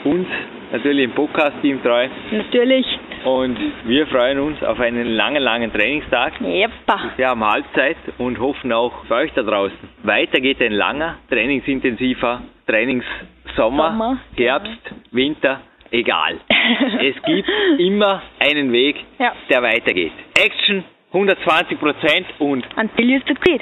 [0.03, 0.27] uns
[0.71, 2.07] natürlich im Podcast-Team treu.
[2.31, 2.85] Natürlich.
[3.23, 6.33] Und wir freuen uns auf einen langen, langen Trainingstag.
[6.41, 7.11] Jeppa.
[7.17, 9.77] Wir haben Halbzeit und hoffen auch für euch da draußen.
[10.03, 14.95] Weiter geht ein langer, trainingsintensiver Trainingssommer, Sommer, Herbst, ja.
[15.11, 15.61] Winter,
[15.91, 16.39] egal.
[16.99, 17.49] es gibt
[17.79, 19.33] immer einen Weg, ja.
[19.49, 20.13] der weitergeht.
[20.37, 20.83] Action
[21.13, 23.61] 120 Prozent und until you succeed.